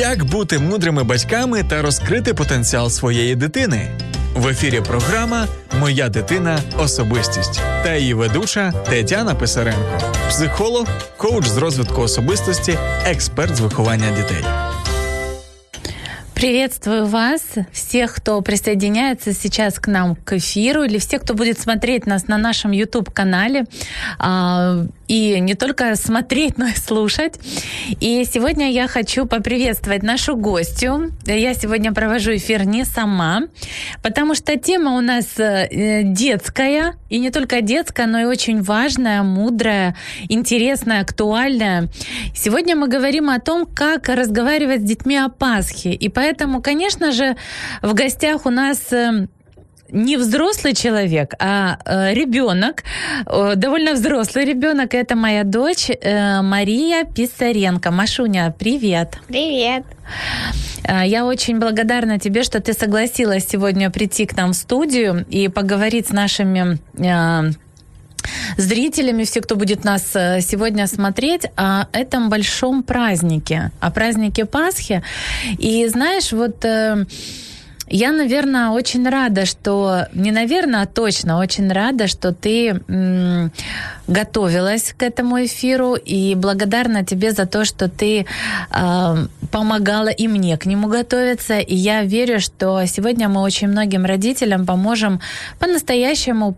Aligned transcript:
Як 0.00 0.24
бути 0.24 0.58
мудрими 0.58 1.04
батьками 1.04 1.62
та 1.62 1.82
розкрити 1.82 2.34
потенціал 2.34 2.90
своєї 2.90 3.36
дитини? 3.36 3.88
В 4.34 4.48
ефірі 4.48 4.80
програма 4.80 5.46
Моя 5.80 6.08
дитина 6.08 6.58
особистість 6.78 7.60
та 7.84 7.94
її 7.94 8.14
ведуча 8.14 8.72
Тетяна 8.72 9.34
Писаренко, 9.34 10.00
психолог, 10.28 10.86
коуч 11.16 11.46
з 11.46 11.56
розвитку 11.56 12.00
особистості, 12.02 12.78
експерт 13.06 13.56
з 13.56 13.60
виховання 13.60 14.10
дітей. 14.16 14.44
Приветствую 16.34 17.06
вас, 17.06 17.42
всех, 17.72 18.14
кто 18.14 18.42
присоединяется 18.42 19.34
сейчас 19.34 19.78
к 19.78 19.90
нам 19.90 20.16
к 20.24 20.36
эфиру, 20.36 20.84
или 20.84 20.96
всех, 20.96 21.20
кто 21.20 21.34
будет 21.34 21.60
смотреть 21.60 22.06
нас 22.06 22.28
на 22.28 22.38
нашем 22.38 22.72
YouTube-канале. 22.72 23.64
И 25.10 25.40
не 25.40 25.54
только 25.54 25.96
смотреть, 25.96 26.56
но 26.56 26.68
и 26.68 26.76
слушать. 26.76 27.34
И 28.00 28.24
сегодня 28.24 28.70
я 28.70 28.86
хочу 28.86 29.26
поприветствовать 29.26 30.04
нашу 30.04 30.36
гостью. 30.36 31.10
Я 31.26 31.54
сегодня 31.54 31.92
провожу 31.92 32.36
эфир 32.36 32.64
не 32.64 32.84
сама, 32.84 33.42
потому 34.04 34.36
что 34.36 34.56
тема 34.56 34.92
у 34.96 35.00
нас 35.00 35.26
э, 35.38 36.02
детская, 36.04 36.94
и 37.08 37.18
не 37.18 37.30
только 37.30 37.60
детская, 37.60 38.06
но 38.06 38.20
и 38.20 38.24
очень 38.24 38.62
важная, 38.62 39.24
мудрая, 39.24 39.96
интересная, 40.28 41.00
актуальная. 41.00 41.88
Сегодня 42.32 42.76
мы 42.76 42.86
говорим 42.86 43.30
о 43.30 43.40
том, 43.40 43.66
как 43.66 44.08
разговаривать 44.08 44.82
с 44.82 44.84
детьми 44.84 45.16
о 45.16 45.28
Пасхе. 45.28 45.92
И 45.92 46.08
поэтому, 46.08 46.62
конечно 46.62 47.10
же, 47.10 47.36
в 47.82 47.94
гостях 47.94 48.46
у 48.46 48.50
нас 48.50 48.92
э, 48.92 49.26
не 49.92 50.16
взрослый 50.16 50.74
человек, 50.74 51.34
а 51.38 51.78
э, 51.84 52.14
ребенок, 52.14 52.84
э, 53.26 53.54
довольно 53.56 53.94
взрослый 53.94 54.44
ребенок. 54.44 54.94
Это 54.94 55.16
моя 55.16 55.44
дочь 55.44 55.90
э, 55.90 56.42
Мария 56.42 57.04
Писаренко. 57.04 57.90
Машуня, 57.90 58.54
привет. 58.58 59.18
Привет. 59.28 59.84
Э, 60.84 61.06
Я 61.06 61.24
очень 61.26 61.58
благодарна 61.58 62.18
тебе, 62.18 62.42
что 62.42 62.60
ты 62.60 62.72
согласилась 62.72 63.46
сегодня 63.48 63.90
прийти 63.90 64.26
к 64.26 64.36
нам 64.36 64.52
в 64.52 64.56
студию 64.56 65.24
и 65.28 65.48
поговорить 65.48 66.08
с 66.08 66.12
нашими 66.12 66.78
э, 66.98 67.50
зрителями, 68.56 69.24
все, 69.24 69.40
кто 69.40 69.56
будет 69.56 69.84
нас 69.84 70.10
э, 70.14 70.40
сегодня 70.40 70.86
смотреть, 70.86 71.46
о 71.56 71.86
этом 71.92 72.28
большом 72.28 72.82
празднике, 72.82 73.70
о 73.80 73.90
празднике 73.90 74.44
Пасхи. 74.44 75.02
И 75.58 75.86
знаешь, 75.88 76.32
вот 76.32 76.64
я, 77.90 78.12
наверное, 78.12 78.70
очень 78.70 79.08
рада, 79.08 79.44
что... 79.44 80.06
Не 80.14 80.30
наверное, 80.30 80.82
а 80.82 80.86
точно 80.86 81.38
очень 81.38 81.70
рада, 81.72 82.06
что 82.06 82.32
ты 82.32 82.80
м, 82.88 83.50
готовилась 84.06 84.94
к 84.96 85.02
этому 85.02 85.44
эфиру. 85.44 85.96
И 85.96 86.36
благодарна 86.36 87.04
тебе 87.04 87.32
за 87.32 87.46
то, 87.46 87.64
что 87.64 87.88
ты 87.88 88.26
э, 88.70 89.26
помогала 89.50 90.08
и 90.08 90.28
мне 90.28 90.56
к 90.56 90.66
нему 90.66 90.86
готовиться. 90.86 91.58
И 91.58 91.74
я 91.74 92.04
верю, 92.04 92.40
что 92.40 92.86
сегодня 92.86 93.28
мы 93.28 93.42
очень 93.42 93.68
многим 93.68 94.04
родителям 94.04 94.66
поможем 94.66 95.20
по-настоящему 95.58 96.54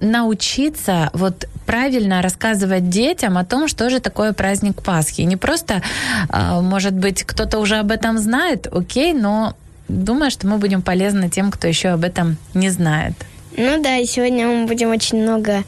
научиться 0.00 1.10
вот 1.12 1.46
правильно 1.66 2.20
рассказывать 2.20 2.88
детям 2.88 3.38
о 3.38 3.44
том, 3.44 3.68
что 3.68 3.88
же 3.90 4.00
такое 4.00 4.32
праздник 4.32 4.82
Пасхи. 4.82 5.22
Не 5.22 5.36
просто, 5.36 5.82
э, 6.28 6.60
может 6.60 6.94
быть, 6.94 7.22
кто-то 7.22 7.60
уже 7.60 7.76
об 7.76 7.92
этом 7.92 8.18
знает, 8.18 8.66
окей, 8.66 9.12
но 9.12 9.54
думаю, 9.88 10.30
что 10.30 10.46
мы 10.46 10.58
будем 10.58 10.82
полезны 10.82 11.28
тем, 11.28 11.50
кто 11.50 11.66
еще 11.66 11.88
об 11.88 12.04
этом 12.04 12.36
не 12.54 12.70
знает. 12.70 13.14
Ну 13.56 13.82
да, 13.82 13.98
и 13.98 14.06
сегодня 14.06 14.46
мы 14.46 14.66
будем 14.66 14.90
очень 14.90 15.22
много 15.22 15.62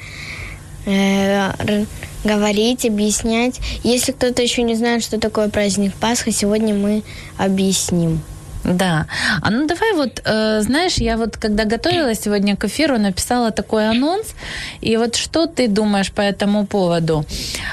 э, 0.87 1.85
говорить, 2.25 2.85
объяснять. 2.85 3.61
Если 3.85 4.13
кто-то 4.13 4.43
еще 4.43 4.63
не 4.63 4.75
знает, 4.75 5.03
что 5.03 5.21
такое 5.21 5.49
праздник 5.49 5.95
Пасха, 5.95 6.33
сегодня 6.33 6.75
мы 6.75 7.03
объясним. 7.37 8.21
Да. 8.67 9.07
А 9.43 9.51
ну 9.51 9.67
давай 9.67 9.93
вот, 9.93 10.21
э, 10.25 10.61
знаешь, 10.61 10.95
я 10.95 11.17
вот 11.17 11.37
когда 11.37 11.65
готовилась 11.65 12.21
сегодня 12.21 12.57
к 12.57 12.65
эфиру, 12.65 12.99
написала 12.99 13.53
такой 13.53 13.89
анонс. 13.89 14.35
И 14.81 14.97
вот 14.97 15.15
что 15.15 15.47
ты 15.47 15.69
думаешь 15.69 16.11
по 16.11 16.21
этому 16.21 16.67
поводу? 16.67 17.25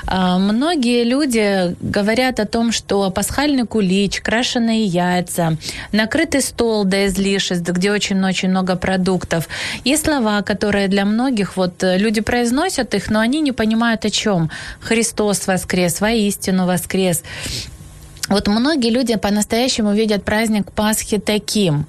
А, 0.06 0.38
многие 0.38 1.04
люди 1.04 1.76
говорят 1.82 2.40
о 2.40 2.46
том, 2.46 2.72
что 2.72 3.10
пасхальный 3.10 3.66
кулич, 3.66 4.22
крашеные 4.22 4.86
яйца, 4.86 5.58
накрытый 5.92 6.42
стол 6.42 6.84
до 6.84 7.08
излишеств, 7.08 7.68
где 7.68 7.92
очень-очень 7.92 8.50
много 8.50 8.76
продуктов. 8.76 9.48
Есть 9.84 10.06
слова, 10.06 10.44
которые 10.44 10.88
для 10.88 11.06
многих, 11.06 11.58
вот 11.58 11.84
э, 11.84 11.98
люди 11.98 12.22
произносят 12.22 12.94
их, 12.94 13.10
но 13.10 13.20
они 13.20 13.42
не 13.42 13.52
понимают 13.52 14.06
о 14.06 14.12
чем. 14.12 14.52
Христос 14.80 15.48
воскрес, 15.48 16.02
воистину 16.02 16.68
воскрес. 16.68 17.24
Вот 18.34 18.48
многие 18.48 18.90
люди 18.90 19.16
по-настоящему 19.16 19.94
видят 19.94 20.24
праздник 20.26 20.72
Пасхи 20.72 21.20
таким, 21.20 21.86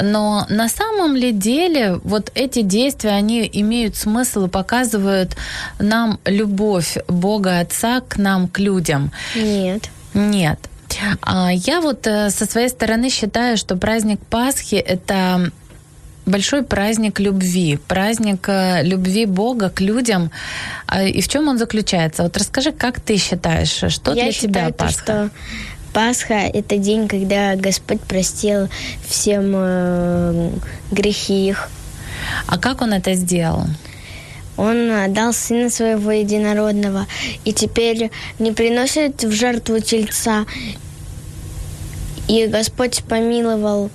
но 0.00 0.46
на 0.48 0.68
самом 0.68 1.16
ли 1.16 1.32
деле 1.32 1.98
вот 2.04 2.30
эти 2.36 2.62
действия, 2.62 3.10
они 3.10 3.50
имеют 3.52 3.96
смысл 3.96 4.44
и 4.44 4.48
показывают 4.48 5.36
нам 5.80 6.20
любовь 6.24 6.98
Бога 7.08 7.58
Отца 7.58 8.00
к 8.00 8.16
нам, 8.16 8.46
к 8.46 8.60
людям? 8.60 9.10
Нет. 9.34 9.90
Нет. 10.14 10.60
А 11.20 11.50
Я 11.52 11.80
вот 11.80 12.06
э, 12.06 12.30
со 12.30 12.46
своей 12.46 12.68
стороны 12.68 13.10
считаю, 13.10 13.56
что 13.56 13.76
праздник 13.76 14.20
Пасхи– 14.30 14.76
это 14.76 15.50
большой 16.28 16.62
праздник 16.62 17.18
любви, 17.18 17.78
праздник 17.88 18.48
э, 18.48 18.82
любви 18.84 19.26
Бога 19.26 19.68
к 19.68 19.80
людям. 19.80 20.30
А 20.86 21.02
И 21.02 21.20
в 21.20 21.28
чем 21.28 21.48
он 21.48 21.58
заключается? 21.58 22.22
Вот 22.22 22.36
расскажи, 22.36 22.70
как 22.70 23.00
ты 23.00 23.16
считаешь, 23.16 23.92
что 23.92 24.12
Я 24.14 24.24
для 24.24 24.32
считаю, 24.32 24.50
тебя 24.52 24.66
то, 24.68 24.84
Пасха? 24.84 25.02
что 25.02 25.30
Пасха– 25.92 26.34
это 26.54 26.76
день, 26.76 27.08
когда 27.08 27.56
Господь 27.56 28.00
простил 28.00 28.68
всем 29.06 29.52
э, 29.54 30.50
грехи 30.90 31.48
их. 31.48 31.68
А 32.46 32.58
как 32.58 32.82
он 32.82 32.92
это 32.92 33.14
сделал? 33.14 33.64
Он 34.56 34.90
отдал 34.90 35.32
Сына 35.32 35.70
Своего 35.70 36.10
Единородного 36.10 37.06
и 37.44 37.52
теперь 37.52 38.10
не 38.38 38.52
приносит 38.52 39.22
в 39.22 39.30
жертву 39.30 39.78
тельца. 39.78 40.46
И 42.26 42.46
Господь 42.46 43.04
помиловал, 43.04 43.90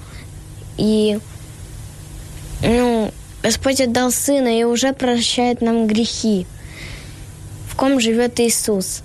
и 0.78 1.20
ну, 2.62 3.12
Господь 3.44 3.82
отдал 3.82 4.10
Сына 4.12 4.58
и 4.60 4.64
уже 4.64 4.94
прощает 4.94 5.62
нам 5.62 5.86
грехи. 5.86 6.48
В 7.70 7.76
ком 7.76 8.00
живет 8.00 8.40
Иисус. 8.40 9.04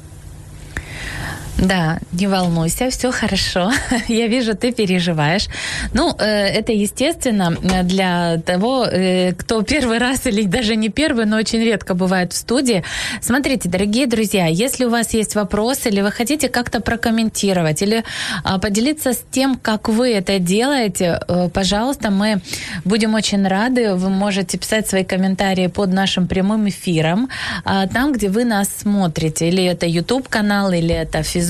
Да, 1.58 1.98
не 2.12 2.28
волнуйся, 2.28 2.88
все 2.90 3.10
хорошо. 3.10 3.72
Я 4.08 4.28
вижу, 4.28 4.54
ты 4.54 4.72
переживаешь. 4.72 5.48
Ну, 5.92 6.14
э, 6.18 6.24
это 6.24 6.72
естественно 6.72 7.56
э, 7.62 7.82
для 7.82 8.38
того, 8.46 8.84
э, 8.84 9.32
кто 9.32 9.62
первый 9.62 9.98
раз 9.98 10.26
или 10.26 10.42
даже 10.42 10.76
не 10.76 10.88
первый, 10.88 11.26
но 11.26 11.36
очень 11.36 11.58
редко 11.58 11.94
бывает 11.94 12.32
в 12.32 12.36
студии. 12.36 12.84
Смотрите, 13.20 13.68
дорогие 13.68 14.06
друзья, 14.06 14.46
если 14.46 14.84
у 14.84 14.90
вас 14.90 15.14
есть 15.14 15.34
вопросы 15.34 15.88
или 15.88 16.00
вы 16.00 16.12
хотите 16.12 16.48
как-то 16.48 16.80
прокомментировать 16.80 17.82
или 17.82 18.04
а, 18.44 18.58
поделиться 18.58 19.12
с 19.12 19.24
тем, 19.30 19.56
как 19.56 19.88
вы 19.88 20.12
это 20.12 20.38
делаете, 20.38 21.20
пожалуйста, 21.52 22.10
мы 22.10 22.40
будем 22.84 23.14
очень 23.14 23.46
рады. 23.46 23.94
Вы 23.94 24.10
можете 24.10 24.58
писать 24.58 24.88
свои 24.88 25.04
комментарии 25.04 25.66
под 25.66 25.92
нашим 25.92 26.28
прямым 26.28 26.68
эфиром, 26.68 27.28
а, 27.64 27.88
там, 27.88 28.12
где 28.12 28.28
вы 28.28 28.44
нас 28.44 28.68
смотрите. 28.80 29.48
Или 29.48 29.64
это 29.64 29.86
YouTube-канал, 29.86 30.72
или 30.72 30.94
это 30.94 31.22
Facebook, 31.22 31.47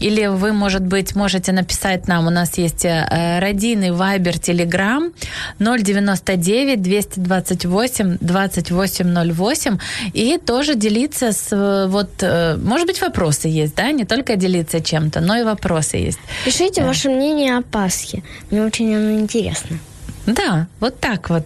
или 0.00 0.26
вы, 0.26 0.52
может 0.52 0.82
быть, 0.82 1.14
можете 1.16 1.52
написать 1.52 2.08
нам. 2.08 2.26
У 2.26 2.30
нас 2.30 2.58
есть 2.58 2.84
родийный 2.84 3.90
Viber, 3.90 4.40
Telegram 4.40 5.12
099 5.58 6.82
228 6.82 8.18
2808 8.20 9.78
и 10.12 10.38
тоже 10.38 10.74
делиться 10.74 11.32
с 11.32 11.86
вот, 11.88 12.10
э, 12.20 12.56
может 12.56 12.86
быть, 12.86 13.00
вопросы 13.00 13.48
есть, 13.48 13.74
да, 13.74 13.90
не 13.92 14.04
только 14.04 14.36
делиться 14.36 14.80
чем-то, 14.80 15.20
но 15.20 15.36
и 15.36 15.42
вопросы 15.42 15.96
есть. 15.96 16.18
Пишите 16.44 16.84
ваше 16.84 17.08
мнение 17.08 17.56
о 17.56 17.62
Пасхе. 17.62 18.22
Мне 18.50 18.62
очень 18.62 18.94
оно 18.94 19.12
интересно. 19.12 19.78
Да, 20.26 20.66
вот 20.80 20.98
так 21.00 21.30
вот. 21.30 21.44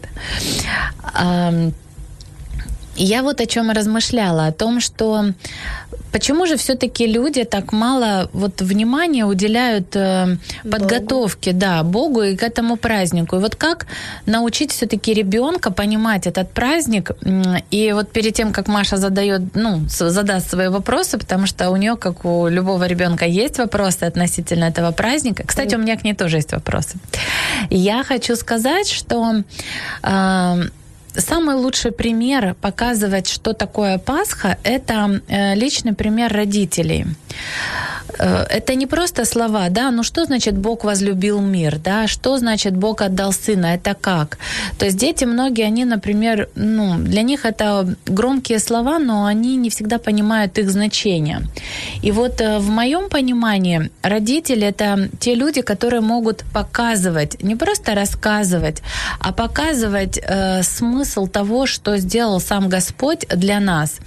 Я 2.96 3.22
вот 3.22 3.40
о 3.40 3.46
чем 3.46 3.70
размышляла, 3.70 4.46
о 4.46 4.52
том, 4.52 4.80
что 4.80 5.32
почему 6.12 6.46
же 6.46 6.56
все-таки 6.56 7.06
люди 7.06 7.44
так 7.44 7.72
мало 7.72 8.28
вот 8.32 8.60
внимания 8.60 9.24
уделяют 9.24 9.96
э, 9.96 10.36
подготовке, 10.62 11.50
Богу. 11.52 11.60
да, 11.60 11.82
Богу 11.82 12.22
и 12.22 12.36
к 12.36 12.42
этому 12.42 12.76
празднику. 12.76 13.36
И 13.36 13.38
вот 13.38 13.56
как 13.56 13.86
научить 14.26 14.72
все-таки 14.72 15.14
ребенка 15.14 15.70
понимать 15.70 16.26
этот 16.26 16.50
праздник? 16.52 17.10
И 17.70 17.92
вот 17.92 18.12
перед 18.12 18.34
тем, 18.34 18.52
как 18.52 18.68
Маша 18.68 18.96
задает, 18.96 19.42
ну, 19.54 19.82
задаст 19.88 20.50
свои 20.50 20.68
вопросы, 20.68 21.18
потому 21.18 21.46
что 21.46 21.70
у 21.70 21.76
нее, 21.76 21.96
как 21.96 22.24
у 22.24 22.48
любого 22.48 22.86
ребенка, 22.86 23.24
есть 23.24 23.58
вопросы 23.58 24.04
относительно 24.04 24.64
этого 24.64 24.92
праздника. 24.92 25.44
Кстати, 25.46 25.74
у 25.74 25.78
меня 25.78 25.96
к 25.96 26.04
ней 26.04 26.14
тоже 26.14 26.36
есть 26.36 26.52
вопросы. 26.52 26.96
Я 27.70 28.04
хочу 28.04 28.36
сказать, 28.36 28.88
что 28.88 29.42
э, 30.02 30.62
Самый 31.16 31.56
лучший 31.56 31.90
пример 31.92 32.54
показывать, 32.60 33.28
что 33.28 33.52
такое 33.52 33.98
Пасха, 33.98 34.58
это 34.62 35.20
э, 35.28 35.54
личный 35.54 35.92
пример 35.92 36.32
родителей. 36.32 37.06
Э, 38.18 38.46
это 38.50 38.74
не 38.74 38.86
просто 38.86 39.24
слова, 39.24 39.68
да, 39.70 39.90
ну 39.90 40.02
что 40.02 40.24
значит 40.24 40.54
Бог 40.54 40.84
возлюбил 40.84 41.40
мир, 41.40 41.78
да, 41.78 42.06
что 42.06 42.38
значит 42.38 42.76
Бог 42.76 43.02
отдал 43.02 43.32
сына, 43.32 43.74
это 43.74 43.94
как? 44.00 44.38
То 44.78 44.84
есть 44.84 44.98
дети 44.98 45.24
многие, 45.24 45.66
они, 45.66 45.84
например, 45.84 46.48
ну, 46.54 46.98
для 46.98 47.22
них 47.22 47.44
это 47.44 47.94
громкие 48.06 48.58
слова, 48.58 48.98
но 48.98 49.24
они 49.24 49.56
не 49.56 49.68
всегда 49.68 49.98
понимают 49.98 50.58
их 50.58 50.70
значение. 50.70 51.40
И 52.02 52.12
вот 52.12 52.40
э, 52.40 52.58
в 52.58 52.68
моем 52.68 53.08
понимании 53.08 53.90
родители 54.02 54.66
это 54.66 55.08
те 55.18 55.34
люди, 55.34 55.62
которые 55.62 56.00
могут 56.00 56.44
показывать, 56.52 57.42
не 57.42 57.56
просто 57.56 57.94
рассказывать, 57.94 58.82
а 59.20 59.32
показывать 59.32 60.20
э, 60.22 60.62
смысл 60.62 60.99
того, 61.28 61.66
что 61.66 61.98
сделал 61.98 62.40
сам 62.40 62.68
Господь 62.68 63.26
для 63.28 63.60
нас 63.60 63.98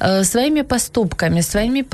э, 0.00 0.24
своими 0.24 0.62
поступками, 0.62 1.40
своими 1.42 1.84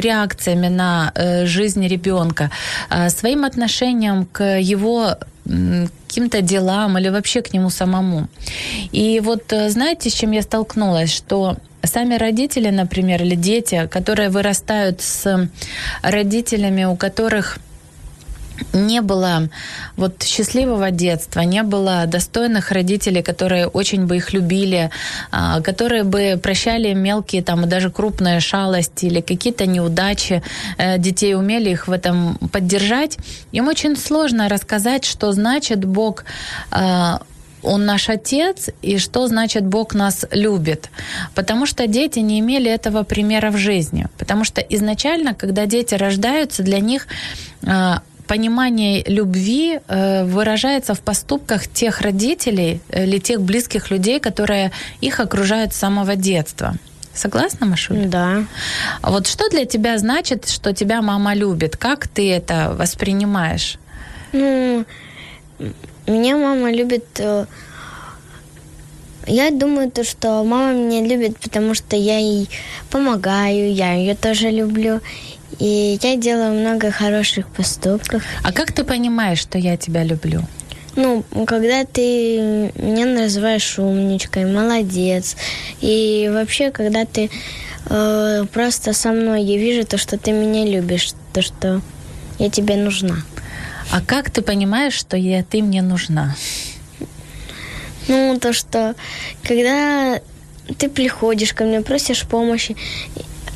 реакциями 0.00 0.68
на 0.68 1.12
э, 1.14 1.46
жизнь 1.46 1.86
ребенка, 1.86 2.50
э, 2.90 3.08
своим 3.10 3.44
отношением 3.44 4.26
к 4.26 4.58
его 4.60 5.16
каким-то 5.44 6.42
делам 6.42 6.98
или 6.98 7.08
вообще 7.08 7.42
к 7.42 7.54
нему 7.54 7.70
самому. 7.70 8.28
И 8.92 9.20
вот 9.20 9.52
э, 9.52 9.70
знаете, 9.70 10.10
с 10.10 10.14
чем 10.14 10.32
я 10.32 10.42
столкнулась, 10.42 11.12
что 11.12 11.56
сами 11.82 12.16
родители, 12.16 12.70
например, 12.70 13.22
или 13.22 13.34
дети, 13.34 13.88
которые 13.90 14.28
вырастают 14.28 15.00
с 15.00 15.48
родителями, 16.02 16.84
у 16.84 16.96
которых 16.96 17.58
не 18.72 19.00
было 19.00 19.48
вот 19.96 20.22
счастливого 20.22 20.90
детства, 20.90 21.40
не 21.40 21.62
было 21.62 22.06
достойных 22.06 22.70
родителей, 22.70 23.22
которые 23.22 23.66
очень 23.66 24.06
бы 24.06 24.16
их 24.16 24.32
любили, 24.32 24.90
а, 25.30 25.60
которые 25.60 26.04
бы 26.04 26.38
прощали 26.42 26.92
мелкие 26.92 27.42
там 27.42 27.68
даже 27.68 27.90
крупные 27.90 28.40
шалости 28.40 29.06
или 29.06 29.20
какие-то 29.20 29.66
неудачи 29.66 30.42
э, 30.78 30.98
детей, 30.98 31.34
умели 31.34 31.70
их 31.70 31.88
в 31.88 31.92
этом 31.92 32.36
поддержать. 32.52 33.18
Им 33.52 33.68
очень 33.68 33.96
сложно 33.96 34.48
рассказать, 34.48 35.04
что 35.04 35.32
значит 35.32 35.84
Бог 35.84 36.24
а, 36.70 37.20
он 37.62 37.86
наш 37.86 38.08
отец, 38.08 38.70
и 38.82 38.98
что 38.98 39.26
значит 39.26 39.64
Бог 39.64 39.94
нас 39.94 40.26
любит. 40.30 40.90
Потому 41.34 41.66
что 41.66 41.86
дети 41.86 42.18
не 42.18 42.40
имели 42.40 42.70
этого 42.70 43.04
примера 43.04 43.50
в 43.50 43.56
жизни. 43.56 44.06
Потому 44.18 44.44
что 44.44 44.60
изначально, 44.60 45.34
когда 45.34 45.66
дети 45.66 45.94
рождаются, 45.94 46.62
для 46.62 46.80
них 46.80 47.06
а, 47.64 48.02
понимание 48.32 49.04
любви 49.06 49.78
э, 49.88 50.24
выражается 50.24 50.94
в 50.94 51.00
поступках 51.00 51.66
тех 51.66 52.00
родителей 52.00 52.80
э, 52.88 53.04
или 53.04 53.18
тех 53.18 53.42
близких 53.42 53.90
людей, 53.90 54.20
которые 54.20 54.70
их 55.02 55.20
окружают 55.20 55.74
с 55.74 55.76
самого 55.76 56.16
детства. 56.16 56.74
Согласна, 57.14 57.66
Машуля? 57.66 58.06
Да. 58.08 58.44
Вот 59.02 59.26
что 59.26 59.50
для 59.50 59.66
тебя 59.66 59.98
значит, 59.98 60.48
что 60.48 60.72
тебя 60.72 61.02
мама 61.02 61.34
любит? 61.34 61.76
Как 61.76 62.08
ты 62.08 62.32
это 62.32 62.74
воспринимаешь? 62.78 63.78
Ну, 64.32 64.86
меня 66.06 66.36
мама 66.36 66.72
любит... 66.72 67.04
Э, 67.18 67.44
я 69.26 69.50
думаю, 69.50 69.90
то, 69.90 70.04
что 70.04 70.42
мама 70.42 70.72
меня 70.72 71.06
любит, 71.06 71.38
потому 71.38 71.74
что 71.74 71.96
я 71.96 72.18
ей 72.18 72.48
помогаю, 72.90 73.74
я 73.74 73.92
ее 73.92 74.14
тоже 74.14 74.50
люблю. 74.50 75.00
И 75.58 75.98
я 76.02 76.16
делаю 76.16 76.54
много 76.60 76.90
хороших 76.90 77.48
поступков. 77.48 78.22
А 78.42 78.52
как 78.52 78.72
ты 78.72 78.84
понимаешь, 78.84 79.38
что 79.38 79.58
я 79.58 79.76
тебя 79.76 80.04
люблю? 80.04 80.42
Ну, 80.94 81.24
когда 81.46 81.84
ты 81.84 82.70
меня 82.76 83.06
называешь 83.06 83.78
умничкой, 83.78 84.44
молодец. 84.44 85.36
И 85.80 86.30
вообще, 86.32 86.70
когда 86.70 87.04
ты 87.06 87.30
э, 87.86 88.44
просто 88.52 88.92
со 88.92 89.12
мной, 89.12 89.42
я 89.42 89.56
вижу 89.56 89.86
то, 89.86 89.96
что 89.96 90.18
ты 90.18 90.32
меня 90.32 90.66
любишь, 90.66 91.12
то, 91.32 91.40
что 91.40 91.80
я 92.38 92.50
тебе 92.50 92.76
нужна. 92.76 93.16
А 93.90 94.00
как 94.00 94.30
ты 94.30 94.42
понимаешь, 94.42 94.94
что 94.94 95.16
я, 95.16 95.42
ты 95.42 95.62
мне 95.62 95.80
нужна? 95.80 96.36
Ну, 98.08 98.38
то, 98.38 98.52
что 98.52 98.94
когда 99.42 100.20
ты 100.78 100.88
приходишь 100.88 101.52
ко 101.52 101.64
мне, 101.64 101.80
просишь 101.80 102.22
помощи, 102.22 102.76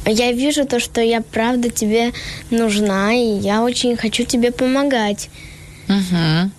я 0.06 0.32
вижу 0.32 0.67
то, 0.67 0.81
что 0.81 1.00
я 1.00 1.20
правда 1.20 1.70
тебе 1.70 2.12
нужна, 2.50 3.14
и 3.14 3.38
я 3.38 3.62
очень 3.62 3.97
хочу 3.97 4.25
тебе 4.25 4.53
помогать. 4.53 5.29
Угу. 5.88 6.50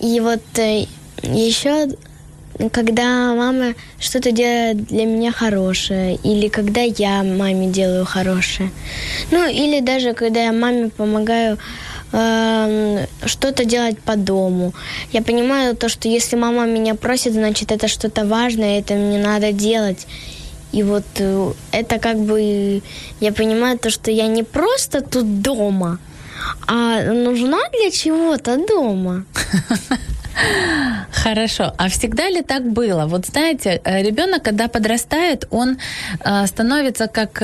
И 0.00 0.20
вот 0.20 0.42
э, 0.58 0.86
еще, 1.22 1.88
когда 2.72 3.34
мама 3.34 3.74
что-то 3.98 4.32
делает 4.32 4.84
для 4.84 5.06
меня 5.06 5.32
хорошее, 5.32 6.16
или 6.22 6.48
когда 6.48 6.82
я 6.82 7.22
маме 7.22 7.68
делаю 7.68 8.04
хорошее, 8.04 8.70
ну 9.30 9.48
или 9.48 9.80
даже 9.80 10.14
когда 10.14 10.44
я 10.44 10.52
маме 10.52 10.90
помогаю 10.90 11.58
э, 12.12 13.06
что-то 13.26 13.64
делать 13.64 13.98
по 13.98 14.16
дому. 14.16 14.72
Я 15.12 15.22
понимаю 15.22 15.76
то, 15.76 15.88
что 15.88 16.08
если 16.08 16.36
мама 16.36 16.66
меня 16.66 16.94
просит, 16.94 17.32
значит 17.32 17.72
это 17.72 17.88
что-то 17.88 18.24
важное, 18.24 18.78
это 18.80 18.94
мне 18.94 19.18
надо 19.18 19.52
делать. 19.52 20.06
И 20.74 20.82
вот 20.82 21.04
э, 21.20 21.52
это 21.70 21.98
как 22.00 22.18
бы, 22.18 22.82
я 23.20 23.32
понимаю 23.32 23.78
то, 23.78 23.90
что 23.90 24.10
я 24.10 24.26
не 24.26 24.42
просто 24.42 25.00
тут 25.02 25.40
дома, 25.40 25.98
а 26.66 27.12
нужна 27.12 27.58
для 27.72 27.90
чего-то 27.90 28.56
дома. 28.66 29.24
Хорошо. 31.10 31.72
А 31.78 31.88
всегда 31.88 32.28
ли 32.28 32.42
так 32.42 32.70
было? 32.70 33.06
Вот 33.06 33.26
знаете, 33.26 33.80
э, 33.84 34.02
ребенок, 34.02 34.42
когда 34.42 34.68
подрастает, 34.68 35.46
он 35.50 35.78
э, 36.24 36.46
становится 36.46 37.06
как, 37.06 37.42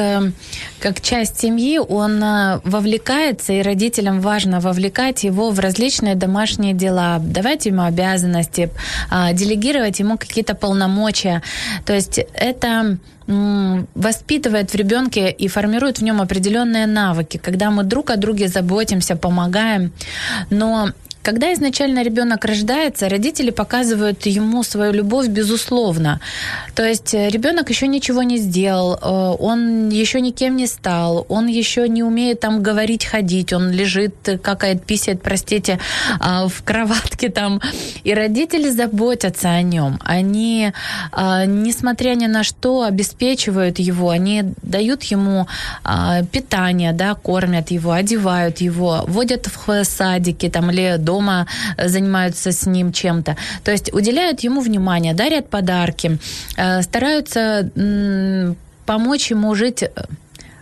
как 0.81 1.00
часть 1.00 1.40
семьи, 1.40 1.78
он 1.78 2.22
вовлекается, 2.64 3.52
и 3.52 3.62
родителям 3.62 4.20
важно 4.20 4.61
вовлекать 4.61 5.25
его 5.25 5.50
в 5.50 5.59
различные 5.61 6.14
домашние 6.14 6.75
дела, 6.75 7.18
давать 7.20 7.66
ему 7.66 7.82
обязанности, 7.82 8.70
делегировать 9.32 10.00
ему 10.00 10.18
какие-то 10.18 10.54
полномочия. 10.54 11.42
То 11.85 11.94
есть 11.94 12.18
это 12.35 12.99
воспитывает 13.94 14.70
в 14.70 14.75
ребенке 14.75 15.30
и 15.30 15.49
формирует 15.49 15.99
в 15.99 16.02
нем 16.02 16.20
определенные 16.20 16.87
навыки, 16.87 17.37
когда 17.37 17.70
мы 17.70 17.85
друг 17.85 18.11
о 18.11 18.16
друге 18.16 18.49
заботимся, 18.49 19.16
помогаем. 19.16 19.92
Но 20.50 20.90
когда 21.22 21.52
изначально 21.52 22.02
ребенок 22.02 22.44
рождается, 22.44 23.08
родители 23.08 23.50
показывают 23.50 24.26
ему 24.26 24.62
свою 24.62 24.92
любовь 24.92 25.28
безусловно. 25.28 26.20
То 26.74 26.84
есть 26.84 27.14
э, 27.14 27.28
ребенок 27.28 27.70
еще 27.70 27.86
ничего 27.88 28.22
не 28.22 28.38
сделал, 28.38 28.94
э, 28.94 29.36
он 29.38 29.90
еще 29.90 30.20
никем 30.20 30.56
не 30.56 30.66
стал, 30.66 31.26
он 31.28 31.46
еще 31.46 31.88
не 31.88 32.02
умеет 32.02 32.40
там 32.40 32.62
говорить, 32.62 33.04
ходить, 33.04 33.52
он 33.52 33.70
лежит, 33.70 34.14
какает, 34.42 34.84
писает, 34.84 35.22
простите, 35.22 35.78
а, 36.18 36.48
в 36.48 36.62
кроватке 36.62 37.28
там. 37.28 37.60
И 38.04 38.14
родители 38.14 38.70
заботятся 38.70 39.50
о 39.50 39.62
нем. 39.62 39.98
Они, 40.04 40.72
а, 41.12 41.44
несмотря 41.44 42.14
ни 42.14 42.26
на 42.26 42.44
что, 42.44 42.82
обеспечивают 42.82 43.78
его, 43.78 44.10
они 44.10 44.44
дают 44.62 45.02
ему 45.04 45.46
а, 45.84 46.22
питание, 46.24 46.92
да, 46.92 47.14
кормят 47.14 47.70
его, 47.70 47.92
одевают 47.92 48.60
его, 48.60 49.04
водят 49.06 49.48
в 49.66 49.84
садики 49.84 50.48
там 50.48 50.70
или 50.70 50.96
дома 51.11 51.47
занимаются 51.76 52.52
с 52.52 52.67
ним 52.67 52.93
чем-то. 52.93 53.37
То 53.64 53.73
есть 53.73 53.93
уделяют 53.93 54.40
ему 54.45 54.61
внимание, 54.61 55.14
дарят 55.14 55.50
подарки, 55.50 56.19
э, 56.57 56.83
стараются 56.83 57.71
помочь 58.87 59.31
ему 59.31 59.55
жить 59.55 59.83
э, 59.83 59.90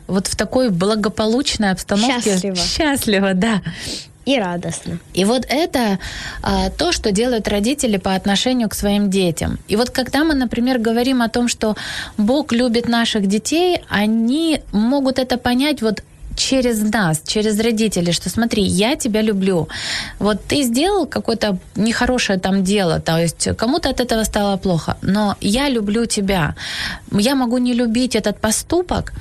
вот 0.07 0.26
в 0.26 0.37
такой 0.37 0.71
благополучной 0.71 1.71
обстановке. 1.71 2.31
Счастливо. 2.33 2.57
Счастливо, 2.57 3.35
да 3.35 3.61
и 4.28 4.38
радостно. 4.38 4.99
И 5.14 5.25
вот 5.25 5.47
это 5.49 5.99
а, 6.43 6.69
то, 6.69 6.93
что 6.93 7.12
делают 7.12 7.49
родители 7.49 7.97
по 7.97 8.14
отношению 8.14 8.69
к 8.69 8.75
своим 8.75 9.09
детям. 9.09 9.59
И 9.69 9.76
вот 9.76 9.88
когда 9.88 10.23
мы, 10.23 10.35
например, 10.35 10.78
говорим 10.78 11.23
о 11.23 11.28
том, 11.28 11.49
что 11.49 11.76
Бог 12.19 12.52
любит 12.52 12.88
наших 12.88 13.26
детей, 13.26 13.81
они 13.88 14.61
могут 14.73 15.19
это 15.19 15.38
понять 15.38 15.81
вот 15.81 16.02
через 16.38 16.80
нас, 16.80 17.23
через 17.26 17.61
родителей, 17.61 18.12
что 18.12 18.30
смотри, 18.30 18.62
я 18.62 18.97
тебя 18.97 19.23
люблю. 19.23 19.68
Вот 20.18 20.38
ты 20.49 20.62
сделал 20.62 21.07
какое-то 21.07 21.59
нехорошее 21.76 22.38
там 22.38 22.64
дело, 22.64 23.00
то 23.00 23.18
есть 23.18 23.49
кому-то 23.57 23.90
от 23.90 24.00
этого 24.00 24.25
стало 24.25 24.57
плохо, 24.57 24.97
но 25.02 25.37
я 25.40 25.68
люблю 25.68 26.07
тебя. 26.07 26.54
Я 27.12 27.35
могу 27.35 27.59
не 27.59 27.75
любить 27.75 28.16
этот 28.16 28.40
поступок, 28.40 29.12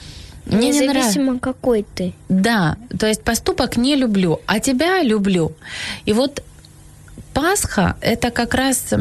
мне 0.46 0.70
Независимо 0.70 1.34
не 1.34 1.40
какой 1.40 1.86
ты. 1.96 2.14
Да, 2.30 2.78
то 3.00 3.08
есть 3.08 3.24
поступок 3.24 3.78
не 3.78 3.96
люблю, 3.96 4.40
а 4.46 4.60
тебя 4.60 5.04
люблю. 5.04 5.52
И 6.06 6.14
вот 6.14 6.44
Пасха– 7.34 7.96
это 8.02 8.32
как 8.32 8.54
раз 8.54 8.94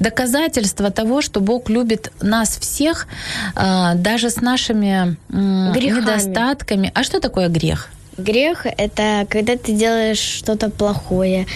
доказательство 0.00 0.90
того, 0.90 1.22
что 1.22 1.40
Бог 1.40 1.70
любит 1.70 2.10
нас 2.20 2.58
всех, 2.58 3.06
а, 3.54 3.94
даже 3.94 4.30
с 4.30 4.40
нашими 4.40 5.16
Грехами. 5.28 6.00
недостатками. 6.00 6.90
А 6.94 7.04
что 7.04 7.20
такое 7.20 7.48
грех? 7.48 7.90
Грех– 8.16 8.66
это 8.78 9.26
когда 9.30 9.56
ты 9.56 9.72
делаешь 9.72 10.18
что-то 10.18 10.68
плохое, 10.70 11.46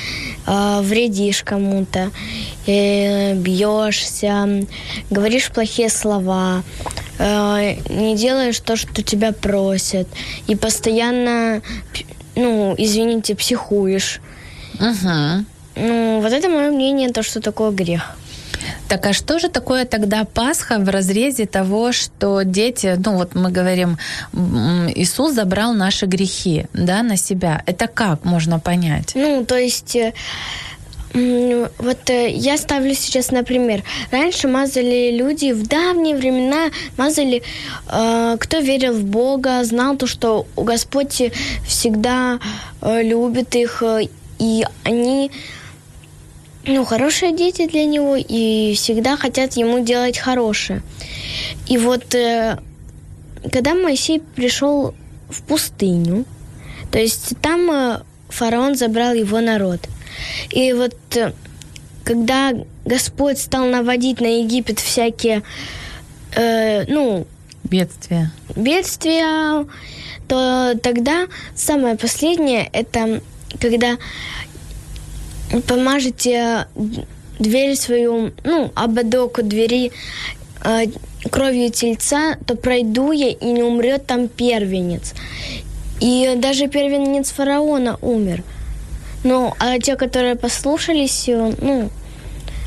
а, 0.47 0.81
вредишь 0.83 1.43
кому-то, 1.43 2.11
э, 2.67 3.35
бьешься, 3.35 4.65
говоришь 5.11 5.51
плохие 5.51 5.89
слова, 5.91 6.63
а, 7.19 7.61
не 7.91 8.17
делаешь 8.17 8.61
то, 8.61 8.77
что 8.77 9.03
тебя 9.03 9.33
просят, 9.33 10.07
и 10.47 10.55
постоянно, 10.55 11.61
ну, 12.37 12.75
извините, 12.79 13.35
психуешь. 13.35 14.21
Угу. 14.75 15.45
Ну, 15.77 16.21
вот 16.21 16.33
это 16.33 16.49
мое 16.49 16.71
мнение, 16.71 17.11
то, 17.11 17.23
что 17.23 17.41
такое 17.41 17.71
грех. 17.73 18.17
Так 18.89 19.07
а 19.07 19.13
что 19.13 19.39
же 19.39 19.49
такое 19.49 19.85
тогда 19.85 20.25
Пасха 20.25 20.79
в 20.79 20.89
разрезе 20.89 21.47
того, 21.47 21.93
что 21.93 22.43
дети, 22.43 22.97
ну 23.05 23.17
вот 23.17 23.35
мы 23.35 23.51
говорим, 23.51 23.99
Иисус 24.33 25.35
забрал 25.35 25.73
наши 25.75 26.07
грехи, 26.07 26.67
да, 26.73 27.03
на 27.03 27.17
себя. 27.17 27.63
Это 27.67 27.87
как 27.87 28.25
можно 28.25 28.59
понять? 28.59 29.13
Ну, 29.15 29.45
то 29.45 29.57
есть 29.57 29.97
э, 29.97 30.13
вот 31.15 32.11
э, 32.11 32.31
я 32.31 32.57
ставлю 32.57 32.95
сейчас, 32.95 33.31
например, 33.31 33.83
раньше 34.11 34.49
мазали 34.49 35.17
люди 35.17 35.53
в 35.53 35.67
давние 35.67 36.17
времена, 36.17 36.71
мазали, 36.97 37.43
э, 37.89 38.37
кто 38.39 38.59
верил 38.59 38.95
в 38.95 39.05
Бога, 39.05 39.65
знал 39.65 39.97
то, 39.97 40.07
что 40.07 40.47
Господь 40.57 41.23
всегда 41.67 42.39
любит 42.83 43.55
их, 43.55 43.83
и 44.39 44.65
они 44.83 45.31
ну, 46.67 46.85
хорошие 46.85 47.37
дети 47.37 47.67
для 47.67 47.85
него 47.85 48.17
и 48.17 48.75
всегда 48.75 49.17
хотят 49.17 49.55
ему 49.55 49.85
делать 49.85 50.19
хорошее. 50.19 50.83
И 51.69 51.79
вот 51.79 52.15
э, 52.15 52.59
когда 53.53 53.75
Моисей 53.75 54.21
пришел 54.21 54.95
в 55.29 55.43
пустыню, 55.43 56.25
то 56.91 56.99
есть 56.99 57.35
там 57.41 57.71
э, 57.71 58.01
фараон 58.29 58.77
забрал 58.77 59.15
его 59.15 59.41
народ. 59.41 59.81
И 60.51 60.73
вот 60.73 60.97
э, 61.17 61.33
когда 62.05 62.53
Господь 62.85 63.39
стал 63.39 63.67
наводить 63.67 64.21
на 64.21 64.41
Египет 64.41 64.79
всякие, 64.79 65.43
э, 66.37 66.85
ну... 66.87 67.27
Бедствия. 67.65 68.31
Бедствия, 68.57 69.67
то 70.29 70.75
тогда 70.83 71.27
самое 71.55 71.97
последнее, 71.97 72.69
это 72.73 73.21
когда 73.59 73.97
помажете 75.63 76.67
дверь 77.39 77.77
свою, 77.77 78.33
ну, 78.45 78.73
ободок 78.75 79.39
у 79.39 79.43
двери 79.43 79.93
э, 80.65 80.87
кровью 81.31 81.71
тельца, 81.71 82.37
то 82.47 82.55
пройду 82.57 83.13
я, 83.13 83.31
и 83.31 83.47
не 83.47 83.63
умрет 83.63 84.07
там 84.07 84.29
первенец. 84.29 85.15
И 86.01 86.35
даже 86.37 86.69
первенец 86.69 87.31
фараона 87.31 87.99
умер. 88.03 88.43
Ну, 89.25 89.55
а 89.59 89.79
те, 89.79 89.97
которые 89.97 90.37
послушались, 90.37 91.25
ну, 91.29 91.91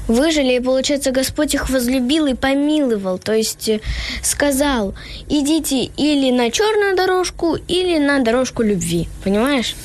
выжили, 0.07 0.55
и, 0.55 0.59
получается, 0.59 1.11
Господь 1.11 1.53
их 1.53 1.69
возлюбил 1.69 2.25
и 2.27 2.33
помиловал, 2.33 3.19
то 3.19 3.33
есть 3.33 3.69
э, 3.69 3.79
сказал, 4.23 4.95
идите 5.29 5.83
или 5.83 6.31
на 6.31 6.49
черную 6.49 6.95
дорожку, 6.95 7.55
или 7.67 7.99
на 7.99 8.19
дорожку 8.19 8.63
любви, 8.63 9.07
понимаешь? 9.23 9.75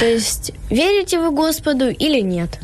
То 0.00 0.06
есть 0.06 0.52
верите 0.70 1.18
вы 1.18 1.30
Господу 1.30 1.88
или 1.90 2.20
нет? 2.20 2.60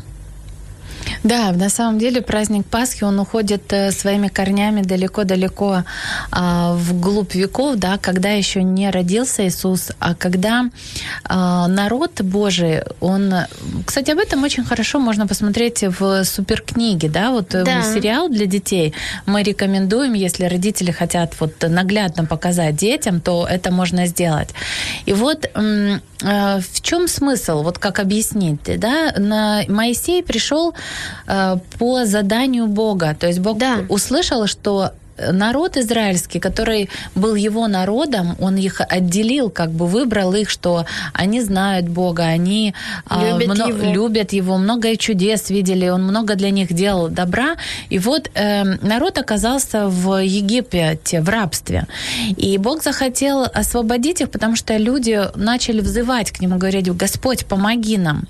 Да, 1.23 1.51
на 1.51 1.69
самом 1.69 1.99
деле 1.99 2.21
праздник 2.21 2.65
Пасхи, 2.65 3.03
он 3.03 3.19
уходит 3.19 3.73
э, 3.73 3.91
своими 3.91 4.27
корнями 4.27 4.81
далеко-далеко 4.81 5.83
а, 6.31 6.73
вглубь 6.73 7.33
веков, 7.35 7.77
да, 7.77 7.97
когда 7.97 8.29
еще 8.29 8.63
не 8.63 8.89
родился 8.91 9.47
Иисус, 9.47 9.91
а 9.99 10.13
когда 10.15 10.69
а, 11.23 11.67
народ 11.67 12.21
Божий, 12.21 12.81
он... 12.99 13.33
Кстати, 13.85 14.11
об 14.11 14.19
этом 14.19 14.43
очень 14.43 14.63
хорошо 14.63 14.99
можно 14.99 15.27
посмотреть 15.27 15.83
в 15.83 16.23
суперкниге, 16.23 17.09
да, 17.09 17.31
вот 17.31 17.55
э, 17.55 17.63
да. 17.63 17.81
сериал 17.81 18.29
для 18.29 18.45
детей. 18.45 18.93
Мы 19.25 19.43
рекомендуем, 19.43 20.13
если 20.13 20.45
родители 20.45 20.91
хотят 20.91 21.33
вот 21.39 21.53
наглядно 21.61 22.25
показать 22.25 22.75
детям, 22.75 23.19
то 23.19 23.47
это 23.49 23.71
можно 23.71 24.05
сделать. 24.07 24.49
И 25.05 25.13
вот 25.13 25.49
э, 25.53 25.99
в 26.21 26.81
чем 26.81 27.07
смысл, 27.07 27.63
вот 27.63 27.79
как 27.79 27.99
объяснить, 27.99 28.79
да, 28.79 29.13
на 29.17 29.63
Моисей 29.67 30.23
пришел 30.23 30.73
Э, 31.27 31.57
по 31.79 32.05
заданию 32.05 32.67
Бога. 32.67 33.15
То 33.19 33.27
есть 33.27 33.39
Бог 33.39 33.57
да. 33.57 33.79
услышал, 33.89 34.47
что 34.47 34.91
народ 35.17 35.77
израильский, 35.77 36.39
который 36.39 36.89
был 37.15 37.35
его 37.35 37.67
народом, 37.67 38.35
он 38.39 38.57
их 38.57 38.81
отделил, 38.81 39.49
как 39.49 39.71
бы 39.71 39.87
выбрал 39.87 40.33
их, 40.33 40.49
что 40.49 40.85
они 41.13 41.41
знают 41.41 41.87
Бога, 41.87 42.23
они 42.23 42.73
а, 43.07 43.37
любят, 43.37 43.57
мно- 43.57 43.67
его. 43.67 43.93
любят 43.93 44.33
его, 44.33 44.57
много 44.57 44.95
чудес 44.97 45.49
видели, 45.49 45.87
он 45.87 46.03
много 46.03 46.35
для 46.35 46.49
них 46.49 46.73
делал 46.73 47.07
добра. 47.07 47.55
И 47.89 47.99
вот 47.99 48.29
э, 48.33 48.63
народ 48.81 49.17
оказался 49.17 49.87
в 49.87 50.21
Египте, 50.23 50.99
в 51.21 51.29
рабстве. 51.29 51.87
И 52.37 52.57
Бог 52.57 52.83
захотел 52.83 53.43
освободить 53.43 54.21
их, 54.21 54.29
потому 54.29 54.55
что 54.55 54.77
люди 54.77 55.21
начали 55.35 55.79
взывать 55.81 56.31
к 56.31 56.41
нему, 56.41 56.57
говорить, 56.57 56.91
Господь, 56.91 57.45
помоги 57.45 57.97
нам. 57.97 58.23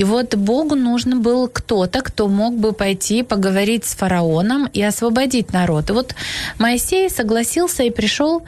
И 0.00 0.04
вот 0.04 0.34
Богу 0.34 0.76
нужен 0.76 1.20
был 1.20 1.46
кто-то, 1.46 2.00
кто 2.00 2.26
мог 2.26 2.54
бы 2.56 2.72
пойти 2.72 3.22
поговорить 3.22 3.84
с 3.84 3.94
фараоном 3.94 4.66
и 4.72 4.82
освободить 4.82 5.52
народ. 5.52 5.90
И 5.90 5.92
вот 5.92 6.14
Моисей 6.58 7.10
согласился 7.10 7.82
и 7.82 7.90
пришел 7.90 8.42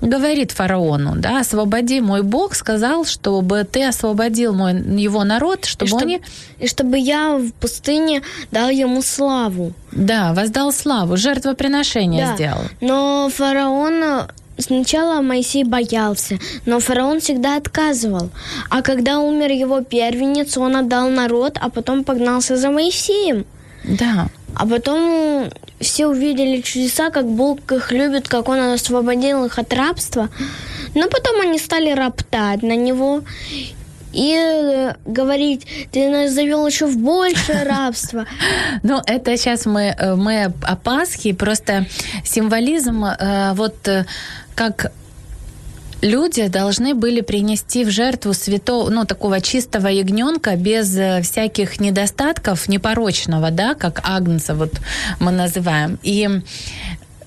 говорит 0.00 0.52
фараону, 0.52 1.14
да, 1.16 1.40
освободи 1.40 2.00
мой 2.00 2.22
Бог, 2.22 2.54
сказал, 2.54 3.04
чтобы 3.04 3.66
ты 3.70 3.84
освободил 3.84 4.54
мой, 4.54 4.72
его 4.72 5.24
народ, 5.24 5.66
чтобы, 5.66 5.84
и 5.84 5.88
чтобы 5.88 6.02
они... 6.04 6.20
И 6.58 6.68
чтобы 6.68 6.98
я 6.98 7.36
в 7.36 7.52
пустыне 7.60 8.22
дал 8.50 8.70
ему 8.70 9.02
славу. 9.02 9.74
Да, 9.92 10.32
воздал 10.32 10.72
славу, 10.72 11.18
жертвоприношение 11.18 12.28
да. 12.28 12.34
сделал. 12.34 12.62
Но 12.80 13.28
фараон 13.28 14.28
Сначала 14.58 15.22
Моисей 15.22 15.62
боялся, 15.62 16.38
но 16.66 16.80
фараон 16.80 17.20
всегда 17.20 17.56
отказывал. 17.56 18.30
А 18.68 18.82
когда 18.82 19.20
умер 19.20 19.52
его 19.52 19.82
первенец, 19.82 20.58
он 20.58 20.76
отдал 20.76 21.10
народ, 21.10 21.58
а 21.60 21.70
потом 21.70 22.02
погнался 22.02 22.56
за 22.56 22.70
Моисеем. 22.70 23.46
Да. 23.84 24.28
А 24.54 24.66
потом 24.66 25.50
все 25.80 26.08
увидели 26.08 26.60
чудеса, 26.60 27.10
как 27.10 27.26
Бог 27.26 27.70
их 27.70 27.92
любит, 27.92 28.28
как 28.28 28.48
Он 28.48 28.58
освободил 28.58 29.44
их 29.44 29.58
от 29.58 29.72
рабства. 29.72 30.28
Но 30.94 31.08
потом 31.08 31.40
они 31.40 31.58
стали 31.58 31.92
роптать 31.92 32.62
на 32.62 32.74
него 32.74 33.22
и 34.18 34.34
э, 34.34 34.94
говорить, 35.06 35.66
ты 35.92 36.08
нас 36.10 36.32
завел 36.32 36.66
еще 36.66 36.86
в 36.86 36.98
большее 36.98 37.62
рабство. 37.68 38.26
Ну, 38.82 39.00
это 39.06 39.36
сейчас 39.36 39.64
мы, 39.64 39.94
э, 39.96 40.16
мы 40.16 40.52
о 40.62 40.76
Пасхе, 40.76 41.34
просто 41.34 41.86
символизм, 42.24 43.04
э, 43.04 43.52
вот 43.54 43.88
как 44.56 44.90
люди 46.02 46.48
должны 46.48 46.94
были 46.94 47.20
принести 47.20 47.84
в 47.84 47.90
жертву 47.90 48.34
святого, 48.34 48.90
ну, 48.90 49.04
такого 49.04 49.40
чистого 49.40 49.86
ягненка 49.86 50.56
без 50.56 50.88
всяких 51.24 51.78
недостатков, 51.78 52.68
непорочного, 52.68 53.52
да, 53.52 53.74
как 53.74 54.00
агнца 54.02 54.54
вот 54.54 54.72
мы 55.20 55.30
называем. 55.30 55.98
И 56.02 56.28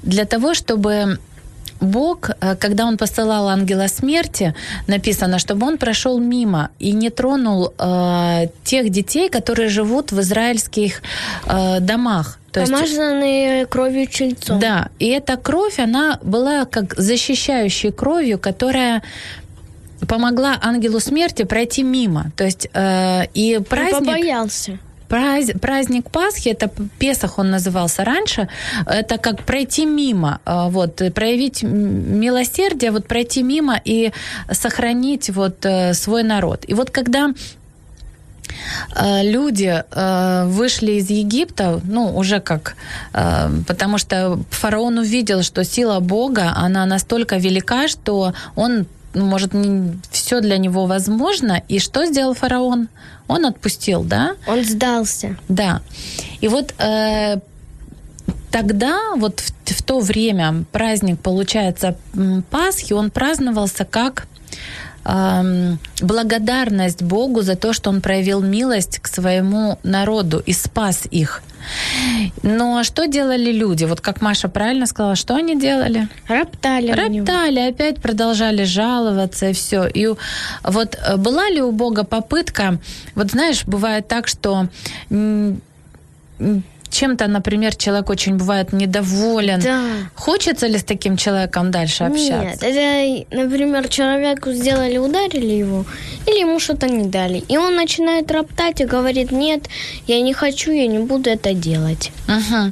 для 0.04 0.26
того, 0.26 0.54
чтобы 0.54 1.20
Бог, 1.82 2.30
э, 2.30 2.56
когда 2.56 2.86
он 2.86 2.98
посылал 2.98 3.48
ангела 3.50 3.88
смерти, 3.88 4.54
написано, 4.88 5.40
чтобы 5.40 5.68
он 5.68 5.78
прошел 5.78 6.20
мимо 6.20 6.70
и 6.80 6.94
не 6.94 7.10
тронул 7.10 7.74
э, 7.78 8.48
тех 8.64 8.90
детей, 8.90 9.30
которые 9.30 9.70
живут 9.70 10.12
в 10.12 10.20
израильских 10.22 11.02
э, 11.46 11.80
домах. 11.80 12.38
То 12.52 12.62
Помазанные 12.66 13.60
есть, 13.60 13.70
кровью 13.70 14.08
чельцом. 14.08 14.60
Да, 14.60 14.90
и 15.00 15.08
эта 15.08 15.38
кровь, 15.38 15.80
она 15.80 16.20
была 16.22 16.66
как 16.66 16.94
защищающей 16.98 17.92
кровью, 17.92 18.38
которая 18.38 19.02
помогла 20.08 20.58
ангелу 20.62 21.00
смерти 21.00 21.44
пройти 21.44 21.84
мимо. 21.84 22.32
То 22.36 22.44
есть 22.44 22.68
э, 22.74 23.26
и 23.34 23.60
праздник... 23.60 24.02
Он 24.02 24.06
побоялся. 24.06 24.80
Праздник 25.62 26.10
Пасхи, 26.10 26.50
это 26.50 26.70
Песах 27.00 27.40
он 27.40 27.52
назывался 27.52 28.04
раньше, 28.04 28.48
это 28.86 29.18
как 29.18 29.44
пройти 29.44 29.86
мимо, 29.86 30.40
а, 30.46 30.70
вот, 30.70 31.02
проявить 31.14 31.64
милосердие, 31.64 32.92
вот 32.92 33.08
пройти 33.08 33.44
мимо 33.44 33.80
и 33.84 34.12
сохранить 34.52 35.30
вот 35.30 35.66
э, 35.66 35.94
свой 35.94 36.24
народ. 36.24 36.64
И 36.68 36.74
вот 36.74 36.92
когда 36.92 37.34
Э, 38.96 39.24
люди 39.24 39.84
э, 39.92 40.46
вышли 40.48 40.94
из 40.94 41.10
Египта, 41.10 41.82
ну, 41.84 42.18
уже 42.18 42.40
как, 42.40 42.76
потому 43.68 43.98
что 43.98 44.40
фараон 44.50 44.98
увидел, 44.98 45.44
что 45.44 45.64
сила 45.64 46.00
Бога, 46.00 46.54
она 46.56 46.86
настолько 46.86 47.38
велика, 47.38 47.88
что 47.88 48.34
он 48.56 48.86
ну, 49.14 49.26
может, 49.26 49.54
не 49.54 50.00
все 50.10 50.40
для 50.40 50.58
него 50.58 50.86
возможно. 50.86 51.62
И 51.68 51.80
что 51.80 52.06
сделал 52.06 52.34
фараон? 52.34 52.88
Он 53.32 53.46
отпустил, 53.46 54.04
да? 54.04 54.36
Он 54.48 54.64
сдался. 54.64 55.38
Да. 55.48 55.82
И 56.42 56.48
вот 56.48 56.74
э, 56.78 57.40
тогда, 58.52 59.16
вот 59.16 59.40
в, 59.40 59.72
в 59.72 59.84
то 59.84 60.00
время 60.00 60.66
праздник, 60.72 61.20
получается, 61.20 61.96
Пасхи, 62.50 62.94
он 62.94 63.10
праздновался 63.10 63.86
как 63.86 64.28
благодарность 66.02 67.02
Богу 67.02 67.42
за 67.42 67.56
то, 67.56 67.74
что 67.74 67.90
Он 67.90 68.02
проявил 68.02 68.42
милость 68.42 69.00
к 69.00 69.08
своему 69.08 69.80
народу 69.82 70.44
и 70.46 70.54
спас 70.54 71.08
их. 71.10 71.42
Но 72.44 72.84
что 72.84 73.08
делали 73.08 73.52
люди? 73.52 73.86
Вот 73.86 74.02
как 74.02 74.22
Маша 74.22 74.50
правильно 74.50 74.86
сказала, 74.86 75.16
что 75.16 75.36
они 75.36 75.60
делали? 75.60 76.08
Роптали. 76.28 76.92
Роптали, 76.92 77.60
опять 77.60 78.02
продолжали 78.02 78.64
жаловаться 78.64 79.50
и 79.50 79.54
все. 79.54 79.88
И 79.88 80.08
вот 80.64 80.96
э, 80.96 81.18
была 81.18 81.50
ли 81.50 81.62
у 81.62 81.72
Бога 81.72 82.04
попытка, 82.04 82.80
вот 83.16 83.32
знаешь, 83.32 83.66
бывает 83.66 84.08
так, 84.08 84.28
что 84.28 84.68
чем-то, 86.92 87.28
например, 87.28 87.76
человек 87.76 88.10
очень 88.10 88.38
бывает 88.38 88.74
недоволен. 88.74 89.60
Да. 89.60 89.82
Хочется 90.16 90.68
ли 90.68 90.78
с 90.78 90.84
таким 90.84 91.18
человеком 91.18 91.72
дальше 91.72 92.04
общаться? 92.04 92.64
Нет, 92.64 92.64
это, 92.64 93.26
например, 93.36 93.88
человеку 93.88 94.52
сделали, 94.52 94.98
ударили 94.98 95.54
его, 95.54 95.86
или 96.28 96.42
ему 96.42 96.60
что-то 96.60 96.88
не 96.88 97.08
дали. 97.08 97.44
И 97.50 97.58
он 97.58 97.76
начинает 97.76 98.32
роптать 98.32 98.82
и 98.82 98.86
говорит, 98.86 99.32
нет, 99.32 99.70
я 100.08 100.22
не 100.22 100.34
хочу, 100.34 100.72
я 100.72 100.88
не 100.88 101.00
буду 101.00 101.30
это 101.30 101.54
делать. 101.54 102.12
Угу. 102.28 102.72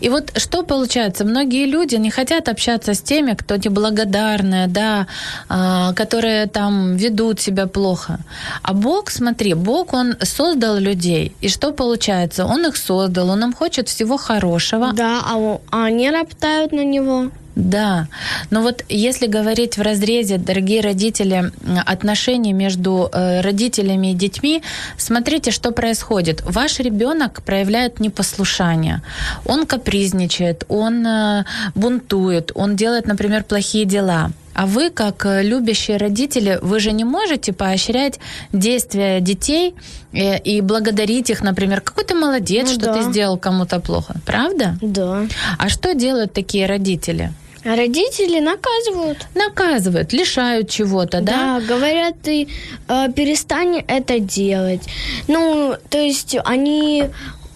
И 0.00 0.08
вот 0.08 0.32
что 0.36 0.62
получается? 0.62 1.24
Многие 1.24 1.66
люди 1.66 1.96
не 1.96 2.10
хотят 2.10 2.48
общаться 2.48 2.92
с 2.92 3.00
теми, 3.00 3.34
кто 3.34 3.56
неблагодарные, 3.56 4.66
да, 4.66 5.06
а, 5.48 5.92
которые 5.94 6.46
там 6.46 6.96
ведут 6.96 7.40
себя 7.40 7.66
плохо. 7.66 8.18
А 8.62 8.72
Бог, 8.72 9.10
смотри, 9.10 9.54
Бог, 9.54 9.92
Он 9.92 10.16
создал 10.22 10.76
людей. 10.76 11.32
И 11.42 11.48
что 11.48 11.72
получается? 11.72 12.44
Он 12.44 12.66
их 12.66 12.76
создал, 12.76 13.30
Он 13.30 13.44
им 13.44 13.52
хочет 13.60 13.88
всего 13.88 14.16
хорошего. 14.16 14.92
Да, 14.94 15.20
а, 15.24 15.58
а 15.70 15.84
они 15.84 16.10
роптают 16.10 16.72
на 16.72 16.84
него. 16.84 17.30
Да, 17.56 18.06
но 18.50 18.62
вот 18.62 18.84
если 18.88 19.26
говорить 19.26 19.76
в 19.76 19.82
разрезе, 19.82 20.38
дорогие 20.38 20.80
родители, 20.80 21.52
отношений 21.86 22.54
между 22.54 23.10
э, 23.12 23.40
родителями 23.42 24.12
и 24.12 24.14
детьми, 24.14 24.62
смотрите, 24.96 25.50
что 25.50 25.72
происходит. 25.72 26.42
Ваш 26.46 26.80
ребенок 26.80 27.42
проявляет 27.42 28.00
непослушание, 28.00 29.02
он 29.44 29.66
капризничает, 29.66 30.64
он 30.68 31.06
э, 31.06 31.44
бунтует, 31.74 32.52
он 32.54 32.76
делает, 32.76 33.06
например, 33.06 33.44
плохие 33.44 33.84
дела. 33.84 34.30
А 34.54 34.66
вы, 34.66 34.90
как 34.90 35.24
э, 35.26 35.42
любящие 35.42 35.96
родители, 35.96 36.58
вы 36.62 36.80
же 36.80 36.92
не 36.92 37.04
можете 37.04 37.52
поощрять 37.52 38.18
действия 38.52 39.20
детей 39.20 39.74
и, 40.12 40.40
и 40.44 40.60
благодарить 40.60 41.30
их, 41.30 41.42
например, 41.42 41.80
какой 41.80 42.04
ты 42.04 42.14
молодец, 42.14 42.68
ну, 42.68 42.74
что 42.74 42.86
да. 42.86 42.94
ты 42.94 43.02
сделал 43.10 43.38
кому-то 43.38 43.80
плохо. 43.80 44.14
Правда? 44.26 44.76
Да. 44.82 45.26
А 45.58 45.68
что 45.68 45.94
делают 45.94 46.32
такие 46.32 46.66
родители? 46.66 47.32
А 47.64 47.76
родители 47.76 48.40
наказывают. 48.40 49.26
Наказывают, 49.34 50.12
лишают 50.12 50.70
чего-то, 50.70 51.20
да? 51.20 51.60
Да, 51.60 51.66
говорят, 51.66 52.14
ты 52.22 52.48
э, 52.88 53.12
перестань 53.14 53.84
это 53.86 54.18
делать. 54.18 54.82
Ну, 55.28 55.76
то 55.90 55.98
есть 55.98 56.36
они 56.44 57.04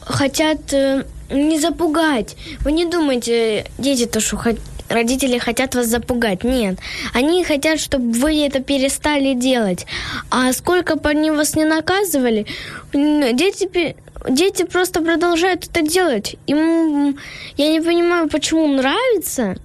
хотят 0.01 0.73
э, 0.73 1.05
не 1.31 1.59
запугать. 1.59 2.37
Вы 2.61 2.73
не 2.73 2.85
думайте, 2.85 3.67
дети 3.79 4.05
то, 4.07 4.21
что 4.21 4.37
хотят 4.37 4.61
родители 4.95 5.39
хотят 5.39 5.75
вас 5.75 5.87
запугать. 5.87 6.45
Нет. 6.45 6.79
Они 7.13 7.45
хотят, 7.45 7.79
чтобы 7.79 8.13
вы 8.13 8.47
это 8.47 8.61
перестали 8.61 9.35
делать. 9.35 9.87
А 10.31 10.53
сколько 10.53 10.97
бы 10.97 11.11
они 11.11 11.31
вас 11.31 11.57
не 11.57 11.65
наказывали, 11.65 12.47
дети, 12.93 13.97
дети 14.29 14.65
просто 14.65 15.03
продолжают 15.03 15.67
это 15.67 15.83
делать. 15.83 16.37
Им, 16.47 17.19
я 17.57 17.69
не 17.69 17.81
понимаю, 17.81 18.29
почему 18.29 18.67
нравится, 18.69 19.57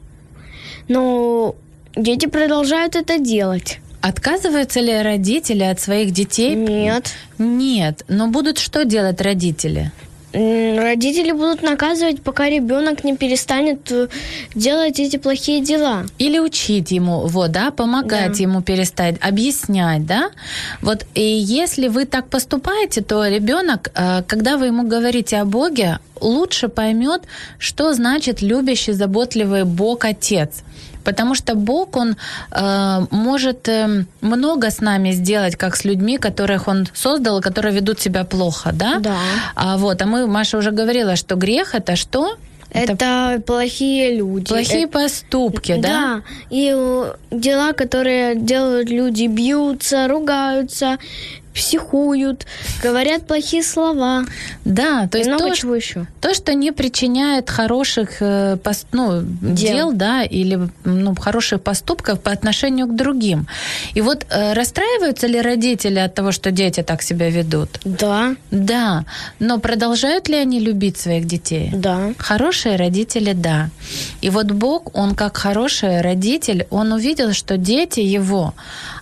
но 0.88 1.56
дети 1.96 2.26
продолжают 2.26 2.96
это 2.96 3.20
делать. 3.20 3.80
Отказываются 4.02 4.80
ли 4.80 5.02
родители 5.02 5.64
от 5.64 5.80
своих 5.80 6.12
детей? 6.12 6.56
Нет. 6.56 7.14
Нет. 7.38 8.04
Но 8.08 8.28
будут 8.28 8.58
что 8.58 8.86
делать 8.86 9.22
родители? 9.22 9.92
Родители 10.32 11.32
будут 11.32 11.64
наказывать, 11.64 12.22
пока 12.22 12.50
ребенок 12.50 13.04
не 13.04 13.18
перестанет 13.18 13.92
э, 13.92 14.10
делать 14.54 15.00
эти 15.00 15.18
плохие 15.18 15.62
дела. 15.62 16.06
Или 16.20 16.38
учить 16.38 16.92
ему, 16.92 17.26
вот, 17.26 17.52
да, 17.52 17.72
помогать 17.72 18.38
да. 18.38 18.44
ему 18.44 18.62
перестать, 18.62 19.16
объяснять, 19.22 20.06
да. 20.06 20.30
Вот, 20.82 21.06
и 21.16 21.24
если 21.24 21.88
вы 21.88 22.06
так 22.06 22.28
поступаете, 22.28 23.02
то 23.02 23.26
ребенок, 23.26 23.92
э, 23.96 24.22
когда 24.28 24.58
вы 24.58 24.68
ему 24.68 24.84
говорите 24.88 25.38
о 25.38 25.46
Боге, 25.46 25.98
лучше 26.22 26.68
поймет, 26.68 27.24
что 27.58 27.94
значит 27.94 28.44
любящий, 28.44 28.94
заботливый 28.94 29.64
Бог 29.64 30.06
Отец. 30.06 30.64
Потому 31.04 31.36
что 31.36 31.56
Бог, 31.56 31.98
Он 31.98 32.16
э, 32.52 33.06
может 33.12 33.68
э, 33.68 34.06
много 34.22 34.70
с 34.70 34.82
нами 34.82 35.12
сделать, 35.12 35.56
как 35.56 35.76
с 35.76 35.86
людьми, 35.86 36.18
которых 36.18 36.68
Он 36.68 36.88
создал, 36.94 37.42
которые 37.42 37.76
ведут 37.76 38.00
себя 38.00 38.24
плохо, 38.24 38.72
да? 38.74 39.00
Да. 39.00 39.18
А, 39.56 39.78
вот, 39.78 40.02
а 40.02 40.06
мы, 40.06 40.28
Маша 40.28 40.58
уже 40.58 40.72
говорила, 40.72 41.16
что 41.16 41.36
грех 41.36 41.76
это 41.76 41.96
что? 41.96 42.38
Это, 42.72 42.94
это 42.94 43.42
плохие 43.46 44.16
люди. 44.16 44.46
Плохие 44.46 44.84
это, 44.84 45.00
поступки, 45.00 45.76
да? 45.78 45.82
Да. 45.82 46.22
И 46.50 46.72
э, 46.76 47.14
дела, 47.32 47.74
которые 47.74 48.36
делают 48.36 48.90
люди, 48.90 49.26
бьются, 49.26 50.08
ругаются, 50.08 50.98
психуют, 51.60 52.46
говорят 52.82 53.28
плохие 53.28 53.64
слова. 53.64 54.24
Да, 54.64 55.08
то 55.12 55.18
есть 55.18 55.30
много 55.30 55.50
то, 55.50 55.56
чего 55.56 55.76
еще. 55.76 56.06
То, 56.22 56.34
что 56.34 56.54
не 56.54 56.72
причиняет 56.72 57.50
хороших 57.50 58.22
э, 58.22 58.58
ну, 58.94 59.22
дел. 59.42 59.74
дел, 59.74 59.92
да, 59.92 60.24
или 60.24 60.70
ну, 60.86 61.16
хороших 61.16 61.62
поступков 61.62 62.22
по 62.22 62.32
отношению 62.32 62.88
к 62.88 62.96
другим. 62.96 63.46
И 63.94 64.02
вот 64.02 64.26
э, 64.30 64.54
расстраиваются 64.54 65.28
ли 65.28 65.42
родители 65.42 66.00
от 66.00 66.14
того, 66.16 66.32
что 66.32 66.52
дети 66.52 66.82
так 66.82 67.02
себя 67.02 67.30
ведут? 67.30 67.70
Да. 67.84 68.36
Да. 68.52 69.04
Но 69.40 69.60
продолжают 69.60 70.30
ли 70.30 70.36
они 70.36 70.62
любить 70.62 70.98
своих 70.98 71.26
детей? 71.26 71.72
Да. 71.74 72.14
Хорошие 72.18 72.78
родители, 72.78 73.34
да. 73.34 73.70
И 74.22 74.30
вот 74.30 74.52
Бог, 74.52 74.96
он 74.96 75.14
как 75.14 75.36
хороший 75.36 76.00
родитель, 76.02 76.68
он 76.70 76.94
увидел, 76.94 77.34
что 77.34 77.58
дети 77.58 78.00
его, 78.00 78.54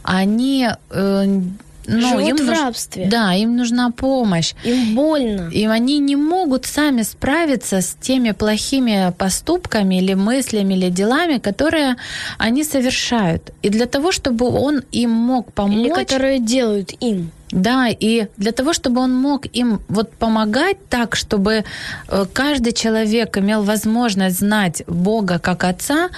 они 0.02 0.70
э, 0.90 1.42
ну, 1.88 2.10
Живут 2.10 2.30
им 2.30 2.36
в 2.36 2.44
нуж... 2.44 2.60
рабстве. 2.60 3.06
Да, 3.06 3.34
им 3.34 3.56
нужна 3.56 3.92
помощь. 3.92 4.54
Им 4.64 4.96
больно. 4.96 5.50
И 5.54 5.66
они 5.66 6.00
не 6.00 6.16
могут 6.16 6.66
сами 6.66 7.04
справиться 7.04 7.82
с 7.82 7.96
теми 8.02 8.32
плохими 8.32 9.14
поступками 9.18 9.96
или 9.96 10.14
мыслями 10.14 10.74
или 10.74 10.90
делами, 10.90 11.38
которые 11.38 11.96
они 12.38 12.64
совершают. 12.64 13.54
И 13.64 13.70
для 13.70 13.86
того, 13.86 14.12
чтобы 14.12 14.48
он 14.48 14.84
им 14.92 15.12
мог 15.12 15.54
помочь... 15.54 15.78
Или 15.78 15.90
которые 15.90 16.40
делают 16.40 16.92
им. 17.00 17.32
Да, 17.52 17.88
и 17.88 18.28
для 18.36 18.52
того, 18.52 18.74
чтобы 18.74 19.00
он 19.00 19.16
мог 19.16 19.46
им 19.54 19.80
вот 19.88 20.12
помогать 20.12 20.78
так, 20.90 21.16
чтобы 21.16 21.64
э, 22.10 22.26
каждый 22.34 22.74
человек 22.74 23.38
имел 23.38 23.64
возможность 23.64 24.40
знать 24.40 24.84
Бога 24.88 25.40
как 25.40 25.64
Отца, 25.64 26.10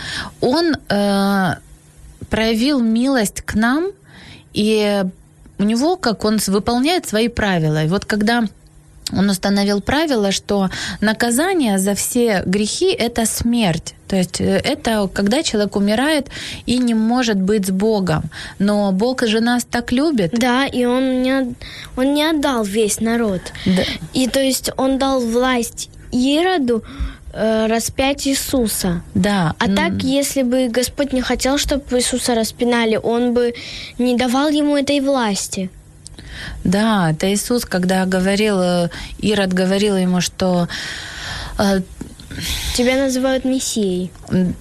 он 0.41 0.75
э, 0.89 1.53
проявил 2.31 2.81
милость 2.81 3.41
к 3.41 3.53
нам 3.53 3.91
и 4.53 5.03
у 5.59 5.63
него, 5.63 5.97
как 5.97 6.25
он 6.25 6.39
выполняет 6.47 7.07
свои 7.07 7.27
правила. 7.27 7.83
И 7.83 7.87
вот 7.87 8.05
когда 8.05 8.45
он 9.11 9.29
установил 9.29 9.81
правило, 9.81 10.31
что 10.31 10.69
наказание 11.01 11.79
за 11.79 11.95
все 11.95 12.43
грехи– 12.45 12.91
это 12.99 13.25
смерть. 13.25 13.95
То 14.07 14.15
есть 14.15 14.39
э, 14.41 14.61
это 14.63 15.09
когда 15.11 15.43
человек 15.43 15.75
умирает 15.75 16.27
и 16.65 16.77
не 16.77 16.93
может 16.93 17.37
быть 17.37 17.67
с 17.67 17.71
Богом. 17.71 18.23
Но 18.59 18.91
Бог 18.91 19.25
же 19.25 19.39
нас 19.39 19.63
так 19.63 19.91
любит. 19.91 20.31
Да, 20.33 20.65
и 20.65 20.85
Он 20.85 21.21
не, 21.21 21.55
он 21.95 22.13
не 22.13 22.23
отдал 22.23 22.63
весь 22.63 22.99
народ. 22.99 23.41
Да. 23.65 23.83
И 24.13 24.27
то 24.27 24.39
есть 24.39 24.69
Он 24.77 24.97
дал 24.97 25.19
власть 25.19 25.89
Ироду, 26.11 26.83
э, 27.33 27.67
распять 27.67 28.27
Иисуса. 28.27 29.01
Да. 29.15 29.55
А 29.59 29.67
так, 29.67 30.03
если 30.03 30.43
бы 30.43 30.69
Господь 30.69 31.13
не 31.13 31.21
хотел, 31.21 31.57
чтобы 31.57 31.83
Иисуса 31.97 32.35
распинали, 32.35 32.99
Он 33.01 33.33
бы 33.33 33.53
не 33.97 34.15
давал 34.17 34.49
ему 34.49 34.77
этой 34.77 34.99
власти. 34.99 35.69
Да, 36.63 37.11
это 37.11 37.33
Иисус, 37.33 37.65
когда 37.65 38.05
говорил, 38.05 38.59
э, 38.61 38.89
Ирод 39.19 39.53
говорил 39.53 39.97
ему, 39.97 40.21
что 40.21 40.67
э, 41.57 41.81
Тебя 42.75 42.95
называют 42.95 43.45
Мессией. 43.45 44.11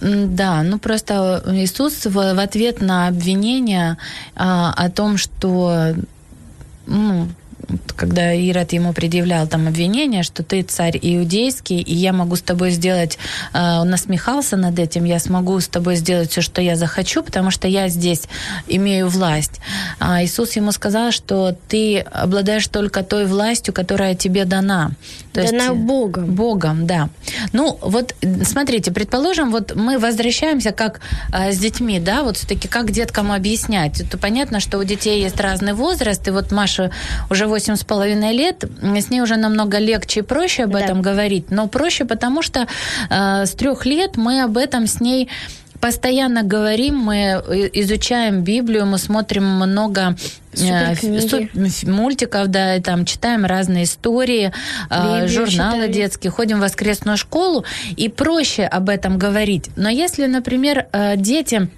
Да, 0.01 0.63
ну 0.63 0.79
просто 0.79 1.43
Иисус 1.47 2.07
в, 2.07 2.13
в 2.13 2.39
ответ 2.39 2.81
на 2.81 3.09
обвинение 3.09 3.97
а, 4.35 4.73
о 4.73 4.91
том, 4.91 5.17
что 5.17 5.95
ну, 6.87 7.29
когда 7.97 8.33
Ирод 8.33 8.73
ему 8.73 8.93
предъявлял 8.93 9.47
там 9.47 9.67
обвинение, 9.69 10.23
что 10.23 10.43
ты 10.43 10.63
царь 10.63 10.99
иудейский, 11.01 11.81
и 11.81 11.95
я 11.95 12.13
могу 12.13 12.37
с 12.37 12.41
тобой 12.41 12.71
сделать, 12.71 13.19
э, 13.53 13.59
он 13.81 13.91
насмехался 13.91 14.57
над 14.57 14.79
этим, 14.79 15.05
я 15.05 15.19
смогу 15.19 15.61
с 15.61 15.69
тобой 15.69 15.97
сделать 15.97 16.31
все, 16.31 16.41
что 16.41 16.63
я 16.63 16.77
захочу, 16.77 17.23
потому 17.23 17.51
что 17.51 17.69
я 17.69 17.89
здесь 17.89 18.23
имею 18.67 19.09
власть. 19.09 19.61
А 19.99 20.23
Иисус 20.25 20.57
ему 20.57 20.73
сказал, 20.73 21.13
что 21.13 21.55
ты 21.69 21.99
обладаешь 21.99 22.67
только 22.69 23.03
той 23.03 23.27
властью, 23.27 23.75
которая 23.75 24.15
тебе 24.15 24.45
дана. 24.45 24.93
То 25.33 25.45
дана 25.45 25.65
есть, 25.65 25.77
Богом. 25.77 26.35
Богом, 26.35 26.87
да. 26.87 27.11
Ну, 27.53 27.79
вот 27.83 28.15
смотрите, 28.45 28.93
предположим, 28.93 29.51
вот 29.51 29.75
мы 29.75 29.99
возвращаемся 29.99 30.73
как 30.73 31.01
э, 31.33 31.53
с 31.53 31.59
детьми, 31.59 32.01
да, 32.01 32.23
вот 32.23 32.39
все-таки 32.39 32.67
как 32.69 32.91
деткам 32.93 33.31
объяснять. 33.31 34.01
Это 34.01 34.17
понятно, 34.17 34.61
что 34.61 34.79
у 34.79 34.85
детей 34.85 35.23
есть 35.23 35.39
разный 35.41 35.75
возраст, 35.75 36.27
и 36.27 36.31
вот 36.31 36.51
Маша 36.51 36.91
уже 37.29 37.47
8 37.47 37.58
с 37.59 37.85
половиной 37.85 38.33
лет, 38.33 38.65
с 38.83 39.11
ней 39.11 39.21
уже 39.21 39.37
намного 39.37 39.79
легче 39.79 40.21
и 40.21 40.23
проще 40.23 40.65
об 40.65 40.73
да. 40.73 40.81
этом 40.81 41.03
говорить, 41.03 41.51
но 41.51 41.69
проще 41.69 42.05
потому, 42.05 42.43
что 42.43 42.67
э, 43.11 43.47
с 43.47 43.53
трех 43.53 43.87
лет 43.87 44.17
мы 44.17 44.43
об 44.43 44.57
этом 44.57 44.87
с 44.87 45.01
ней 45.01 45.29
постоянно 45.81 46.43
говорим, 46.43 46.97
мы 46.97 47.43
изучаем 47.73 48.43
Библию, 48.43 48.87
мы 48.87 48.99
смотрим 48.99 49.45
много 49.45 50.17
э, 50.57 50.95
мультиков, 51.87 52.49
да, 52.49 52.77
и 52.77 52.81
там 52.81 53.05
читаем 53.05 53.45
разные 53.45 53.85
истории, 53.85 54.53
э, 54.91 55.03
Библию 55.03 55.29
журналы 55.29 55.83
читали. 55.83 55.93
детские, 55.93 56.31
ходим 56.31 56.59
в 56.59 56.63
воскресную 56.63 57.17
школу, 57.17 57.65
и 57.97 58.09
проще 58.09 58.65
об 58.65 58.89
этом 58.89 59.19
говорить. 59.19 59.71
Но 59.77 59.89
если, 59.89 60.27
например, 60.27 60.87
э, 60.93 61.17
дети 61.17 61.69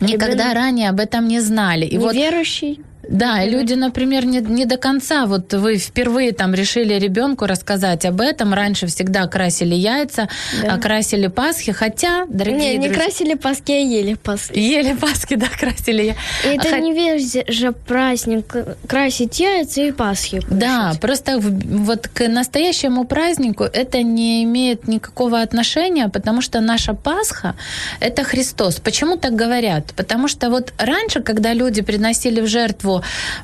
никогда 0.00 0.44
Ребенок 0.44 0.54
ранее 0.54 0.88
об 0.90 1.00
этом 1.00 1.28
не 1.28 1.40
знали, 1.40 1.84
и 1.86 1.96
Неверующий. 1.96 2.76
вот 2.76 2.86
да, 3.08 3.42
и 3.42 3.50
люди, 3.50 3.74
например, 3.74 4.24
не, 4.24 4.40
не 4.40 4.64
до 4.64 4.76
конца, 4.76 5.26
вот 5.26 5.52
вы 5.54 5.78
впервые 5.78 6.32
там 6.32 6.54
решили 6.54 6.94
ребенку 6.94 7.46
рассказать 7.46 8.04
об 8.04 8.20
этом, 8.20 8.54
раньше 8.54 8.86
всегда 8.86 9.26
красили 9.26 9.74
яйца, 9.74 10.28
да. 10.62 10.78
красили 10.78 11.26
Пасхи, 11.26 11.72
хотя, 11.72 12.26
дорогие 12.28 12.76
Не, 12.76 12.78
не 12.78 12.88
друзья, 12.88 13.04
красили 13.04 13.34
Пасхи, 13.34 13.72
а 13.72 13.78
ели 13.78 14.14
Пасхи. 14.14 14.58
Ели 14.58 14.94
Пасхи, 14.94 15.36
да, 15.36 15.46
красили. 15.48 16.14
И 16.44 16.48
это 16.48 16.68
Х... 16.68 16.78
не 16.78 16.92
весь 16.92 17.36
же 17.48 17.72
праздник, 17.72 18.54
красить 18.86 19.40
яйца 19.40 19.82
и 19.82 19.92
Пасхи 19.92 20.36
кушать. 20.40 20.58
Да, 20.58 20.92
просто 21.00 21.38
вот 21.38 22.08
к 22.08 22.28
настоящему 22.28 23.04
празднику 23.04 23.64
это 23.64 24.02
не 24.02 24.44
имеет 24.44 24.88
никакого 24.88 25.40
отношения, 25.40 26.08
потому 26.08 26.40
что 26.42 26.60
наша 26.60 26.94
Пасха– 26.94 27.54
это 28.00 28.24
Христос. 28.24 28.76
Почему 28.76 29.16
так 29.16 29.34
говорят? 29.34 29.92
Потому 29.96 30.28
что 30.28 30.50
вот 30.50 30.72
раньше, 30.78 31.20
когда 31.20 31.52
люди 31.52 31.82
приносили 31.82 32.40
в 32.40 32.46
жертву 32.46 32.95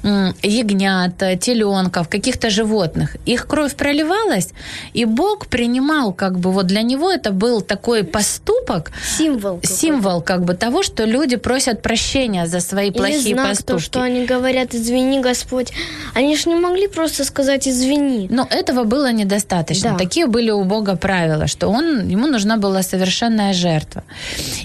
ягнят, 0.03 1.17
теленков, 1.41 2.09
каких-то 2.09 2.51
животных. 2.51 3.17
Их 3.27 3.47
кровь 3.47 3.75
проливалась, 3.75 4.51
и 4.93 5.05
Бог 5.05 5.47
принимал, 5.47 6.13
как 6.13 6.39
бы, 6.39 6.53
вот 6.53 6.67
для 6.67 6.83
него 6.83 7.11
это 7.11 7.33
был 7.33 7.61
такой 7.61 8.05
поступок, 8.05 8.93
символ, 9.19 9.61
символ 9.63 10.23
как 10.23 10.45
бы 10.45 10.55
того, 10.55 10.83
что 10.83 11.05
люди 11.05 11.37
просят 11.37 11.83
прощения 11.83 12.47
за 12.47 12.61
свои 12.61 12.89
Или 12.89 12.99
плохие 12.99 13.35
знак 13.35 13.49
поступки. 13.49 13.73
То, 13.73 13.79
что 13.79 14.03
они 14.03 14.25
говорят, 14.27 14.75
извини, 14.75 15.21
Господь. 15.21 15.73
Они 16.15 16.37
же 16.37 16.49
не 16.49 16.57
могли 16.57 16.89
просто 16.89 17.25
сказать 17.25 17.69
извини. 17.69 18.29
Но 18.31 18.47
этого 18.51 18.85
было 18.85 19.13
недостаточно. 19.13 19.91
Да. 19.91 19.99
Такие 19.99 20.27
были 20.27 20.51
у 20.51 20.65
Бога 20.65 20.97
правила, 20.97 21.47
что 21.47 21.69
он, 21.69 22.09
ему 22.09 22.27
нужна 22.27 22.57
была 22.57 22.83
совершенная 22.83 23.53
жертва. 23.53 24.03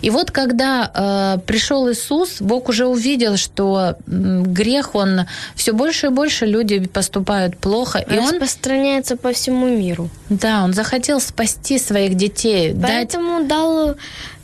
И 0.02 0.10
вот 0.10 0.32
когда 0.32 0.92
э, 0.94 1.40
пришел 1.46 1.90
Иисус, 1.92 2.42
Бог 2.42 2.70
уже 2.70 2.86
увидел, 2.86 3.38
что 3.38 3.96
грех 4.08 4.77
грех, 4.78 4.96
он 4.96 5.26
все 5.56 5.74
больше 5.74 6.08
и 6.08 6.10
больше 6.10 6.46
люди 6.46 6.80
поступают 6.88 7.58
плохо. 7.58 8.00
И 8.00 8.18
он 8.18 8.30
распространяется 8.30 9.16
по 9.16 9.32
всему 9.32 9.68
миру. 9.68 10.10
Да, 10.30 10.64
он 10.64 10.74
захотел 10.74 11.20
спасти 11.20 11.80
своих 11.80 12.16
детей. 12.16 12.76
Поэтому 12.82 13.40
дать... 13.40 13.48
дал, 13.48 13.96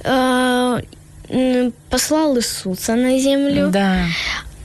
э, 0.04 1.72
послал 1.90 2.38
Иисуса 2.38 2.96
на 2.96 3.20
землю. 3.20 3.70
Да. 3.72 4.06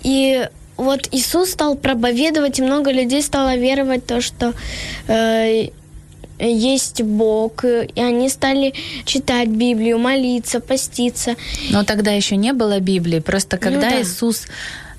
И 0.03 0.49
вот 0.77 1.09
Иисус 1.13 1.51
стал 1.51 1.77
проповедовать, 1.77 2.59
и 2.59 2.63
много 2.63 2.93
людей 2.93 3.23
стало 3.23 3.57
веровать 3.57 4.05
в 4.05 4.07
то, 4.07 4.21
что 4.21 4.55
э, 5.09 5.69
есть 6.39 7.03
Бог, 7.03 7.65
и 7.65 8.01
они 8.01 8.29
стали 8.29 8.73
читать 9.05 9.49
Библию, 9.49 9.99
молиться, 9.99 10.61
поститься. 10.61 11.35
Но 11.71 11.85
тогда 11.85 12.13
еще 12.13 12.37
не 12.37 12.53
было 12.53 12.79
Библии, 12.79 13.19
просто 13.19 13.57
ну 13.57 13.63
когда 13.63 13.91
ну, 13.91 13.97
да. 13.97 14.03
Иисус 14.03 14.47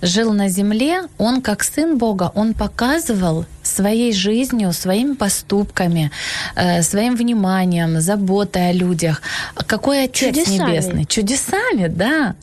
жил 0.01 0.33
на 0.33 0.49
земле, 0.49 1.03
он 1.17 1.41
как 1.41 1.63
сын 1.63 1.97
Бога, 1.97 2.31
он 2.35 2.53
показывал 2.53 3.45
своей 3.69 4.13
жизнью, 4.13 4.73
своими 4.73 5.13
поступками, 5.13 6.11
э, 6.55 6.81
своим 6.81 7.15
вниманием, 7.15 8.01
заботой 8.01 8.69
о 8.69 8.73
людях. 8.73 9.21
Какой 9.55 10.03
Отец 10.05 10.35
Чудесами. 10.35 10.71
Небесный? 10.71 11.05
Чудесами, 11.05 11.87
да. 11.87 12.35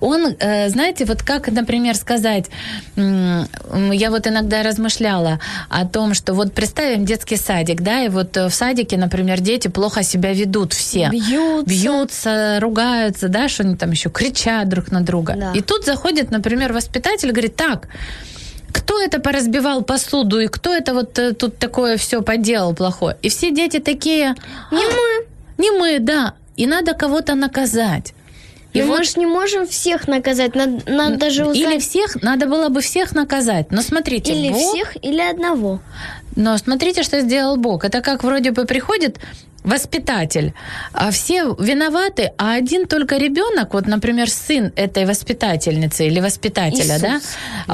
Он, 0.00 0.34
э, 0.38 0.68
знаете, 0.68 1.04
вот 1.04 1.22
как, 1.22 1.48
например, 1.48 1.94
сказать, 1.94 2.46
я 2.96 4.10
вот 4.10 4.26
иногда 4.26 4.62
размышляла 4.62 5.40
о 5.68 5.86
том, 5.86 6.14
что 6.14 6.34
вот 6.34 6.52
представим 6.52 7.04
детский 7.04 7.36
садик, 7.36 7.82
да, 7.82 8.04
и 8.04 8.08
вот 8.08 8.36
в 8.36 8.50
садике, 8.50 8.96
например, 8.96 9.40
дети 9.40 9.68
плохо 9.68 10.02
себя 10.02 10.32
ведут 10.32 10.72
все. 10.72 11.08
Бьются. 11.10 11.64
Бьются, 11.66 12.58
ругаются, 12.60 13.28
да, 13.28 13.48
что 13.48 13.62
они 13.62 13.76
там 13.76 13.90
еще 13.90 14.10
кричат 14.10 14.68
друг 14.68 14.90
на 14.90 15.00
друга. 15.00 15.34
Да. 15.36 15.52
И 15.52 15.60
тут 15.60 15.84
заходит, 15.84 16.30
например, 16.30 16.72
воспитатель, 16.72 17.30
говорит, 17.30 17.56
так, 17.56 17.88
кто 18.72 19.00
это 19.02 19.20
поразбивал 19.20 19.82
посуду 19.82 20.40
и 20.40 20.46
кто 20.46 20.74
это 20.74 20.94
вот 20.94 21.18
э, 21.18 21.32
тут 21.32 21.58
такое 21.58 21.96
все 21.96 22.22
поделал 22.22 22.74
плохое. 22.74 23.16
И 23.22 23.28
все 23.28 23.50
дети 23.50 23.78
такие... 23.78 24.34
Не 24.70 24.86
мы. 24.86 25.26
Не 25.58 25.70
мы, 25.70 25.98
да. 25.98 26.34
И 26.56 26.66
надо 26.66 26.94
кого-то 26.94 27.34
наказать. 27.34 28.14
И 28.72 28.82
вот... 28.82 28.98
мы 28.98 29.04
же 29.04 29.12
не 29.16 29.26
можем 29.26 29.66
всех 29.66 30.08
наказать, 30.08 30.54
надо, 30.54 30.82
надо 30.86 31.16
даже 31.16 31.46
узнать... 31.46 31.56
Или 31.56 31.78
всех, 31.78 32.22
надо 32.22 32.46
было 32.46 32.68
бы 32.68 32.80
всех 32.80 33.14
наказать. 33.14 33.70
Но 33.70 33.82
смотрите, 33.82 34.32
Или 34.32 34.50
Бог... 34.50 34.74
всех, 34.74 34.96
или 35.02 35.20
одного. 35.20 35.80
Но 36.38 36.56
смотрите, 36.56 37.02
что 37.02 37.20
сделал 37.20 37.56
Бог. 37.56 37.84
Это 37.84 38.00
как 38.00 38.22
вроде 38.22 38.52
бы 38.52 38.64
приходит 38.64 39.18
воспитатель, 39.64 40.52
а 40.92 41.10
все 41.10 41.56
виноваты, 41.58 42.30
а 42.38 42.54
один 42.54 42.86
только 42.86 43.16
ребенок, 43.16 43.74
вот, 43.74 43.88
например, 43.88 44.30
сын 44.30 44.72
этой 44.76 45.04
воспитательницы 45.04 46.06
или 46.06 46.20
воспитателя, 46.20 46.96
Иисус. 46.96 47.00
да, 47.02 47.20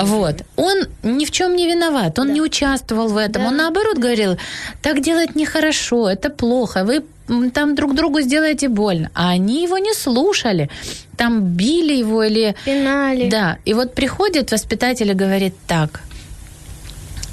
вот, 0.05 0.43
он 0.57 0.87
ни 1.03 1.27
в 1.27 1.31
чем 1.31 1.55
не 1.55 1.67
виноват, 1.67 2.19
он 2.19 2.29
да. 2.29 2.33
не 2.33 2.41
участвовал 2.41 3.09
в 3.09 3.19
этом, 3.19 3.43
да. 3.43 3.49
он 3.49 3.57
наоборот 3.57 3.99
говорил, 3.99 4.39
так 4.83 5.03
делать 5.03 5.37
нехорошо, 5.37 6.09
это 6.09 6.31
плохо, 6.31 6.85
вы 6.85 7.05
там 7.53 7.75
друг 7.75 7.95
другу 7.95 8.23
сделаете 8.23 8.69
больно, 8.69 9.11
а 9.15 9.31
они 9.31 9.63
его 9.63 9.77
не 9.77 9.93
слушали, 9.93 10.71
там 11.17 11.43
били 11.43 11.93
его 11.93 12.25
или... 12.25 12.55
Пинали. 12.65 13.29
Да, 13.29 13.59
и 13.67 13.75
вот 13.75 13.95
приходит 13.95 14.53
воспитатель 14.53 15.11
и 15.11 15.15
говорит 15.15 15.55
так, 15.67 16.01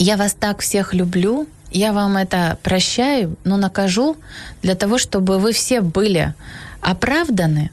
я 0.01 0.17
вас 0.17 0.33
так 0.33 0.61
всех 0.61 0.93
люблю, 0.93 1.47
я 1.71 1.93
вам 1.93 2.17
это 2.17 2.57
прощаю, 2.63 3.35
но 3.43 3.57
накажу 3.57 4.17
для 4.61 4.75
того, 4.75 4.97
чтобы 4.97 5.37
вы 5.39 5.53
все 5.53 5.81
были 5.81 6.33
оправданы, 6.81 7.71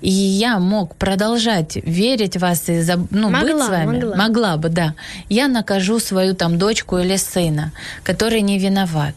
и 0.00 0.10
я 0.10 0.58
мог 0.58 0.96
продолжать 0.96 1.76
верить 1.76 2.36
в 2.36 2.40
вас 2.40 2.68
и 2.68 2.84
ну, 3.10 3.30
могла, 3.30 3.40
быть 3.40 3.64
с 3.64 3.68
вами, 3.68 3.98
могла. 3.98 4.16
могла 4.16 4.56
бы, 4.56 4.68
да, 4.68 4.94
я 5.28 5.48
накажу 5.48 5.98
свою 5.98 6.34
там 6.34 6.58
дочку 6.58 6.98
или 6.98 7.16
сына, 7.16 7.72
который 8.02 8.42
не 8.42 8.58
виноват. 8.58 9.14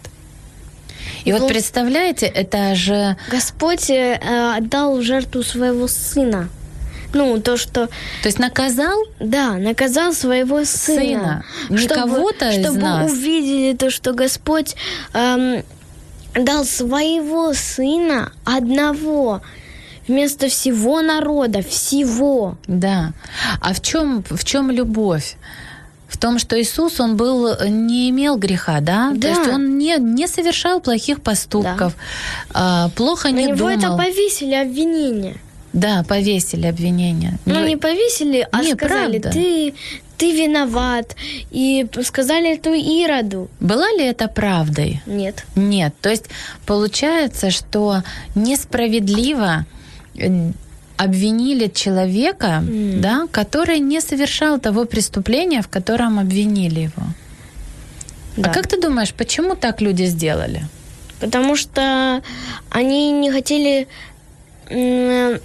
И 1.23 1.31
вот, 1.31 1.41
вот 1.41 1.49
представляете, 1.49 2.27
это 2.27 2.75
же... 2.75 3.17
Господь 3.29 3.89
э, 3.89 4.19
отдал 4.57 5.01
жертву 5.01 5.43
своего 5.43 5.87
сына. 5.87 6.49
Ну, 7.15 7.39
то, 7.39 7.55
что... 7.55 7.87
То 7.87 8.25
есть 8.25 8.39
наказал? 8.39 8.97
Да, 9.21 9.53
наказал 9.53 10.11
своего 10.11 10.65
сына. 10.65 11.45
Сына. 11.67 11.77
Чтобы, 11.79 11.95
кого-то 11.95 12.49
из 12.49 12.61
чтобы 12.61 12.79
нас. 12.81 13.09
увидели 13.09 13.73
то, 13.75 13.89
что 13.89 14.11
Господь 14.11 14.75
эм, 15.13 15.63
дал 16.33 16.65
своего 16.65 17.53
сына 17.53 18.33
одного 18.43 19.41
вместо 20.09 20.49
всего 20.49 21.01
народа, 21.01 21.61
всего. 21.61 22.57
Да. 22.67 23.13
А 23.61 23.73
в 23.73 23.81
чем, 23.81 24.21
в 24.29 24.43
чем 24.43 24.69
любовь? 24.69 25.37
В 26.09 26.17
том, 26.17 26.37
что 26.37 26.59
Иисус, 26.59 26.99
он 26.99 27.15
был, 27.15 27.55
не 27.65 28.09
имел 28.09 28.37
греха, 28.37 28.81
да? 28.81 29.11
да. 29.15 29.21
То 29.21 29.27
есть 29.27 29.47
он 29.47 29.77
не, 29.77 29.97
не 29.99 30.27
совершал 30.27 30.81
плохих 30.81 31.21
поступков, 31.21 31.93
да. 32.53 32.89
плохо 32.95 33.29
На 33.29 33.37
не 33.37 33.45
него 33.45 33.57
думал. 33.57 33.77
это 33.77 33.97
повесили 33.97 34.53
обвинение. 34.53 35.37
Да, 35.75 36.05
повесили 36.07 36.67
обвинение. 36.67 37.37
Ну, 37.45 37.67
не 37.67 37.75
повесили, 37.75 38.47
а 38.51 38.63
не, 38.63 38.73
сказали, 38.73 39.19
правда. 39.19 39.29
ты, 39.29 39.73
ты 40.17 40.31
виноват, 40.31 41.17
и 41.51 41.85
сказали 42.03 42.53
это 42.55 42.69
Ироду. 42.69 43.49
Была 43.59 43.89
ли 43.97 44.05
это 44.05 44.29
правдой? 44.29 45.01
Нет. 45.05 45.43
Нет. 45.55 45.93
То 46.01 46.09
есть 46.09 46.25
получается, 46.65 47.51
что 47.51 48.03
несправедливо 48.35 49.65
э, 50.17 50.51
обвинили 50.95 51.67
человека, 51.67 52.63
М. 52.65 53.01
да, 53.01 53.27
который 53.29 53.79
не 53.79 53.99
совершал 53.99 54.59
того 54.59 54.85
преступления, 54.85 55.61
в 55.61 55.67
котором 55.67 56.19
обвинили 56.19 56.79
его. 56.79 57.03
Да. 58.37 58.49
А 58.49 58.53
как 58.53 58.67
ты 58.67 58.79
думаешь, 58.79 59.13
почему 59.13 59.55
так 59.55 59.81
люди 59.81 60.03
сделали? 60.05 60.61
Потому 61.19 61.57
что 61.57 62.21
они 62.69 63.11
не 63.11 63.29
хотели 63.29 63.87
не 64.69 65.39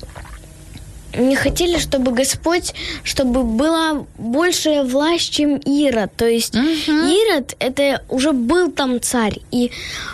хотели, 1.36 1.78
чтобы 1.78 2.12
Господь, 2.12 2.72
чтобы 3.02 3.42
была 3.42 4.04
большая 4.16 4.84
власть, 4.84 5.32
чем 5.32 5.56
Ирод. 5.56 6.12
То 6.16 6.26
есть 6.26 6.54
Мгм. 6.54 7.08
Ирод 7.08 7.56
это 7.58 8.02
уже 8.08 8.32
был 8.32 8.70
там 8.70 9.00
царь, 9.00 9.40
и 9.50 9.72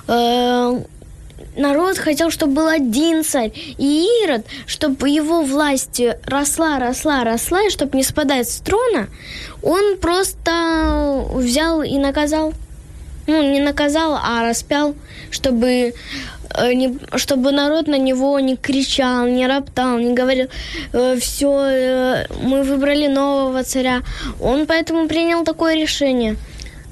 э, 0.09 0.81
народ 1.57 1.99
хотел, 1.99 2.31
чтобы 2.31 2.55
был 2.55 2.69
один 2.69 3.25
царь, 3.25 3.53
и 3.79 4.07
Ирод, 4.25 4.47
чтобы 4.66 5.09
его 5.09 5.42
власть 5.42 6.01
росла, 6.25 6.79
росла, 6.79 7.25
росла, 7.25 7.62
и 7.62 7.71
чтобы 7.71 7.97
не 7.97 8.05
спадать 8.05 8.49
с 8.49 8.61
трона, 8.61 9.09
он 9.62 9.99
просто 9.99 11.27
взял 11.33 11.83
и 11.83 11.99
наказал. 11.99 12.53
Ну, 13.29 13.42
не 13.42 13.59
наказал, 13.59 14.16
а 14.23 14.49
распял, 14.49 14.95
чтобы, 15.33 15.95
чтобы 17.16 17.53
народ 17.53 17.88
на 17.88 17.99
него 17.99 18.40
не 18.40 18.57
кричал, 18.57 19.27
не 19.27 19.47
роптал, 19.47 19.99
не 19.99 20.14
говорил, 20.14 20.49
все, 21.21 22.27
мы 22.42 22.62
выбрали 22.62 23.07
нового 23.09 23.62
царя. 23.62 24.03
Он 24.40 24.66
поэтому 24.66 25.09
принял 25.09 25.45
такое 25.45 25.75
решение. 25.75 26.37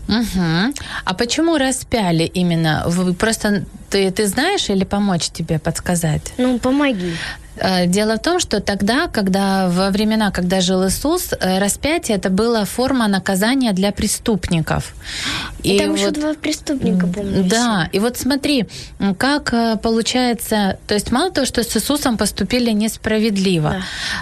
Мгм. 0.09 0.75
А 1.05 1.15
почему 1.15 1.57
распяли 1.57 2.25
именно? 2.25 2.85
Вы 2.87 3.15
просто 3.15 3.65
ты, 3.91 4.11
ты 4.11 4.27
знаешь 4.27 4.69
или 4.69 4.85
помочь 4.85 5.31
тебе 5.31 5.59
подсказать? 5.59 6.33
Ну, 6.37 6.59
помоги. 6.59 7.15
Э, 7.57 7.87
Дело 7.87 8.17
в 8.17 8.19
том, 8.19 8.41
что 8.41 8.61
тогда, 8.61 9.07
когда 9.09 9.69
во 9.69 9.91
времена, 9.91 10.31
когда 10.31 10.61
жил 10.61 10.87
Иисус, 10.87 11.33
э, 11.33 11.59
распятие 11.59 12.17
это 12.17 12.31
была 12.31 12.65
форма 12.65 13.09
наказания 13.09 13.73
для 13.73 13.93
преступников. 13.93 14.95
И 15.63 15.79
там 15.79 15.95
еще 15.95 16.11
два 16.11 16.35
преступника, 16.35 17.07
помню. 17.07 17.45
Да, 17.45 17.89
и 17.93 17.99
вот 17.99 18.17
смотри, 18.17 18.67
как 19.19 19.53
э, 19.53 19.77
получается, 19.77 20.79
то 20.87 20.95
есть 20.95 21.13
мало 21.13 21.31
того, 21.31 21.47
что 21.47 21.63
с 21.63 21.77
Иисусом 21.77 22.17
поступили 22.17 22.71
несправедливо, 22.73 23.77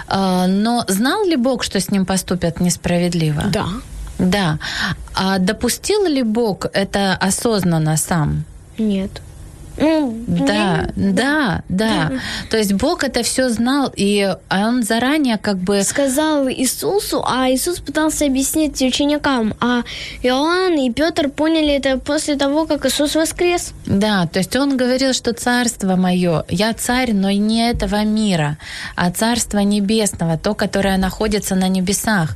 э, 0.07 0.45
но 0.47 0.85
знал 0.87 1.25
ли 1.25 1.35
Бог, 1.35 1.63
что 1.63 1.79
с 1.79 1.91
ним 1.91 2.05
поступят 2.05 2.59
несправедливо? 2.59 3.43
Да. 3.51 3.67
Да. 4.19 4.59
А 5.15 5.39
допустил 5.39 6.05
ли 6.05 6.23
Бог 6.23 6.67
это 6.73 7.13
осознанно 7.13 7.97
сам? 7.97 8.45
Нет. 8.77 9.21
Да, 9.77 10.89
да, 10.95 11.63
да. 11.69 12.11
То 12.49 12.57
есть 12.57 12.73
Бог 12.73 13.03
это 13.03 13.23
все 13.23 13.49
знал, 13.49 13.91
и 13.95 14.35
он 14.49 14.83
заранее 14.83 15.37
как 15.37 15.57
бы... 15.57 15.81
сказал 15.83 16.47
Иисусу, 16.47 17.23
а 17.25 17.49
Иисус 17.49 17.79
пытался 17.79 18.25
объяснить 18.25 18.81
ученикам, 18.81 19.53
а 19.59 19.83
Иоанн 20.21 20.79
и 20.79 20.91
Петр 20.91 21.29
поняли 21.29 21.73
это 21.73 21.97
после 21.97 22.35
того, 22.35 22.65
как 22.65 22.85
Иисус 22.85 23.15
воскрес. 23.15 23.73
Да, 23.85 24.27
то 24.27 24.39
есть 24.39 24.55
он 24.55 24.77
говорил, 24.77 25.13
что 25.13 25.33
царство 25.33 25.95
мое, 25.95 26.45
я 26.49 26.73
царь, 26.73 27.13
но 27.13 27.31
не 27.31 27.69
этого 27.69 28.03
мира, 28.03 28.57
а 28.95 29.11
царство 29.11 29.59
небесного, 29.59 30.37
то, 30.37 30.53
которое 30.53 30.97
находится 30.97 31.55
на 31.55 31.67
небесах. 31.67 32.35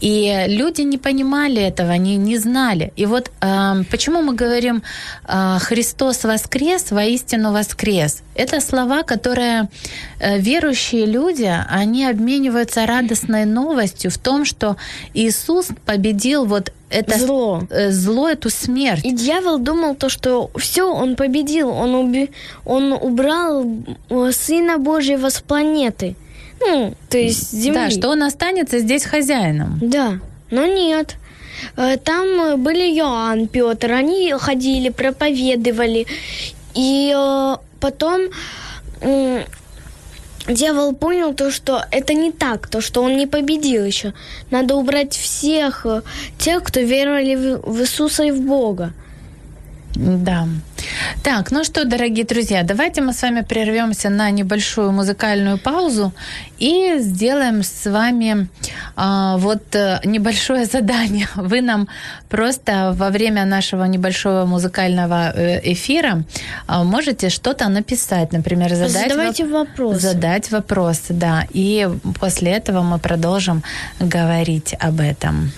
И 0.00 0.44
люди 0.48 0.82
не 0.82 0.98
понимали 0.98 1.62
этого, 1.62 1.92
не, 1.92 2.16
не 2.16 2.38
знали. 2.38 2.92
И 2.96 3.06
вот 3.06 3.30
э, 3.40 3.82
почему 3.90 4.22
мы 4.22 4.34
говорим 4.34 4.82
э, 5.26 5.58
Христос 5.60 6.24
воскрес, 6.24 6.67
воистину 6.90 7.52
воскрес. 7.52 8.22
Это 8.34 8.60
слова, 8.60 9.02
которые 9.02 9.68
э, 10.20 10.38
верующие 10.38 11.06
люди, 11.06 11.50
они 11.68 12.04
обмениваются 12.06 12.86
радостной 12.86 13.44
новостью 13.44 14.10
в 14.10 14.18
том, 14.18 14.44
что 14.44 14.76
Иисус 15.14 15.68
победил 15.86 16.44
вот 16.44 16.72
это 16.90 17.18
Зло. 17.18 17.62
э, 17.70 17.90
зло, 17.90 18.28
эту 18.28 18.50
смерть. 18.50 19.04
И 19.04 19.12
дьявол 19.12 19.58
думал 19.58 19.94
то, 19.94 20.08
что 20.08 20.50
все, 20.56 20.82
он 20.92 21.16
победил, 21.16 21.68
он, 21.70 21.94
уби- 21.94 22.30
он 22.64 22.92
убрал 22.92 23.66
э, 24.10 24.30
Сына 24.32 24.78
Божьего 24.78 25.28
с 25.28 25.40
планеты. 25.40 26.14
Ну, 26.60 26.94
то 27.08 27.18
есть 27.18 27.52
земли. 27.52 27.74
Да, 27.78 27.90
что 27.90 28.08
он 28.08 28.22
останется 28.22 28.78
здесь 28.78 29.04
хозяином. 29.04 29.78
Да, 29.82 30.18
но 30.50 30.66
нет. 30.66 31.16
Там 32.04 32.62
были 32.62 32.96
Иоанн, 32.98 33.48
Петр, 33.48 33.92
они 33.92 34.32
ходили, 34.38 34.90
проповедовали. 34.90 36.06
И 36.78 37.12
э, 37.12 37.56
потом 37.80 38.28
м, 39.00 39.44
дьявол 40.46 40.94
понял 40.94 41.34
то, 41.34 41.50
что 41.50 41.84
это 41.90 42.14
не 42.14 42.30
так, 42.30 42.68
то, 42.68 42.80
что 42.80 43.02
он 43.02 43.16
не 43.16 43.26
победил 43.26 43.84
еще. 43.84 44.14
Надо 44.52 44.76
убрать 44.76 45.12
всех 45.12 45.86
э, 45.86 46.02
тех, 46.38 46.62
кто 46.62 46.78
веровали 46.78 47.34
в 47.34 47.80
Иисуса 47.80 48.22
и 48.22 48.30
в 48.30 48.42
Бога. 48.42 48.92
Да. 49.94 50.46
Так, 51.22 51.50
ну 51.50 51.64
что, 51.64 51.84
дорогие 51.84 52.24
друзья, 52.24 52.62
давайте 52.62 53.00
мы 53.00 53.12
с 53.12 53.22
вами 53.22 53.40
прервемся 53.42 54.10
на 54.10 54.30
небольшую 54.30 54.92
музыкальную 54.92 55.58
паузу 55.58 56.12
и 56.58 56.98
сделаем 56.98 57.62
с 57.62 57.90
вами 57.90 58.48
а, 58.96 59.36
вот 59.38 59.74
э, 59.74 60.00
небольшое 60.04 60.64
задание. 60.72 61.26
Вы 61.34 61.60
нам 61.62 61.88
просто 62.28 62.92
во 62.94 63.10
время 63.10 63.44
нашего 63.44 63.84
небольшого 63.84 64.44
музыкального 64.44 65.32
э, 65.34 65.72
эфира 65.72 66.22
а, 66.66 66.84
можете 66.84 67.28
что-то 67.28 67.68
написать, 67.68 68.32
например, 68.32 68.74
задать 68.74 69.10
Задавайте 69.10 69.44
воп- 69.44 69.50
вопросы. 69.50 70.00
Задать 70.00 70.50
вопросы, 70.50 71.12
да. 71.12 71.44
И 71.52 71.88
после 72.20 72.52
этого 72.52 72.82
мы 72.82 72.98
продолжим 72.98 73.62
говорить 74.00 74.74
об 74.80 75.00
этом. 75.00 75.50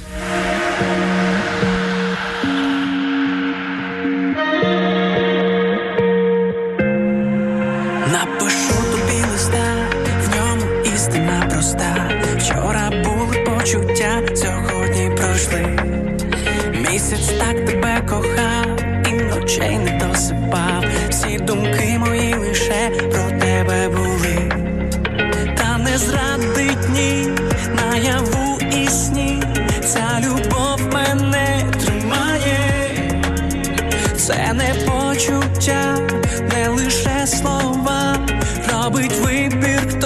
Почуття, 13.61 14.23
сьогодні 14.35 15.11
пройшли. 15.17 15.79
Місяць 16.91 17.29
так 17.39 17.65
тебе 17.67 18.03
кохав, 18.09 18.67
і 19.09 19.13
ночей 19.13 19.79
не 19.79 20.01
досипав. 20.07 20.85
Всі 21.11 21.39
думки 21.39 21.99
мої 21.99 22.35
лише 22.35 22.91
про 23.11 23.39
тебе 23.41 23.89
були. 23.89 24.51
Та 25.57 25.79
не 25.79 25.99
зрадить 25.99 26.89
ні, 26.93 27.29
наяву 27.77 28.59
і 28.83 28.89
сні. 28.89 29.43
Ця 29.85 30.21
любов 30.25 30.81
мене 30.93 31.65
тримає. 31.85 32.59
Це 34.17 34.53
не 34.53 34.75
почуття, 34.75 35.99
не 36.53 36.69
лише 36.69 37.27
слова, 37.27 38.17
робить 38.73 39.19
вибір, 39.19 40.00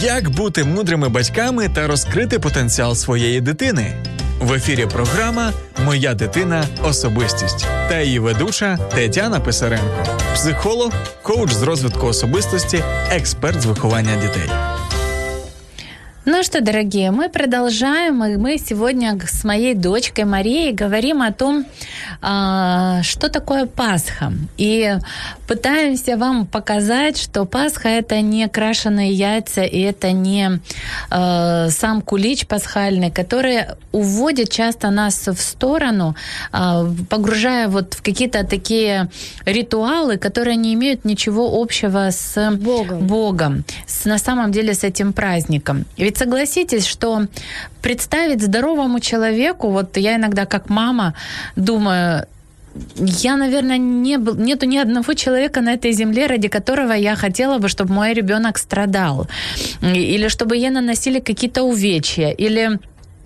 Як 0.00 0.30
бути 0.30 0.64
мудрими 0.64 1.08
батьками 1.08 1.68
та 1.68 1.86
розкрити 1.86 2.38
потенціал 2.38 2.94
своєї 2.94 3.40
дитини? 3.40 3.96
В 4.40 4.52
ефірі 4.52 4.86
програма 4.86 5.52
Моя 5.84 6.14
дитина 6.14 6.64
особистість 6.84 7.66
та 7.88 8.00
її 8.00 8.18
ведуча 8.18 8.76
Тетяна 8.94 9.40
Писаренко, 9.40 10.06
психолог, 10.34 10.92
коуч 11.22 11.52
з 11.52 11.62
розвитку 11.62 12.06
особистості, 12.06 12.84
експерт 13.10 13.60
з 13.62 13.66
виховання 13.66 14.16
дітей. 14.16 14.50
Ну 16.42 16.46
что, 16.46 16.60
дорогие, 16.60 17.12
мы 17.12 17.28
продолжаем. 17.28 18.24
И 18.24 18.36
мы 18.36 18.58
сегодня 18.58 19.16
с 19.24 19.44
моей 19.44 19.76
дочкой 19.76 20.24
Марией 20.24 20.72
говорим 20.72 21.22
о 21.22 21.30
том, 21.30 21.64
а, 22.20 23.00
что 23.04 23.28
такое 23.28 23.66
Пасха. 23.66 24.32
И 24.56 24.98
пытаемся 25.46 26.16
вам 26.16 26.46
показать, 26.46 27.16
что 27.16 27.44
Пасха 27.44 27.88
это 27.88 28.20
не 28.22 28.48
крашеные 28.48 29.12
яйца, 29.12 29.62
и 29.62 29.78
это 29.82 30.10
не 30.10 30.58
э, 31.12 31.68
сам 31.70 32.02
кулич 32.02 32.48
пасхальный, 32.48 33.12
который 33.12 33.66
уводит 33.92 34.50
часто 34.50 34.90
нас 34.90 35.28
в 35.28 35.38
сторону, 35.40 36.16
а, 36.50 36.84
погружая 37.08 37.68
вот 37.68 37.94
в 37.94 38.02
какие-то 38.02 38.44
такие 38.44 39.10
ритуалы, 39.44 40.16
которые 40.16 40.56
не 40.56 40.74
имеют 40.74 41.04
ничего 41.04 41.62
общего 41.62 42.10
с 42.10 42.50
Богом. 42.56 43.06
Богом, 43.06 43.64
с, 43.86 44.06
на 44.06 44.18
самом 44.18 44.50
деле 44.50 44.74
с 44.74 44.82
этим 44.82 45.12
праздником. 45.12 45.84
Ведь 45.96 46.16
согласитесь, 46.32 46.86
что 46.86 47.26
представить 47.82 48.42
здоровому 48.42 49.00
человеку, 49.00 49.68
вот 49.68 49.98
я 49.98 50.16
иногда 50.16 50.46
как 50.46 50.70
мама 50.70 51.14
думаю, 51.56 52.26
я, 52.96 53.36
наверное, 53.36 53.76
не 53.78 54.16
был, 54.16 54.34
нету 54.34 54.66
ни 54.66 54.78
одного 54.78 55.12
человека 55.14 55.60
на 55.60 55.74
этой 55.74 55.92
земле, 55.92 56.26
ради 56.26 56.48
которого 56.48 56.92
я 56.92 57.16
хотела 57.16 57.58
бы, 57.58 57.68
чтобы 57.68 57.92
мой 57.92 58.14
ребенок 58.14 58.58
страдал, 58.58 59.26
или 59.82 60.28
чтобы 60.28 60.56
ей 60.56 60.70
наносили 60.70 61.20
какие-то 61.20 61.64
увечья, 61.64 62.30
или 62.30 62.78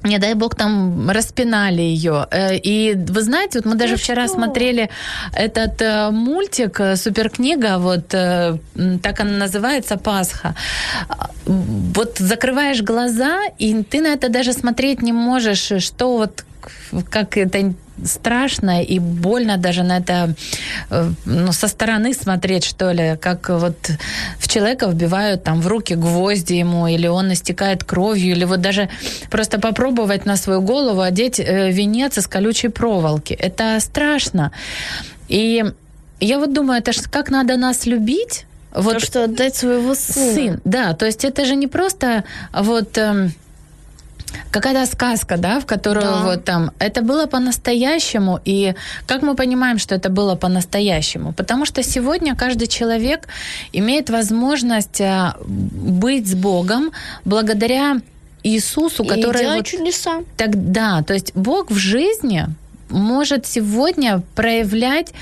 не 0.07 0.19
дай 0.19 0.35
бог, 0.35 0.55
там 0.55 1.11
распинали 1.11 1.83
ее. 1.83 2.27
Э, 2.31 2.57
И 2.57 2.95
вы 2.95 3.23
знаете, 3.23 3.59
вот 3.59 3.67
мы 3.73 3.75
даже 3.79 3.93
Ну 3.93 3.99
вчера 3.99 4.27
что? 4.27 4.35
смотрели 4.37 4.89
этот 5.33 5.83
э, 5.83 6.11
мультик 6.11 6.81
э, 6.81 6.97
Суперкнига, 6.97 7.79
вот 7.79 8.09
так 8.09 9.21
она 9.21 9.47
называется 9.47 9.97
Пасха. 9.97 10.55
Вот 11.47 12.19
закрываешь 12.19 12.83
глаза, 12.83 13.41
и 13.59 13.83
ты 13.83 14.01
на 14.01 14.09
это 14.09 14.29
даже 14.29 14.53
смотреть 14.53 15.03
не 15.03 15.13
можешь, 15.13 15.73
что 15.85 16.17
вот 16.17 16.45
как 17.11 17.37
это 17.37 17.75
страшно 18.05 18.83
и 18.83 18.99
больно 18.99 19.57
даже 19.57 19.83
на 19.83 19.99
это 19.99 20.35
э, 20.91 21.11
ну, 21.25 21.53
со 21.53 21.69
стороны 21.69 22.13
смотреть, 22.13 22.65
что 22.65 22.93
ли, 22.93 23.17
как 23.21 23.49
вот 23.49 23.91
в 24.39 24.49
человека 24.49 24.87
вбивают 24.87 25.45
там 25.45 25.61
в 25.61 25.67
руки 25.67 25.95
гвозди 25.95 26.55
ему, 26.55 26.87
или 26.87 27.07
он 27.07 27.33
истекает 27.33 27.85
кровью, 27.85 28.33
или 28.33 28.45
вот 28.45 28.61
даже 28.61 28.89
просто 29.31 29.59
попробовать 29.59 30.27
на 30.27 30.37
свою 30.37 30.61
голову 30.61 31.01
одеть 31.01 31.41
э, 31.41 31.71
венец 31.71 32.19
из 32.19 32.27
колючей 32.27 32.69
проволоки. 32.69 33.33
Это 33.33 33.81
страшно. 33.81 34.53
И 35.29 35.65
я 36.21 36.39
вот 36.39 36.53
думаю, 36.53 36.81
это 36.81 36.93
ж 36.93 36.99
как 37.11 37.31
надо 37.31 37.57
нас 37.57 37.87
любить, 37.87 38.47
вот 38.75 38.95
То, 38.95 39.01
что 39.01 39.25
отдать 39.25 39.57
своего 39.57 39.95
сына. 39.95 40.35
сын, 40.35 40.61
да, 40.65 40.93
то 40.93 41.07
есть 41.07 41.25
это 41.25 41.47
же 41.47 41.57
не 41.57 41.67
просто 41.67 42.25
вот 42.53 42.99
эм, 42.99 43.33
какая-то 44.51 44.91
сказка, 44.91 45.37
да, 45.37 45.61
в 45.61 45.67
которую 45.67 46.05
Да. 46.07 46.23
вот 46.25 46.45
там 46.45 46.71
это 46.79 47.03
было 47.03 47.27
по-настоящему, 47.27 48.41
и 48.45 48.75
как 49.07 49.23
мы 49.23 49.35
понимаем, 49.35 49.79
что 49.79 49.95
это 49.95 50.09
было 50.11 50.35
по-настоящему? 50.37 51.33
Потому 51.33 51.65
что 51.67 51.83
сегодня 51.83 52.35
каждый 52.37 52.67
человек 52.69 53.29
имеет 53.73 54.11
возможность 54.11 55.01
а, 55.01 55.37
быть 55.47 56.27
с 56.29 56.35
Богом 56.35 56.91
благодаря 57.25 58.01
Иисусу, 58.43 59.03
И 59.03 59.09
который 59.09 59.57
вот 59.57 59.67
чудеса. 59.67 60.21
так 60.37 60.73
да, 60.73 61.03
то 61.03 61.15
есть 61.15 61.33
Бог 61.35 61.71
в 61.71 61.77
жизни 61.77 62.47
может 62.89 63.47
сегодня 63.47 64.23
проявлять 64.37 65.13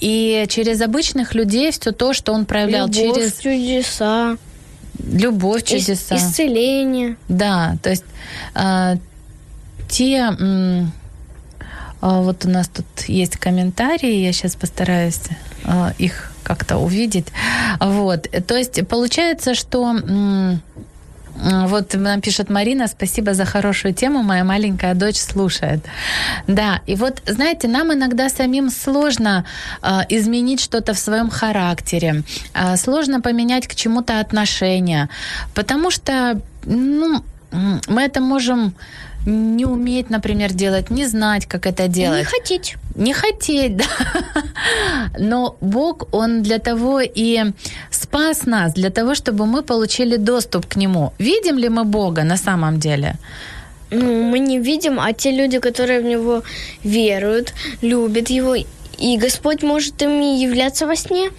и 0.00 0.46
через 0.48 0.80
обычных 0.80 1.34
людей 1.34 1.70
все 1.70 1.92
то, 1.92 2.14
что 2.14 2.32
Он 2.32 2.46
проявлял 2.46 2.86
Любовь, 2.88 3.16
через 3.16 3.38
чудеса, 3.38 4.36
любовь, 5.12 5.64
чудеса. 5.64 6.16
исцеление. 6.16 7.16
Да, 7.28 7.76
то 7.82 7.90
есть 7.90 8.04
а, 8.54 8.96
те... 9.88 10.22
а, 12.00 12.22
вот 12.22 12.44
у 12.44 12.48
нас 12.48 12.68
тут 12.68 12.86
есть 13.08 13.36
комментарии, 13.36 14.24
я 14.24 14.32
сейчас 14.32 14.56
постараюсь 14.56 15.20
а, 15.64 15.92
их 15.98 16.32
как-то 16.42 16.78
увидеть. 16.78 17.26
Вот, 17.78 18.28
то 18.46 18.56
есть 18.56 18.86
получается, 18.88 19.54
что... 19.54 19.90
м, 19.90 20.62
Вот 21.36 21.94
нам 21.94 22.20
пишет 22.20 22.50
Марина, 22.50 22.88
спасибо 22.88 23.34
за 23.34 23.44
хорошую 23.44 23.94
тему, 23.94 24.22
моя 24.22 24.44
маленькая 24.44 24.94
дочь 24.94 25.16
слушает. 25.18 25.80
Да, 26.46 26.80
и 26.86 26.96
вот, 26.96 27.22
знаете, 27.26 27.68
нам 27.68 27.92
иногда 27.92 28.28
самим 28.28 28.70
сложно 28.70 29.44
а, 29.82 30.04
изменить 30.08 30.60
что-то 30.60 30.92
в 30.92 30.98
своем 30.98 31.30
характере, 31.30 32.22
а, 32.54 32.76
сложно 32.76 33.20
поменять 33.20 33.66
к 33.66 33.74
чему-то 33.74 34.20
отношения, 34.20 35.08
потому 35.54 35.90
что, 35.90 36.40
ну, 36.64 37.22
мы 37.88 38.02
это 38.02 38.20
можем 38.20 38.74
не 39.26 39.66
уметь, 39.66 40.10
например, 40.10 40.52
делать, 40.52 40.90
не 40.90 41.06
знать, 41.06 41.46
как 41.46 41.66
это 41.66 41.88
делать. 41.88 42.20
Не 42.20 42.24
хотеть. 42.24 42.76
Не 42.94 43.12
хотеть, 43.12 43.76
да. 43.76 43.84
Но 45.18 45.56
Бог, 45.60 46.08
Он 46.12 46.42
для 46.42 46.58
того 46.58 47.00
и 47.00 47.52
спас 47.90 48.46
нас, 48.46 48.72
для 48.72 48.90
того, 48.90 49.14
чтобы 49.14 49.46
мы 49.46 49.62
получили 49.62 50.16
доступ 50.16 50.66
к 50.66 50.76
Нему. 50.76 51.12
Видим 51.18 51.58
ли 51.58 51.68
мы 51.68 51.84
Бога 51.84 52.24
на 52.24 52.36
самом 52.36 52.78
деле? 52.78 53.14
Ну, 53.90 54.22
мы 54.22 54.38
не 54.38 54.58
видим, 54.60 55.00
а 55.00 55.12
те 55.12 55.32
люди, 55.32 55.58
которые 55.58 56.00
в 56.00 56.04
него 56.04 56.42
веруют, 56.84 57.52
любят 57.82 58.30
его, 58.30 58.54
и 59.00 59.18
Господь 59.18 59.62
может 59.62 60.02
ими 60.02 60.40
являться 60.40 60.86
во 60.86 60.94
сне. 60.96 61.30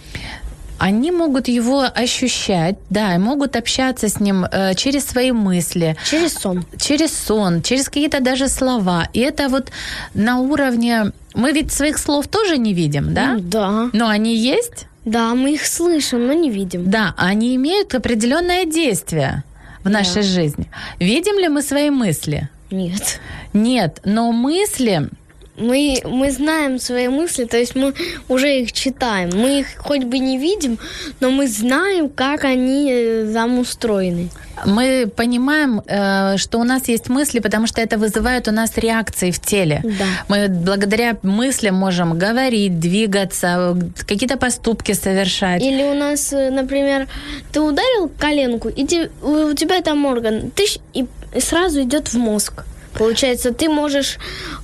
Они 0.84 1.12
могут 1.12 1.48
его 1.48 1.82
ощущать, 2.04 2.76
да, 2.90 3.14
и 3.16 3.18
могут 3.20 3.56
общаться 3.56 4.08
с 4.08 4.20
ним 4.20 4.46
э, 4.52 4.74
через 4.76 5.06
свои 5.06 5.32
мысли, 5.32 5.96
Через 6.10 6.34
сон. 6.34 6.66
через 6.78 7.12
сон, 7.28 7.62
через 7.62 7.86
какие-то 7.86 8.20
даже 8.20 8.48
слова. 8.48 9.08
И 9.14 9.20
это 9.20 9.48
вот 9.50 9.72
на 10.16 10.40
уровне... 10.40 11.12
Мы 11.36 11.52
ведь 11.52 11.72
своих 11.72 11.98
слов 12.00 12.28
тоже 12.28 12.58
не 12.58 12.74
видим, 12.74 13.14
да? 13.14 13.34
Ну, 13.34 13.40
да. 13.42 13.90
Но 13.94 14.08
они 14.08 14.36
есть, 14.36 14.88
Да, 15.06 15.36
мы 15.36 15.54
их 15.54 15.66
слышим, 15.68 16.26
но 16.28 16.34
не 16.34 16.50
видим. 16.50 16.90
да, 16.90 17.14
они 17.18 17.56
имеют 17.56 17.94
определенное 17.96 18.66
действие 18.66 19.44
в 19.84 19.90
нашей 19.90 20.24
жизни. 20.24 20.66
Видим 21.00 21.38
ли 21.40 21.48
мы 21.48 21.62
свои 21.62 21.90
мысли? 21.92 22.50
Нет. 22.72 23.20
Нет, 23.54 24.00
но 24.06 24.32
мысли, 24.32 25.10
Мы, 25.58 26.02
мы 26.06 26.32
знаем 26.32 26.80
свои 26.80 27.08
мысли, 27.08 27.46
то 27.46 27.58
есть 27.58 27.76
мы 27.76 27.94
уже 28.30 28.62
их 28.62 28.72
читаем. 28.72 29.30
Мы 29.34 29.60
их 29.60 29.68
хоть 29.78 30.04
бы 30.04 30.20
не 30.20 30.38
видим, 30.38 30.78
но 31.20 31.30
мы 31.30 31.48
знаем, 31.48 32.10
как 32.10 32.46
они 32.46 32.90
э, 32.92 33.32
там 33.34 33.60
устроены. 33.60 34.30
мы 34.66 35.12
понимаем, 35.16 35.82
э, 35.86 36.38
что 36.38 36.60
у 36.60 36.64
нас 36.64 36.88
есть 36.88 37.10
мысли, 37.10 37.40
потому 37.40 37.68
что 37.68 37.82
это 37.82 37.98
вызывает 37.98 38.48
у 38.48 38.52
нас 38.52 38.78
реакции 38.78 39.32
в 39.32 39.40
теле. 39.40 39.82
Да. 39.84 40.06
Мы 40.30 40.48
благодаря 40.48 41.18
мыслям 41.22 41.76
можем 41.76 42.18
говорить, 42.18 42.80
двигаться, 42.80 43.78
какие-то 44.08 44.38
поступки 44.38 44.94
совершать. 44.94 45.62
Или 45.62 45.84
у 45.84 45.94
нас, 45.94 46.34
э, 46.34 46.50
например, 46.50 47.08
ты 47.52 47.60
ударил 47.60 48.10
коленку, 48.20 48.70
и 48.70 48.84
у 49.22 49.54
тебя 49.54 49.82
там 49.82 50.06
орган, 50.06 50.52
ты 50.52 50.66
и 50.94 51.06
сразу 51.40 51.82
идет 51.82 52.08
в 52.14 52.18
мозг. 52.18 52.64
Получается, 52.94 53.54
ты 53.54 53.70
можешь 53.70 54.18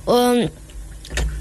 эм, 0.06 0.50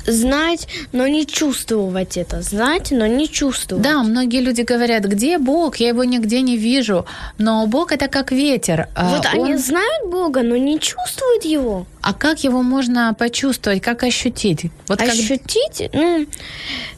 знать, 0.07 0.67
но 0.93 1.07
не 1.07 1.25
чувствовать 1.25 2.17
это. 2.17 2.41
Знать, 2.41 2.91
но 2.91 3.05
не 3.07 3.27
чувствовать. 3.29 3.83
Да, 3.83 4.01
многие 4.03 4.41
люди 4.41 4.61
говорят, 4.61 5.03
где 5.03 5.37
Бог? 5.37 5.77
Я 5.77 5.89
его 5.89 6.03
нигде 6.03 6.41
не 6.41 6.57
вижу. 6.57 7.05
Но 7.37 7.67
Бог 7.67 7.91
это 7.91 8.07
как 8.07 8.31
ветер. 8.31 8.87
а 8.95 9.09
Вот 9.17 9.25
они 9.25 9.53
он- 9.53 9.59
знают 9.59 10.09
Бога, 10.09 10.41
но 10.43 10.55
не 10.57 10.79
чувствуют 10.79 11.45
его. 11.45 11.85
А 12.07 12.13
как 12.13 12.43
его 12.45 12.61
можно 12.63 13.13
почувствовать, 13.13 13.81
как 13.81 14.03
ощутить? 14.03 14.71
Вот 14.87 14.99
как 14.99 15.09
Ощутить, 15.09 15.89
ну, 15.93 16.25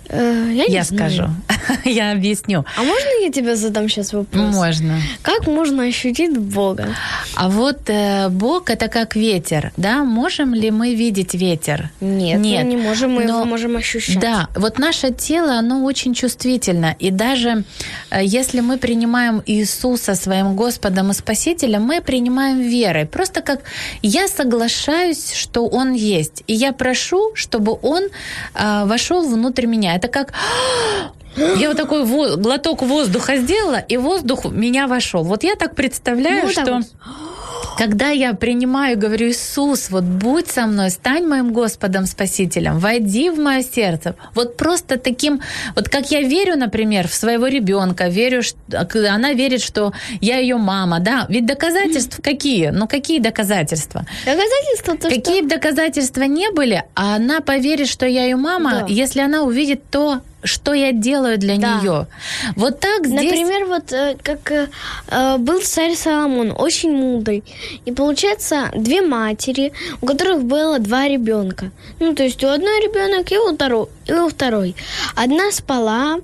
э, 0.10 0.52
я 0.54 0.68
не 0.68 0.74
я 0.74 0.84
знаю. 0.84 1.12
скажу, 1.12 1.30
я 1.86 2.12
объясню. 2.12 2.64
А 2.78 2.84
можно 2.84 3.10
я 3.26 3.32
тебе 3.32 3.56
задам 3.56 3.90
сейчас 3.90 4.14
вопрос? 4.14 4.54
Можно. 4.56 5.00
Как 5.24 5.48
можно 5.48 5.84
ощутить 5.84 6.38
Бога? 6.38 6.96
А 7.36 7.50
вот 7.50 7.90
э, 7.90 8.30
Бог 8.30 8.70
это 8.70 8.88
как 8.88 9.16
ветер, 9.16 9.72
да? 9.78 10.04
Можем 10.04 10.54
ли 10.54 10.70
мы 10.70 10.94
видеть 10.94 11.34
ветер? 11.34 11.90
Нет, 12.02 12.40
Нет. 12.40 12.64
мы 12.66 12.70
не 12.70 12.78
можем, 12.78 13.12
мы 13.12 13.24
Но- 13.26 13.38
его 13.38 13.46
можем 13.46 13.78
ощущать. 13.78 14.20
Да, 14.20 14.48
вот 14.56 14.78
наше 14.80 15.12
тело, 15.12 15.54
оно 15.58 15.84
очень 15.86 16.14
чувствительно. 16.14 16.96
И 17.00 17.10
даже 17.10 17.64
э, 18.12 18.20
если 18.24 18.60
мы 18.62 18.78
принимаем 18.78 19.42
Иисуса 19.48 20.14
своим 20.14 20.56
Господом 20.56 21.10
и 21.10 21.14
Спасителем, 21.16 21.82
мы 21.84 22.02
принимаем 22.02 22.62
верой. 22.62 23.06
Просто 23.08 23.42
как 23.42 23.62
я 24.04 24.28
соглашаюсь, 24.28 24.99
что 25.34 25.68
Он 25.68 25.94
есть. 25.94 26.44
И 26.48 26.54
я 26.54 26.72
прошу, 26.74 27.32
чтобы 27.36 27.78
Он 27.82 28.04
э, 28.56 28.86
вошел 28.86 29.22
внутрь 29.28 29.66
меня. 29.66 29.96
Это 29.96 30.08
как 30.08 30.34
я 31.58 31.68
вот 31.70 31.78
такой 31.78 32.04
во- 32.06 32.36
глоток 32.36 32.82
воздуха 32.82 33.38
сделала, 33.38 33.78
и 33.78 33.98
воздух 33.98 34.46
в 34.46 34.54
меня 34.54 34.88
вошел. 34.88 35.24
Вот 35.24 35.44
я 35.44 35.56
так 35.56 35.76
представляю, 35.76 36.42
Ну, 36.42 36.48
вот 36.48 36.56
так 36.56 36.66
что 36.66 36.74
вот. 36.76 36.86
Когда 37.78 38.10
я 38.10 38.34
принимаю, 38.34 38.98
говорю, 38.98 39.30
Иисус, 39.30 39.90
вот 39.90 40.04
будь 40.04 40.48
со 40.50 40.66
мной, 40.68 40.90
стань 40.90 41.26
моим 41.26 41.54
Господом, 41.54 42.06
Спасителем, 42.06 42.80
войди 42.80 43.30
в 43.30 43.40
мое 43.40 43.64
сердце. 43.64 44.16
Вот 44.36 44.58
просто 44.58 44.98
таким, 44.98 45.42
вот 45.76 45.90
как 45.90 46.12
я 46.12 46.22
верю, 46.22 46.56
например, 46.58 47.08
в 47.08 47.14
своего 47.14 47.48
ребенка, 47.48 48.08
верю, 48.08 48.44
что 48.44 48.88
она 49.12 49.34
верит, 49.34 49.62
что 49.62 49.94
я 50.22 50.38
ее 50.38 50.58
мама, 50.58 51.00
да, 51.00 51.26
ведь 51.30 51.46
доказательств 51.46 52.20
какие? 52.24 52.70
Ну 52.70 52.88
какие 52.88 53.20
доказательства? 53.20 54.06
Доказательства 54.26 54.98
то, 54.98 55.10
Какие 55.10 55.42
бы 55.42 55.50
доказательства 55.50 56.24
не 56.24 56.52
были, 56.52 56.84
а 56.96 57.16
она 57.16 57.40
поверит, 57.42 57.88
что 57.88 58.06
я 58.06 58.24
ее 58.24 58.36
мама, 58.36 58.72
Да. 58.82 58.86
если 58.88 59.22
она 59.22 59.44
увидит 59.44 59.84
то, 59.90 60.22
что 60.44 60.74
я 60.74 60.92
делаю 60.92 61.38
для 61.38 61.58
Да. 61.58 61.80
нее. 61.80 62.08
Вот 62.56 62.80
так 62.80 63.06
здесь... 63.06 63.24
Например, 63.24 63.66
вот 63.66 63.92
э, 63.92 64.16
как 64.24 64.52
э, 64.52 64.68
э, 65.08 65.38
был 65.38 65.62
царь 65.62 65.96
Соломон, 65.96 66.54
очень 66.58 66.92
мудрый. 66.92 67.44
И 67.86 67.92
получается, 67.92 68.72
две 68.76 69.02
матери, 69.02 69.74
у 70.02 70.06
которых 70.06 70.44
было 70.44 70.80
два 70.80 71.08
ребенка. 71.08 71.72
Ну, 72.00 72.16
то 72.16 72.24
есть 72.24 72.44
у 72.44 72.48
одной 72.48 72.82
ребенок 72.82 73.32
и 73.32 73.38
у, 73.38 73.54
второй, 73.54 73.88
и 74.08 74.14
у 74.14 74.30
второй. 74.30 74.76
Одна 75.16 75.52
спала, 75.52 76.20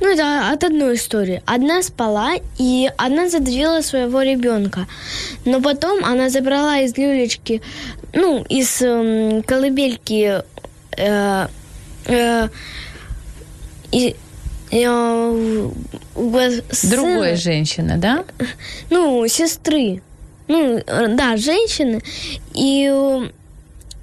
ну, 0.00 0.12
это 0.12 0.50
от 0.52 0.64
одной 0.64 0.94
истории. 0.94 1.42
Одна 1.46 1.82
спала, 1.82 2.32
и 2.58 2.90
одна 2.96 3.28
задавила 3.28 3.80
своего 3.80 4.22
ребенка. 4.22 4.86
Но 5.44 5.60
потом 5.60 6.04
она 6.04 6.28
забрала 6.28 6.78
из 6.80 6.96
люлечки, 6.96 7.62
ну, 8.12 8.44
из 8.48 8.82
эм, 8.82 9.42
колыбельки 9.42 10.42
э, 10.96 11.46
э, 12.06 12.48
и, 13.92 14.16
э, 14.70 14.88
у 16.14 16.30
го- 16.30 16.62
Другой 16.90 17.36
женщины, 17.36 17.96
да? 17.96 18.24
ну, 18.90 19.26
сестры, 19.28 20.02
ну, 20.48 20.78
э, 20.86 21.06
да, 21.08 21.36
женщины, 21.36 22.00
и 22.54 22.88
э, 22.90 23.28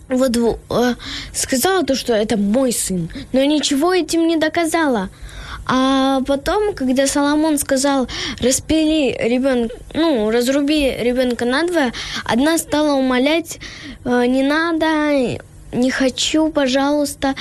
вот 0.10 0.38
э, 0.38 0.94
сказала 1.34 1.84
то, 1.84 1.96
что 1.96 2.14
это 2.14 2.38
мой 2.38 2.72
сын, 2.72 3.10
но 3.34 3.44
ничего 3.44 3.94
этим 3.94 4.28
не 4.28 4.38
доказала. 4.38 5.10
А 5.68 6.22
потом, 6.28 6.76
когда 6.76 7.08
Соломон 7.08 7.58
сказал, 7.58 8.08
распили 8.40 9.18
ребенка, 9.20 9.76
ну, 9.96 10.30
разруби 10.30 10.92
ребенка 11.00 11.46
надвое, 11.46 11.92
одна 12.24 12.60
стала 12.60 12.94
умолять, 12.94 13.58
«Э, 14.04 14.26
не 14.28 14.44
надо, 14.44 15.40
не 15.72 15.90
хочу, 15.90 16.50
пожалуйста, 16.50 17.34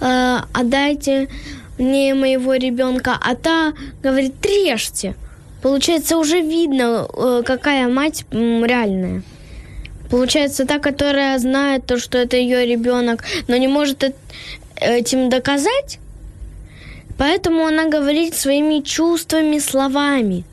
э, 0.00 0.38
отдайте 0.52 1.28
мне 1.78 2.14
моего 2.14 2.54
ребенка, 2.54 3.18
а 3.20 3.34
та 3.34 3.72
говорит, 4.02 4.34
трежьте. 4.40 5.14
Получается, 5.62 6.16
уже 6.16 6.40
видно, 6.40 7.06
э, 7.14 7.42
какая 7.44 7.88
мать 7.88 8.24
реальная. 8.30 9.22
Получается, 10.10 10.66
та, 10.66 10.78
которая 10.78 11.38
знает 11.38 11.86
то, 11.86 11.98
что 11.98 12.18
это 12.18 12.36
ее 12.36 12.66
ребенок, 12.66 13.24
но 13.48 13.56
не 13.56 13.68
может 13.68 14.02
эт- 14.02 14.14
этим 14.76 15.30
доказать, 15.30 15.98
поэтому 17.16 17.66
она 17.66 17.88
говорит 17.88 18.34
своими 18.34 18.80
чувствами, 18.80 19.58
словами. 19.58 20.44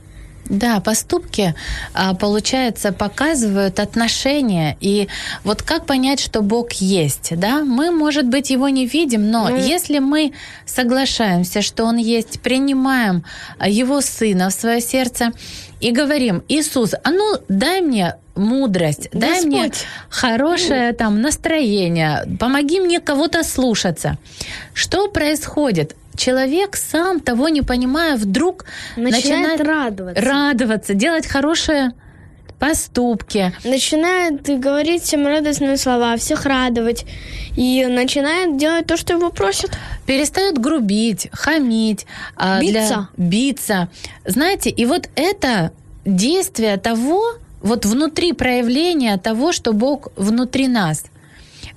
Да, 0.49 0.79
поступки, 0.79 1.53
а, 1.93 2.15
получается, 2.15 2.91
показывают 2.91 3.79
отношения. 3.79 4.77
И 4.81 5.07
вот 5.43 5.61
как 5.61 5.85
понять, 5.85 6.19
что 6.19 6.41
Бог 6.41 6.73
есть, 6.73 7.37
да? 7.37 7.63
Мы, 7.63 7.91
может 7.91 8.25
быть, 8.27 8.49
его 8.49 8.67
не 8.67 8.87
видим, 8.87 9.29
но 9.29 9.47
Ну. 9.49 9.57
если 9.57 9.99
мы 9.99 10.33
соглашаемся, 10.65 11.61
что 11.61 11.85
Он 11.85 11.97
есть, 11.97 12.41
принимаем 12.41 13.23
а, 13.59 13.69
Его 13.69 14.01
Сына 14.01 14.49
в 14.49 14.53
свое 14.53 14.81
сердце 14.81 15.31
и 15.79 15.91
говорим, 15.91 16.43
Иисус, 16.49 16.93
а 17.03 17.11
ну 17.11 17.35
дай 17.47 17.81
мне 17.81 18.15
мудрость, 18.35 19.09
дай 19.11 19.41
мне 19.45 19.67
Господь. 19.67 19.85
хорошее 20.09 20.93
там 20.93 21.21
настроение, 21.21 22.25
помоги 22.39 22.79
мне 22.79 22.99
кого-то 22.99 23.43
слушаться. 23.43 24.17
Что 24.73 25.09
происходит? 25.09 25.95
Человек 26.19 26.75
сам 26.75 27.21
того 27.21 27.47
не 27.47 27.61
понимая, 27.61 28.17
вдруг 28.17 28.65
Начинает 28.97 29.61
радоваться. 29.61 30.21
радоваться, 30.21 30.93
делать 30.93 31.25
хорошие 31.25 31.93
поступки. 32.59 33.53
Начинает 33.63 34.41
говорить 34.59 35.03
всем 35.03 35.25
радостные 35.25 35.77
слова, 35.77 36.17
всех 36.17 36.45
радовать. 36.45 37.05
И 37.55 37.85
начинает 37.85 38.57
делать 38.57 38.85
то, 38.85 38.97
что 38.97 39.13
его 39.13 39.29
просят. 39.31 39.71
перестает 40.05 40.57
грубить, 40.57 41.29
хамить, 41.31 42.05
а, 42.35 42.59
для- 42.59 42.81
Биться. 42.81 43.07
биться. 43.15 43.87
Знаете, 44.25 44.69
и 44.71 44.85
вот 44.85 45.07
это 45.15 45.71
действие 46.03 46.75
того, 46.75 47.21
вот 47.61 47.85
внутри 47.85 48.33
проявления 48.33 49.15
того, 49.17 49.53
что 49.53 49.71
Бог 49.71 50.09
внутри 50.17 50.67
нас. 50.67 51.05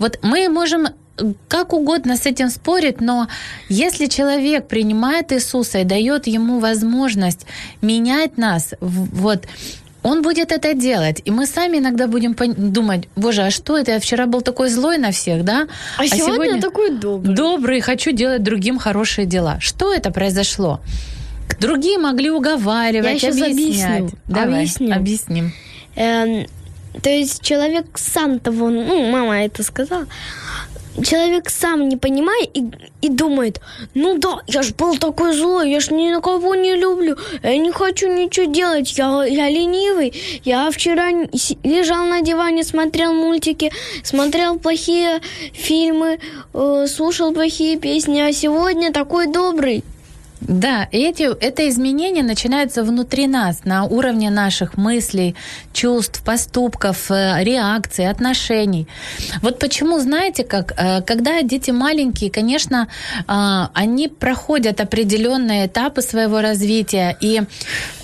Вот 0.03 0.19
мы 0.23 0.49
можем 0.49 0.87
э, 0.87 1.33
как 1.49 1.73
угодно 1.73 2.17
с 2.17 2.27
этим 2.27 2.51
спорить, 2.51 3.01
но 3.01 3.29
если 3.69 4.07
человек 4.07 4.67
принимает 4.67 5.33
Иисуса 5.33 5.79
и 5.79 5.85
дает 5.85 6.27
ему 6.27 6.59
возможность 6.59 7.47
менять 7.83 8.37
нас, 8.37 8.75
вот, 8.81 9.47
он 10.03 10.23
будет 10.23 10.51
это 10.51 10.75
делать. 10.75 11.23
И 11.25 11.31
мы 11.31 11.47
сами 11.47 11.79
иногда 11.79 12.09
будем 12.09 12.35
думать, 12.73 13.09
боже, 13.15 13.43
а 13.43 13.51
что 13.53 13.79
это? 13.79 13.93
Я 13.93 14.01
вчера 14.01 14.27
был 14.27 14.41
такой 14.41 14.71
злой 14.71 14.99
на 14.99 15.13
всех, 15.13 15.45
да? 15.45 15.69
А, 15.99 16.07
сегодня, 16.09 16.61
такой 16.61 16.91
добрый. 16.91 17.37
добрый, 17.37 17.81
хочу 17.81 18.11
делать 18.11 18.43
другим 18.43 18.79
хорошие 18.79 19.25
дела. 19.25 19.59
Что 19.61 19.95
это 19.95 20.11
произошло? 20.11 20.81
Другие 21.61 21.99
могли 21.99 22.31
уговаривать, 22.31 23.23
Я 23.23 23.31
щас 23.31 23.41
объяснять. 23.41 24.01
объясню. 24.01 24.19
Давай, 24.27 24.55
Объясню. 24.63 24.97
объясним. 24.97 25.53
Эм, 25.95 26.47
то 27.01 27.11
есть 27.11 27.43
человек 27.43 27.87
сам 27.97 28.39
того, 28.39 28.69
ну, 28.69 29.11
мама 29.11 29.45
это 29.45 29.63
сказала, 29.63 30.07
человек 31.03 31.49
сам 31.51 31.89
не 31.89 31.97
понимает 31.97 32.51
и, 32.55 32.65
и 33.01 33.09
думает, 33.09 33.61
ну 33.95 34.19
да, 34.19 34.41
я 34.47 34.63
ж 34.63 34.75
был 34.75 34.99
такой 34.99 35.35
злой, 35.35 35.71
я 35.71 35.81
ж 35.81 35.91
ни 35.91 36.11
на 36.11 36.21
кого 36.21 36.55
не 36.55 36.77
люблю, 36.77 37.17
я 37.43 37.57
не 37.57 37.73
хочу 37.73 38.09
ничего 38.09 38.47
делать, 38.47 38.99
я, 38.99 39.25
я 39.25 39.49
ленивый, 39.49 40.13
я 40.45 40.71
вчера 40.71 41.11
лежал 41.65 42.05
на 42.05 42.21
диване, 42.21 42.65
смотрел 42.65 43.15
мультики, 43.15 43.73
смотрел 44.03 44.59
плохие 44.59 45.21
фильмы, 45.55 46.19
э, 46.53 46.87
слушал 46.89 47.33
плохие 47.33 47.79
песни, 47.79 48.21
а 48.21 48.33
сегодня 48.33 48.93
такой 48.93 49.27
добрый. 49.27 49.83
Да, 50.49 50.89
эти, 50.91 51.23
это 51.23 51.69
изменение 51.69 52.25
начинается 52.25 52.83
внутри 52.83 53.27
нас, 53.27 53.65
на 53.65 53.85
уровне 53.85 54.31
наших 54.31 54.77
мыслей, 54.77 55.37
чувств, 55.73 56.23
поступков, 56.25 57.11
э, 57.11 57.45
реакций, 57.45 58.09
отношений. 58.11 58.89
Вот 59.43 59.59
почему, 59.59 60.01
знаете, 60.01 60.43
как, 60.43 60.73
э, 60.77 61.03
когда 61.03 61.43
дети 61.43 61.71
маленькие, 61.71 62.31
конечно, 62.31 62.89
а, 63.27 63.71
они 63.75 64.09
проходят 64.09 64.81
определенные 64.81 65.67
этапы 65.67 66.03
своего 66.03 66.41
развития, 66.41 67.17
и 67.21 67.43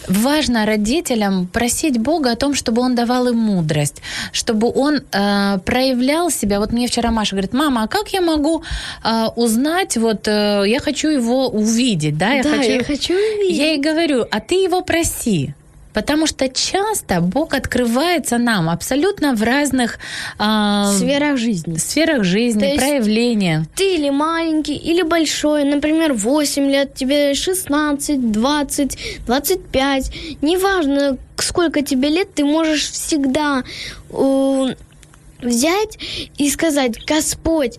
важно 0.09 0.67
родителям 0.67 1.47
просить 1.47 1.99
Бога 1.99 2.33
о 2.33 2.37
том, 2.37 2.55
чтобы 2.55 2.83
Он 2.83 2.95
давал 2.95 3.29
им 3.29 3.39
мудрость, 3.39 4.03
чтобы 4.33 4.73
Он 4.75 4.97
э, 4.97 5.59
проявлял 5.65 6.31
себя. 6.31 6.59
Вот 6.59 6.73
мне 6.73 6.87
вчера 6.87 7.11
Маша 7.11 7.37
говорит, 7.37 7.53
мама, 7.53 7.83
а 7.83 7.89
как 7.89 8.09
я 8.13 8.21
могу 8.21 8.63
э, 9.05 9.27
узнать, 9.37 9.97
вот 9.97 10.29
э, 10.29 10.65
я 10.67 10.81
хочу 10.81 11.09
его 11.09 11.49
увидеть, 11.49 12.19
да? 12.29 12.35
Я 12.35 12.43
да, 12.43 12.51
хочу... 12.51 12.71
я 12.71 12.85
хочу 12.85 13.15
увидеть. 13.15 13.57
Я 13.57 13.71
ей 13.73 13.79
говорю, 13.79 14.27
а 14.31 14.41
ты 14.41 14.55
его 14.57 14.83
проси. 14.83 15.55
Потому 15.99 16.29
что 16.29 16.49
часто 16.49 17.21
Бог 17.21 17.55
открывается 17.55 18.39
нам 18.39 18.69
абсолютно 18.69 19.35
в 19.35 19.43
разных 19.43 19.99
а, 20.39 20.93
сферах 20.93 21.39
жизни. 21.39 21.77
Сферах 21.77 22.23
жизни, 22.23 22.77
проявления. 22.77 23.67
Ты 23.75 23.97
или 23.97 24.11
маленький, 24.11 24.77
или 24.77 25.03
большой, 25.03 25.65
например, 25.65 26.13
8 26.13 26.71
лет, 26.71 26.95
тебе 26.95 27.35
16, 27.35 28.31
20, 28.31 28.99
25. 29.27 30.13
Неважно, 30.41 31.19
сколько 31.37 31.83
тебе 31.83 32.11
лет, 32.11 32.33
ты 32.33 32.45
можешь 32.45 32.91
всегда 32.91 33.65
э, 34.11 34.75
взять 35.43 35.99
и 36.37 36.49
сказать, 36.51 37.05
Господь, 37.07 37.79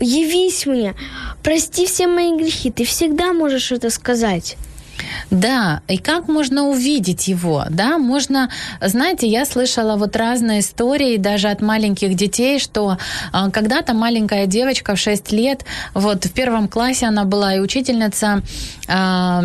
явись 0.00 0.66
мне, 0.66 0.94
прости 1.42 1.86
все 1.86 2.06
мои 2.06 2.36
грехи. 2.36 2.70
Ты 2.70 2.84
всегда 2.84 3.32
можешь 3.32 3.72
это 3.72 3.90
сказать. 3.90 4.56
Да, 5.30 5.82
и 5.88 5.98
как 5.98 6.28
можно 6.28 6.68
увидеть 6.68 7.28
его, 7.28 7.64
да, 7.68 7.98
можно, 7.98 8.50
знаете, 8.80 9.26
я 9.26 9.44
слышала 9.44 9.96
вот 9.96 10.16
разные 10.16 10.60
истории 10.60 11.16
даже 11.16 11.48
от 11.48 11.60
маленьких 11.60 12.14
детей, 12.14 12.58
что 12.58 12.96
а, 13.32 13.50
когда-то 13.50 13.92
маленькая 13.94 14.46
девочка 14.46 14.94
в 14.94 14.98
6 14.98 15.32
лет, 15.32 15.64
вот 15.94 16.24
в 16.24 16.32
первом 16.32 16.68
классе 16.68 17.06
она 17.06 17.24
была, 17.24 17.54
и 17.54 17.60
учительница 17.60 18.42
а, 18.88 19.44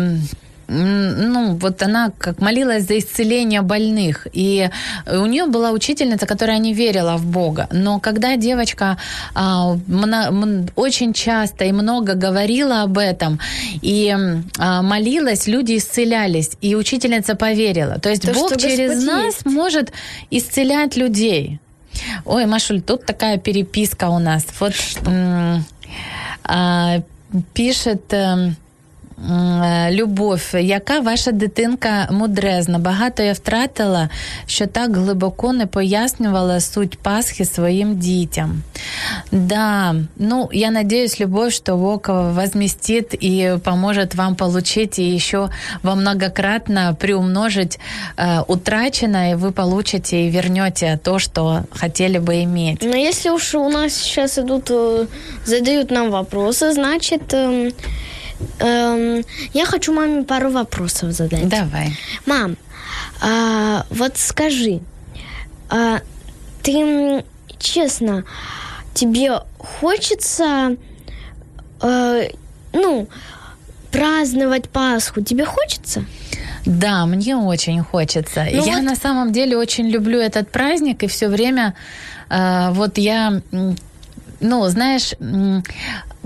ну, 0.72 1.54
вот 1.56 1.82
она 1.82 2.10
как 2.18 2.40
молилась 2.40 2.86
за 2.86 2.98
исцеление 2.98 3.62
больных. 3.62 4.26
И 4.32 4.70
у 5.06 5.26
нее 5.26 5.46
была 5.46 5.70
учительница, 5.70 6.26
которая 6.26 6.58
не 6.58 6.72
верила 6.72 7.16
в 7.16 7.26
Бога. 7.26 7.68
Но 7.72 8.00
когда 8.00 8.36
девочка 8.36 8.98
а, 9.34 9.76
мно, 9.86 10.66
очень 10.76 11.12
часто 11.12 11.64
и 11.64 11.72
много 11.72 12.14
говорила 12.14 12.82
об 12.82 12.98
этом 12.98 13.38
и 13.82 14.14
а, 14.58 14.82
молилась, 14.82 15.46
люди 15.46 15.76
исцелялись. 15.76 16.50
И 16.60 16.74
учительница 16.74 17.34
поверила. 17.34 17.98
То 17.98 18.10
есть 18.10 18.22
То, 18.22 18.32
Бог 18.32 18.56
через 18.56 18.90
Господь 18.90 19.06
нас 19.06 19.34
есть. 19.34 19.46
может 19.46 19.92
исцелять 20.30 20.96
людей. 20.96 21.58
Ой, 22.24 22.46
Машуль, 22.46 22.80
тут 22.80 23.04
такая 23.04 23.38
переписка 23.38 24.08
у 24.08 24.18
нас. 24.18 24.46
Вот 24.58 24.74
а, 26.44 27.02
пишет... 27.54 28.12
эм, 28.12 28.56
Любов, 29.90 30.54
яка 30.54 31.00
ваша 31.00 31.32
дитинка 31.32 32.08
мудрезна? 32.10 32.78
Багато 32.78 33.22
я 33.22 33.32
втратила, 33.32 34.08
що 34.46 34.66
так 34.66 34.96
глибоко 34.96 35.52
не 35.52 35.66
пояснювала 35.66 36.60
суть 36.60 36.98
Пасхи 36.98 37.44
своїм 37.44 37.96
дітям. 37.98 38.62
Да, 39.32 39.94
ну, 40.16 40.48
я 40.52 40.70
надеюсь, 40.70 41.20
Любовь, 41.20 41.52
что 41.52 41.76
Бог 41.76 42.00
возместит 42.08 43.14
и 43.24 43.58
поможет 43.64 44.14
вам 44.14 44.34
получить 44.34 44.98
и 44.98 45.14
еще 45.14 45.48
во 45.82 45.94
многократно 45.94 46.96
приумножить 46.98 47.78
э, 48.16 48.40
утраченное, 48.48 49.32
и 49.32 49.34
вы 49.34 49.52
получите 49.52 50.26
и 50.26 50.30
вернете 50.30 50.98
то, 51.02 51.18
что 51.18 51.64
хотели 51.70 52.18
бы 52.18 52.42
иметь. 52.42 52.82
Но 52.82 52.96
если 52.96 53.30
уж 53.30 53.54
у 53.54 53.68
нас 53.68 53.94
сейчас 53.94 54.38
идут, 54.38 54.70
э, 54.70 55.06
задают 55.44 55.90
нам 55.90 56.10
вопросы, 56.10 56.72
значит, 56.72 57.34
эм, 57.34 57.72
эм, 58.58 59.24
я 59.52 59.66
хочу 59.66 59.92
маме 59.92 60.22
пару 60.24 60.50
вопросов 60.50 61.12
задать. 61.12 61.48
Давай. 61.48 61.96
Мам, 62.26 62.56
а, 63.20 63.86
вот 63.90 64.16
скажи, 64.16 64.80
а, 65.68 66.00
ты 66.62 67.24
честно, 67.58 68.24
тебе 68.94 69.40
хочется, 69.58 70.76
э, 71.80 72.28
ну, 72.72 73.08
праздновать 73.90 74.68
Пасху? 74.68 75.20
Тебе 75.22 75.44
хочется? 75.44 76.04
Да, 76.64 77.06
мне 77.06 77.36
очень 77.36 77.82
хочется. 77.82 78.46
Ну 78.52 78.64
я 78.66 78.76
вот- 78.76 78.82
на 78.84 78.96
самом 78.96 79.32
деле 79.32 79.56
очень 79.56 79.88
люблю 79.88 80.18
этот 80.18 80.50
праздник, 80.50 81.02
и 81.02 81.06
все 81.06 81.28
время 81.28 81.74
э, 82.30 82.70
вот 82.72 82.98
я, 82.98 83.42
ну, 84.40 84.68
знаешь, 84.68 85.12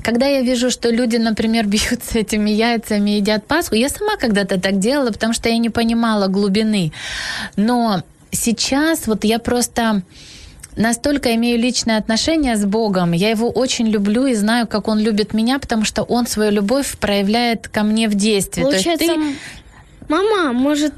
когда 0.06 0.26
я 0.26 0.42
вижу, 0.42 0.70
что 0.70 0.88
люди, 0.88 1.16
например, 1.16 1.66
бьются 1.72 2.20
этими 2.20 2.50
яйцами 2.50 3.10
едят 3.10 3.44
Пасху, 3.46 3.74
я 3.74 3.88
сама 3.88 4.16
когда-то 4.16 4.60
так 4.60 4.78
делала, 4.78 5.10
потому 5.10 5.32
что 5.32 5.48
я 5.48 5.58
не 5.58 5.68
понимала 5.68 6.28
глубины. 6.28 6.92
Но 7.56 8.04
сейчас 8.30 9.08
вот 9.08 9.24
я 9.24 9.40
просто 9.40 10.02
настолько 10.76 11.34
имею 11.34 11.58
личное 11.58 11.98
отношение 11.98 12.56
с 12.56 12.64
Богом, 12.64 13.12
я 13.12 13.30
его 13.30 13.50
очень 13.50 13.88
люблю 13.88 14.26
и 14.26 14.34
знаю, 14.34 14.68
как 14.68 14.86
он 14.86 15.00
любит 15.00 15.34
меня, 15.34 15.58
потому 15.58 15.84
что 15.84 16.04
он 16.04 16.28
свою 16.28 16.52
любовь 16.52 16.96
проявляет 16.98 17.66
ко 17.66 17.82
мне 17.82 18.08
в 18.08 18.14
действии. 18.14 18.62
Получается, 18.62 19.06
ты- 19.06 19.34
мама 20.08 20.52
может 20.52 20.94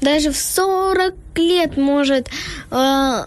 даже 0.00 0.32
в 0.32 0.36
40 0.36 1.14
лет 1.38 1.76
может, 1.76 2.28
э, 2.70 3.24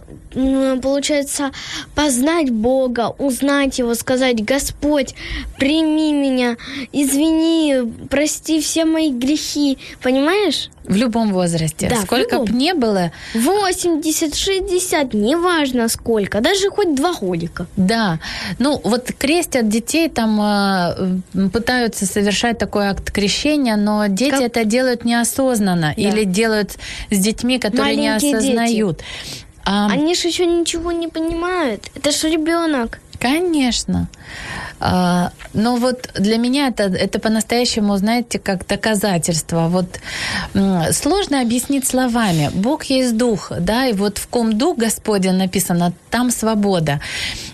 получается, 0.81 1.51
познать 1.95 2.49
Бога, 2.49 3.13
узнать 3.17 3.79
Его, 3.79 3.93
сказать, 3.95 4.43
Господь, 4.43 5.15
прими 5.57 6.13
меня, 6.13 6.57
извини, 6.91 7.75
прости 8.09 8.59
все 8.61 8.85
мои 8.85 9.11
грехи. 9.11 9.77
Понимаешь? 10.01 10.69
В 10.85 10.97
любом 10.97 11.31
возрасте. 11.31 11.87
Да, 11.89 12.01
Сколько 12.01 12.39
бы 12.39 12.51
не 12.51 12.73
было, 12.73 13.11
80, 13.33 14.35
60, 14.35 15.13
неважно 15.13 15.87
сколько, 15.87 16.41
даже 16.41 16.69
хоть 16.69 16.93
два 16.95 17.13
годика. 17.13 17.67
да. 17.77 18.19
Ну, 18.59 18.81
вот 18.83 19.09
крестят 19.17 19.69
детей, 19.69 20.09
там 20.09 20.41
э, 20.41 21.47
пытаются 21.53 22.05
совершать 22.05 22.57
такой 22.57 22.87
акт 22.87 23.11
крещения, 23.11 23.77
но 23.77 24.07
дети 24.07 24.31
Как- 24.31 24.41
это 24.41 24.65
делают 24.65 25.05
неосознанно 25.05 25.93
Да. 25.95 26.01
или 26.01 26.25
делают 26.25 26.71
с 27.09 27.17
детьми, 27.17 27.59
которые 27.59 27.92
не 27.95 28.09
Маленькие 28.09 28.31
дети. 28.33 28.43
осознают. 28.43 29.01
А, 29.65 29.87
Они 29.89 30.13
же 30.15 30.27
еще 30.27 30.45
ничего 30.45 30.91
не 30.91 31.07
понимают. 31.07 31.89
Это 31.95 32.11
же 32.11 32.29
ребенок. 32.29 32.99
Конечно. 33.19 34.07
А, 34.79 35.31
но 35.53 35.77
вот 35.77 36.09
для 36.15 36.37
меня 36.37 36.67
это, 36.67 36.83
это 36.83 37.19
по-настоящему, 37.19 37.95
знаете, 37.97 38.39
как 38.39 38.67
доказательство. 38.67 39.67
Вот 39.69 39.99
сложно 40.91 41.41
объяснить 41.41 41.87
словами. 41.87 42.49
Бог 42.53 42.83
есть 42.85 43.15
дух, 43.17 43.51
да, 43.59 43.85
и 43.87 43.93
вот 43.93 44.17
в 44.17 44.27
ком 44.27 44.57
дух 44.57 44.77
Господень 44.77 45.33
написано, 45.33 45.93
там 46.09 46.31
свобода. 46.31 46.99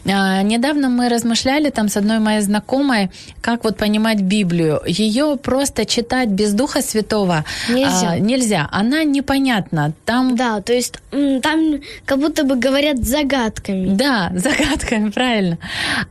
А, 0.06 0.42
недавно 0.42 0.90
мы 0.90 1.10
размышляли 1.10 1.70
там 1.70 1.90
с 1.90 1.98
одной 1.98 2.20
моей 2.20 2.42
знакомой, 2.42 3.10
как 3.42 3.64
вот 3.64 3.78
понимать 3.78 4.22
Библию. 4.22 4.82
Ее 4.86 5.38
просто 5.38 5.86
читать 5.86 6.30
без 6.30 6.54
Духа 6.54 6.82
Святого 6.82 7.46
Нельзя. 7.70 8.12
а, 8.12 8.20
нельзя. 8.20 8.68
Она 8.72 9.04
непонятна. 9.04 9.94
Там 10.06 10.36
Да, 10.36 10.62
то 10.62 10.74
есть 10.74 11.00
там 11.12 11.80
как 12.06 12.20
будто 12.20 12.44
бы 12.44 12.56
говорят 12.56 12.98
загадками. 13.06 13.94
Да, 13.94 14.32
загадками, 14.36 15.10
правильно. 15.10 15.49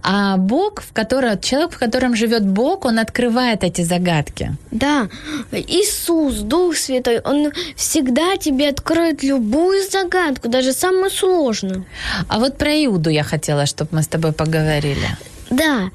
А 0.02 0.36
Бог, 0.36 0.82
в 0.82 0.92
котором, 0.92 1.38
человек, 1.40 1.72
в 1.72 1.78
котором 1.78 2.16
живет 2.16 2.46
Бог, 2.46 2.84
он 2.84 2.98
открывает 2.98 3.64
эти 3.64 3.82
загадки. 3.82 4.52
Да, 4.70 5.08
Иисус, 5.52 6.36
Дух 6.36 6.76
Святой, 6.76 7.20
Он 7.20 7.52
всегда 7.76 8.36
тебе 8.36 8.68
откроет 8.68 9.22
любую 9.22 9.82
загадку, 9.90 10.48
даже 10.48 10.72
самую 10.72 11.10
сложную. 11.10 11.84
А 12.28 12.38
вот 12.38 12.58
про 12.58 12.70
Иуду 12.84 13.10
я 13.10 13.22
хотела, 13.22 13.66
чтобы 13.66 13.90
мы 13.92 14.02
с 14.02 14.08
тобой 14.08 14.32
поговорили. 14.32 15.16
Да, 15.50 15.90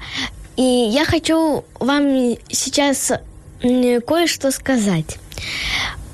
и 0.56 0.62
я 0.62 1.04
хочу 1.04 1.64
вам 1.80 2.36
сейчас 2.50 3.12
кое-что 3.60 4.50
сказать. 4.50 5.18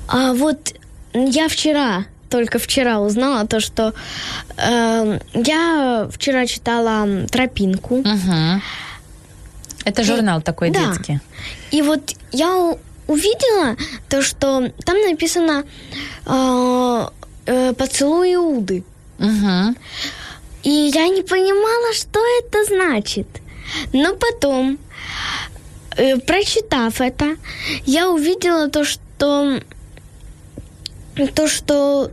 А 0.07 0.33
вот 0.33 0.73
я 1.13 1.47
вчера, 1.47 2.05
только 2.31 2.57
вчера 2.57 2.99
узнала 2.99 3.45
то, 3.45 3.59
что 3.59 3.93
э, 4.57 5.19
я 5.33 6.07
вчера 6.11 6.47
читала 6.47 7.27
«Тропинку». 7.29 7.95
Угу. 7.95 8.61
Это 9.85 10.03
журнал 10.03 10.41
такой 10.41 10.71
да. 10.71 10.79
детский. 10.79 11.19
И 11.71 11.81
вот 11.81 12.15
я 12.31 12.75
увидела 13.07 13.75
то, 14.09 14.21
что 14.21 14.71
там 14.85 15.01
написано 15.09 15.63
э, 16.25 17.07
э, 17.45 17.73
«Поцелуй 17.73 18.33
Иуды». 18.35 18.83
Угу. 19.19 19.75
И 20.63 20.69
я 20.69 21.07
не 21.07 21.21
понимала, 21.23 21.93
что 21.93 22.19
это 22.39 22.65
значит. 22.65 23.27
Но 23.93 24.15
потом 24.15 24.77
э, 25.97 26.17
прочитав 26.17 27.01
это, 27.01 27.35
я 27.85 28.09
увидела 28.09 28.69
то, 28.69 28.85
что 28.85 29.59
то, 31.35 31.47
что 31.47 32.11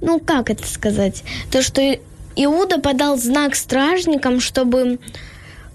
ну 0.00 0.20
как 0.20 0.50
это 0.50 0.66
сказать, 0.66 1.22
то, 1.50 1.62
что 1.62 1.80
Иуда 2.36 2.80
подал 2.80 3.16
знак 3.16 3.54
стражникам, 3.54 4.40
чтобы 4.40 4.98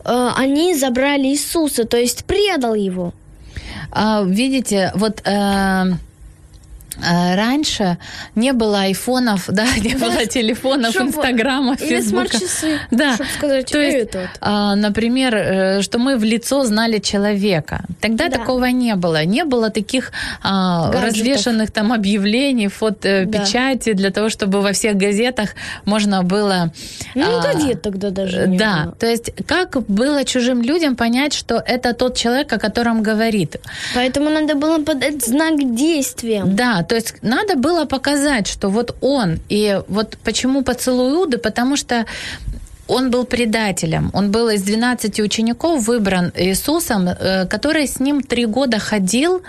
э, 0.05 0.29
они 0.35 0.75
забрали 0.75 1.27
Иисуса, 1.27 1.85
то 1.85 1.97
есть 1.97 2.25
предал 2.25 2.75
его. 2.75 3.13
А, 3.91 4.23
видите, 4.23 4.91
вот 4.95 5.21
э, 5.25 5.83
раньше 7.01 7.97
не 8.35 8.53
было 8.53 8.81
айфонов, 8.81 9.45
да, 9.47 9.65
не 9.83 9.93
Да, 9.95 10.05
было 10.07 10.25
телефонов, 10.25 10.91
чтоб- 10.91 11.07
инстаграма, 11.07 11.75
или 11.79 12.01
смарт-часы, 12.01 12.79
Да, 12.91 13.15
чтоб 13.15 13.27
сказать, 13.27 13.71
то 13.71 13.79
есть, 13.79 14.09
а, 14.41 14.75
например, 14.75 15.35
э, 15.35 15.81
что 15.81 15.99
мы 15.99 16.17
в 16.17 16.23
лицо 16.23 16.63
знали 16.65 16.99
человека. 16.99 17.83
Тогда 18.01 18.27
Да. 18.29 18.37
такого 18.37 18.65
не 18.65 18.95
было. 18.95 19.25
Не 19.25 19.43
было 19.45 19.69
таких 19.69 20.11
а, 20.43 20.87
Гаджетов. 20.91 21.03
развешенных 21.03 21.71
там 21.71 21.91
объявлений, 21.93 22.67
фото, 22.67 23.25
Да. 23.25 23.39
печати 23.39 23.93
для 23.93 24.09
того, 24.11 24.29
чтобы 24.29 24.61
во 24.61 24.71
всех 24.71 24.95
газетах 24.95 25.49
можно 25.85 26.23
было... 26.23 26.71
Ну, 27.15 27.39
а, 27.39 27.41
газет 27.41 27.81
тогда 27.81 28.09
даже 28.09 28.47
не 28.47 28.57
да, 28.57 28.83
было. 28.85 28.95
то 28.99 29.07
есть 29.07 29.31
как 29.47 29.77
было 29.87 30.23
чужим 30.25 30.61
людям 30.61 30.95
понять, 30.95 31.33
что 31.33 31.55
это 31.55 31.93
тот 31.93 32.15
человек, 32.17 32.51
о 32.53 32.57
котором 32.59 33.03
говорит? 33.03 33.57
Поэтому 33.95 34.29
надо 34.29 34.55
было 34.55 34.83
подать 34.83 35.25
знак 35.25 35.75
действия. 35.75 36.43
Да, 36.45 36.83
то 36.89 36.95
есть 36.95 37.13
надо 37.21 37.55
было 37.55 37.85
показать, 37.85 38.47
что 38.47 38.69
вот 38.69 38.97
он. 39.01 39.39
И 39.47 39.79
вот 39.87 40.17
почему 40.23 40.63
поцелуй 40.63 41.11
Иуды? 41.13 41.37
Потому 41.37 41.75
что 41.75 42.07
он 42.89 43.11
был 43.11 43.25
предателем. 43.25 44.09
Он 44.13 44.31
был 44.31 44.49
из 44.49 44.63
12 44.63 45.19
учеников 45.19 45.87
выбран 45.87 46.31
Иисусом, 46.35 47.07
э, 47.07 47.45
который 47.45 47.87
с 47.87 47.99
ним 47.99 48.21
три 48.21 48.45
года 48.45 48.79
ходил, 48.79 49.41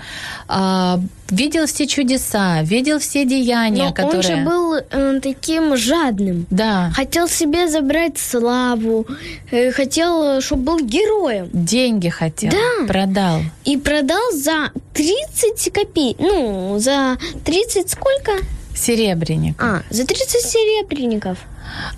а, 0.49 1.01
видел 1.31 1.67
все 1.67 1.87
чудеса, 1.87 2.63
видел 2.63 2.99
все 2.99 3.25
деяния, 3.25 3.85
Но 3.85 3.93
которые... 3.93 4.17
он 4.17 4.23
же 4.23 4.37
был 4.45 4.75
э, 4.75 5.21
таким 5.23 5.77
жадным. 5.77 6.47
Да, 6.51 6.91
Хотел 6.95 7.29
себе 7.29 7.69
забрать 7.69 8.19
славу, 8.19 9.07
э, 9.51 9.73
хотел, 9.73 10.41
чтобы 10.41 10.63
был 10.63 10.81
героем. 10.87 11.49
деньги 11.53 12.09
хотел, 12.11 12.51
Да. 12.51 12.87
продал. 12.87 13.41
И 13.65 13.77
продал 13.77 14.33
за 14.35 14.71
30 14.95 15.73
копеек. 15.73 16.17
Ну, 16.19 16.79
за 16.79 17.17
30 17.45 17.89
сколько? 17.91 18.33
Серебряник. 18.75 19.55
А, 19.63 19.83
за 19.91 20.05
30 20.05 20.41
серебряников. 20.43 21.39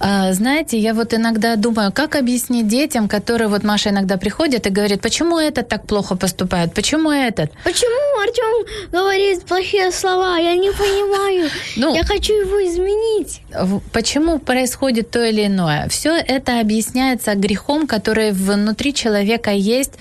А, 0.00 0.32
Знаете, 0.32 0.78
я 0.78 0.94
вот 0.94 1.14
иногда 1.14 1.56
думаю, 1.56 1.92
как 1.92 2.16
объяснить 2.16 2.68
детям, 2.68 3.08
которые 3.08 3.48
вот 3.48 3.64
Маша 3.64 3.90
иногда 3.90 4.16
приходит 4.16 4.66
и 4.66 4.70
говорит, 4.70 5.00
почему 5.00 5.38
этот 5.38 5.68
так 5.68 5.86
плохо 5.86 6.16
поступает, 6.16 6.74
почему 6.74 7.10
этот? 7.10 7.50
Почему 7.64 8.20
Артем 8.22 8.90
говорит 8.92 9.44
плохие 9.44 9.90
слова? 9.92 10.36
Я 10.38 10.54
не 10.56 10.70
понимаю. 10.70 11.50
Ну- 11.76 11.94
Я 11.94 12.04
хочу 12.04 12.32
его 12.34 12.62
изменить. 12.64 13.40
Почему 13.92 14.38
происходит 14.38 15.10
то 15.10 15.22
или 15.24 15.46
иное? 15.46 15.88
Все 15.88 16.10
это 16.16 16.60
объясняется 16.60 17.34
грехом, 17.34 17.86
который 17.86 18.32
внутри 18.32 18.92
человека 18.94 19.50
есть 19.50 19.92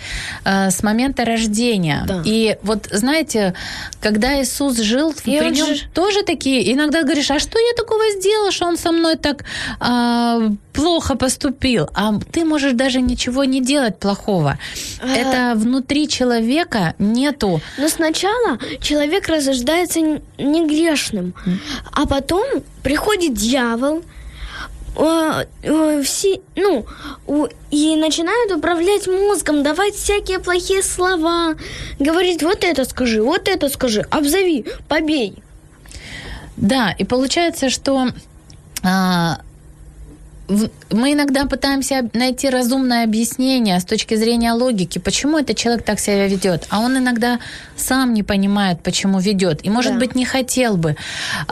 э, 0.46 0.70
с 0.70 0.84
момента 0.84 1.26
рождения. 1.26 2.04
Да. 2.08 2.22
И 2.26 2.58
вот 2.64 2.88
знаете, 2.92 3.54
когда 4.02 4.42
Иисус 4.42 4.78
жил, 4.78 5.12
И 5.26 5.40
при 5.40 5.50
нем 5.52 5.76
же- 5.76 5.88
тоже 5.94 6.24
такие. 6.24 6.72
Иногда 6.74 7.04
говоришь, 7.04 7.32
а 7.32 7.40
что 7.40 7.58
я 7.60 7.74
такого 7.76 8.02
сделал, 8.18 8.52
что 8.52 8.66
он 8.68 8.78
со 8.78 8.92
мной 8.92 9.16
так 9.16 9.44
а, 9.80 10.40
плохо 10.74 11.16
поступил? 11.16 11.90
А 11.94 12.14
ты 12.32 12.46
можешь 12.46 12.74
даже 12.74 13.02
ничего 13.02 13.44
не 13.44 13.62
делать 13.62 13.98
плохого. 14.00 14.58
Это 15.04 15.54
внутри 15.56 16.08
человека 16.08 16.96
нету. 17.00 17.62
Но 17.78 17.88
сначала 17.88 18.58
человек 18.82 19.28
рождается 19.28 20.00
н- 20.00 20.22
не 20.38 20.68
грешным, 20.68 21.34
а 21.92 22.06
потом 22.06 22.46
приходит 22.84 23.34
дьявол, 23.34 24.04
э, 24.98 25.46
э, 25.64 26.02
все, 26.04 26.42
ну, 26.56 26.86
и 27.72 27.96
начинают 27.96 28.52
управлять 28.52 29.08
мозгом, 29.08 29.64
давать 29.64 29.96
всякие 29.96 30.40
плохие 30.40 30.84
слова, 30.84 31.56
говорить, 32.00 32.44
вот 32.44 32.64
это 32.64 32.86
скажи, 32.86 33.22
вот 33.22 33.48
это 33.48 33.70
скажи, 33.70 34.02
обзови, 34.10 34.66
побей. 34.88 35.42
Да, 36.58 36.92
и 36.92 37.06
получается, 37.06 37.70
что 37.70 38.10
а, 38.84 39.38
в- 39.44 39.51
мы 40.92 41.14
иногда 41.14 41.46
пытаемся 41.46 42.10
найти 42.14 42.50
разумное 42.50 43.04
объяснение 43.06 43.80
с 43.80 43.86
точки 43.86 44.16
зрения 44.16 44.52
логики, 44.54 45.00
почему 45.00 45.38
этот 45.38 45.56
человек 45.58 45.84
так 45.86 46.00
себя 46.00 46.28
ведет, 46.28 46.66
а 46.70 46.80
он 46.80 46.98
иногда 46.98 47.40
сам 47.78 48.14
не 48.14 48.22
понимает, 48.24 48.82
почему 48.84 49.20
ведет, 49.20 49.66
и, 49.66 49.70
может 49.70 49.94
Да. 49.94 50.00
быть, 50.00 50.16
не 50.16 50.26
хотел 50.26 50.76
бы. 50.78 50.96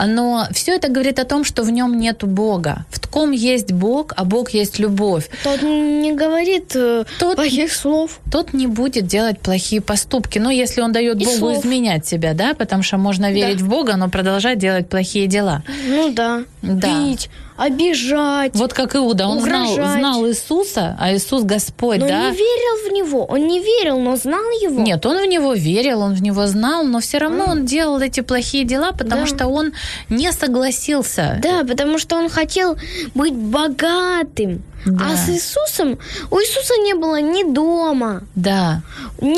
Но 0.05 0.45
все 0.51 0.75
это 0.75 0.89
говорит 0.89 1.17
о 1.19 1.23
том, 1.25 1.43
что 1.43 1.63
в 1.63 1.71
нем 1.71 1.97
нет 1.99 2.23
Бога. 2.23 2.85
В 2.89 3.07
ком 3.09 3.31
есть 3.31 3.71
Бог, 3.71 4.13
а 4.17 4.23
Бог 4.25 4.51
есть 4.51 4.77
любовь. 4.79 5.29
Тот 5.43 5.61
не 5.63 6.13
говорит 6.13 6.75
э, 6.75 7.05
Тот- 7.19 7.37
плохих 7.37 7.73
слов. 7.73 8.19
Тот 8.31 8.53
не 8.53 8.67
будет 8.67 9.07
делать 9.07 9.39
плохие 9.39 9.81
поступки. 9.81 10.37
Ну, 10.39 10.49
если 10.51 10.81
он 10.81 10.91
дает 10.91 11.19
И 11.21 11.25
Богу 11.25 11.37
слов. 11.37 11.57
изменять 11.65 12.05
себя, 12.05 12.33
да, 12.35 12.53
потому 12.53 12.83
что 12.83 12.97
можно 12.97 13.31
верить 13.31 13.61
в 13.61 13.67
Бога, 13.67 13.95
но 13.95 14.09
продолжать 14.09 14.59
делать 14.59 14.87
плохие 14.89 15.25
дела. 15.27 15.63
Ну 15.87 16.11
да. 16.13 16.43
Да. 16.61 16.87
Бить, 17.05 17.29
обижать. 17.59 18.55
Вот 18.55 18.73
как 18.73 18.95
Иуда, 18.95 19.27
он 19.27 19.41
знал, 19.41 19.71
Угрожать. 19.71 19.99
знал 19.99 20.27
Иисуса, 20.27 20.95
а 20.99 21.13
Иисус 21.13 21.43
Господь, 21.43 21.99
но 21.99 22.07
да? 22.07 22.29
не 22.29 22.37
верил 22.37 22.89
в 22.89 22.91
него. 22.93 23.25
Он 23.25 23.47
не 23.47 23.59
верил, 23.59 23.99
но 23.99 24.15
знал 24.15 24.41
его. 24.61 24.81
Нет, 24.81 25.05
он 25.05 25.17
в 25.17 25.25
него 25.25 25.53
верил, 25.53 26.01
он 26.01 26.13
в 26.13 26.21
него 26.21 26.47
знал, 26.47 26.83
но 26.85 26.99
все 26.99 27.17
равно 27.19 27.45
он 27.45 27.65
делал 27.65 27.99
эти 27.99 28.21
плохие 28.21 28.63
дела, 28.63 28.91
потому 28.91 29.21
Да. 29.21 29.27
что 29.27 29.47
он 29.47 29.73
не 30.09 30.31
согласился. 30.31 31.39
Да, 31.43 31.63
потому 31.63 31.97
что 31.99 32.15
он 32.15 32.29
хотел 32.29 32.77
быть 33.15 33.33
богатым. 33.33 34.63
Да. 34.85 35.11
А 35.11 35.17
с 35.17 35.29
Иисусом 35.29 35.97
у 36.31 36.35
Иисуса 36.39 36.73
не 36.83 36.93
было 36.93 37.19
ни 37.21 37.51
дома, 37.51 38.23
Да. 38.35 38.81
ни, 39.21 39.29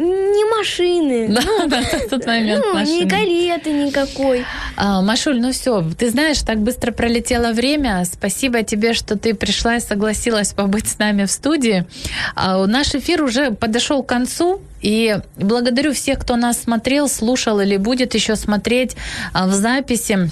ни 0.00 0.58
машины, 0.58 1.28
Да, 1.34 1.66
да, 1.66 1.82
в 1.82 2.08
тот 2.08 2.26
момент 2.26 2.64
ну, 2.64 2.72
ни 2.72 2.80
машины. 2.80 3.08
кареты 3.10 3.72
никакой. 3.72 4.44
А, 4.76 5.00
Машуль, 5.02 5.40
ну 5.40 5.52
все, 5.52 5.84
ты 5.98 6.10
знаешь, 6.10 6.40
так 6.42 6.58
быстро 6.58 6.92
пролетело 6.92 7.52
время. 7.52 8.04
Спасибо 8.10 8.62
тебе, 8.62 8.94
что 8.94 9.16
ты 9.16 9.34
пришла 9.34 9.76
и 9.76 9.80
согласилась 9.80 10.52
побыть 10.52 10.88
с 10.88 10.98
нами 10.98 11.24
в 11.24 11.30
студии. 11.30 11.84
А, 12.34 12.64
наш 12.66 12.94
эфир 12.94 13.22
уже 13.22 13.50
подошел 13.50 14.02
к 14.02 14.08
концу. 14.08 14.60
И 14.80 15.18
благодарю 15.36 15.92
всех, 15.92 16.20
кто 16.20 16.36
нас 16.36 16.62
смотрел, 16.62 17.08
слушал 17.08 17.58
или 17.58 17.76
будет 17.76 18.14
еще 18.14 18.36
смотреть 18.36 18.96
а, 19.32 19.48
в 19.48 19.52
записи. 19.52 20.30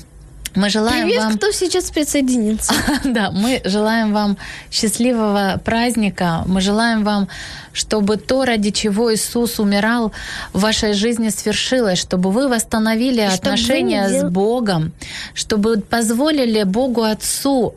Мы 0.56 0.70
желаем 0.70 1.06
Привет, 1.06 1.22
вам... 1.22 1.36
кто 1.36 1.50
сейчас 1.52 1.90
присоединится. 1.90 2.72
Да, 3.04 3.30
мы 3.30 3.60
желаем 3.64 4.12
вам 4.12 4.38
счастливого 4.70 5.60
праздника. 5.64 6.42
Мы 6.46 6.60
желаем 6.60 7.04
вам, 7.04 7.28
чтобы 7.72 8.16
то, 8.16 8.44
ради 8.44 8.70
чего 8.70 9.14
Иисус 9.14 9.60
умирал, 9.60 10.12
в 10.54 10.60
вашей 10.60 10.94
жизни 10.94 11.28
свершилось, 11.28 11.98
чтобы 11.98 12.30
вы 12.30 12.48
восстановили 12.48 13.20
И 13.20 13.26
чтобы 13.26 13.30
вы 13.30 13.34
отношения 13.34 14.08
с 14.08 14.24
Богом, 14.30 14.92
чтобы 15.34 15.78
позволили 15.78 16.62
Богу 16.62 17.02
Отцу 17.02 17.74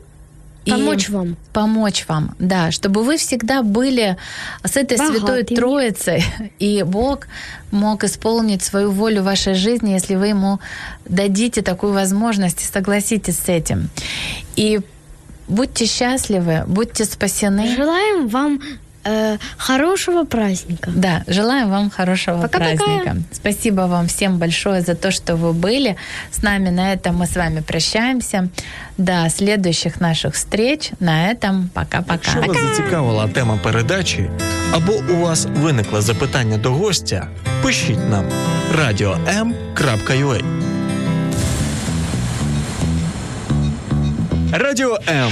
и 0.64 0.70
Помочь 0.72 1.08
вам. 1.08 1.36
Помочь 1.52 2.04
вам, 2.06 2.34
да, 2.38 2.70
чтобы 2.70 3.02
вы 3.02 3.16
всегда 3.16 3.62
были 3.62 4.18
с 4.62 4.76
этой 4.76 4.98
святой 4.98 5.20
Богатыми. 5.20 5.56
Троицей, 5.56 6.24
и 6.58 6.82
Бог 6.82 7.28
мог 7.70 8.04
исполнить 8.04 8.62
свою 8.62 8.90
волю 8.90 9.22
в 9.22 9.24
вашей 9.24 9.54
жизни, 9.54 9.92
если 9.92 10.16
вы 10.16 10.28
ему 10.28 10.60
дадите 11.06 11.62
такую 11.62 11.94
возможность 11.94 12.62
и 12.62 12.66
согласитесь 12.66 13.38
с 13.38 13.48
этим. 13.48 13.88
И 14.54 14.80
будьте 15.48 15.86
счастливы, 15.86 16.64
будьте 16.66 17.04
спасены. 17.06 17.74
Желаем 17.74 18.28
вам 18.28 18.60
э, 19.03 19.37
хорошего 19.57 20.25
праздника. 20.25 20.91
Да, 20.95 21.23
желаем 21.27 21.69
вам 21.69 21.89
хорошего 21.89 22.41
Пока-пока. 22.41 22.75
праздника. 22.75 23.17
Спасибо 23.31 23.81
вам 23.87 24.07
всем 24.07 24.37
большое 24.37 24.81
за 24.81 24.95
то, 24.95 25.11
что 25.11 25.35
вы 25.35 25.53
были 25.53 25.95
с 26.31 26.41
нами. 26.43 26.69
На 26.69 26.93
этом 26.93 27.15
мы 27.15 27.25
с 27.25 27.35
вами 27.35 27.61
прощаемся. 27.61 28.49
До 28.97 29.29
следующих 29.29 30.01
наших 30.01 30.33
встреч. 30.33 30.91
На 30.99 31.31
этом 31.33 31.69
пока-пока. 31.73 32.13
Якщо 32.13 32.41
вас 32.41 32.57
зацікавила 32.61 33.27
тема 33.27 33.59
передачі 33.63 34.29
або 34.71 34.93
у 35.13 35.15
вас 35.15 35.47
виникло 35.55 36.01
запитання 36.01 36.57
до 36.57 36.71
гостя, 36.71 37.27
пишіть 37.63 38.09
нам 38.09 38.25
radio.m.ua 38.77 40.41
Радіо 44.51 44.99
М. 45.09 45.31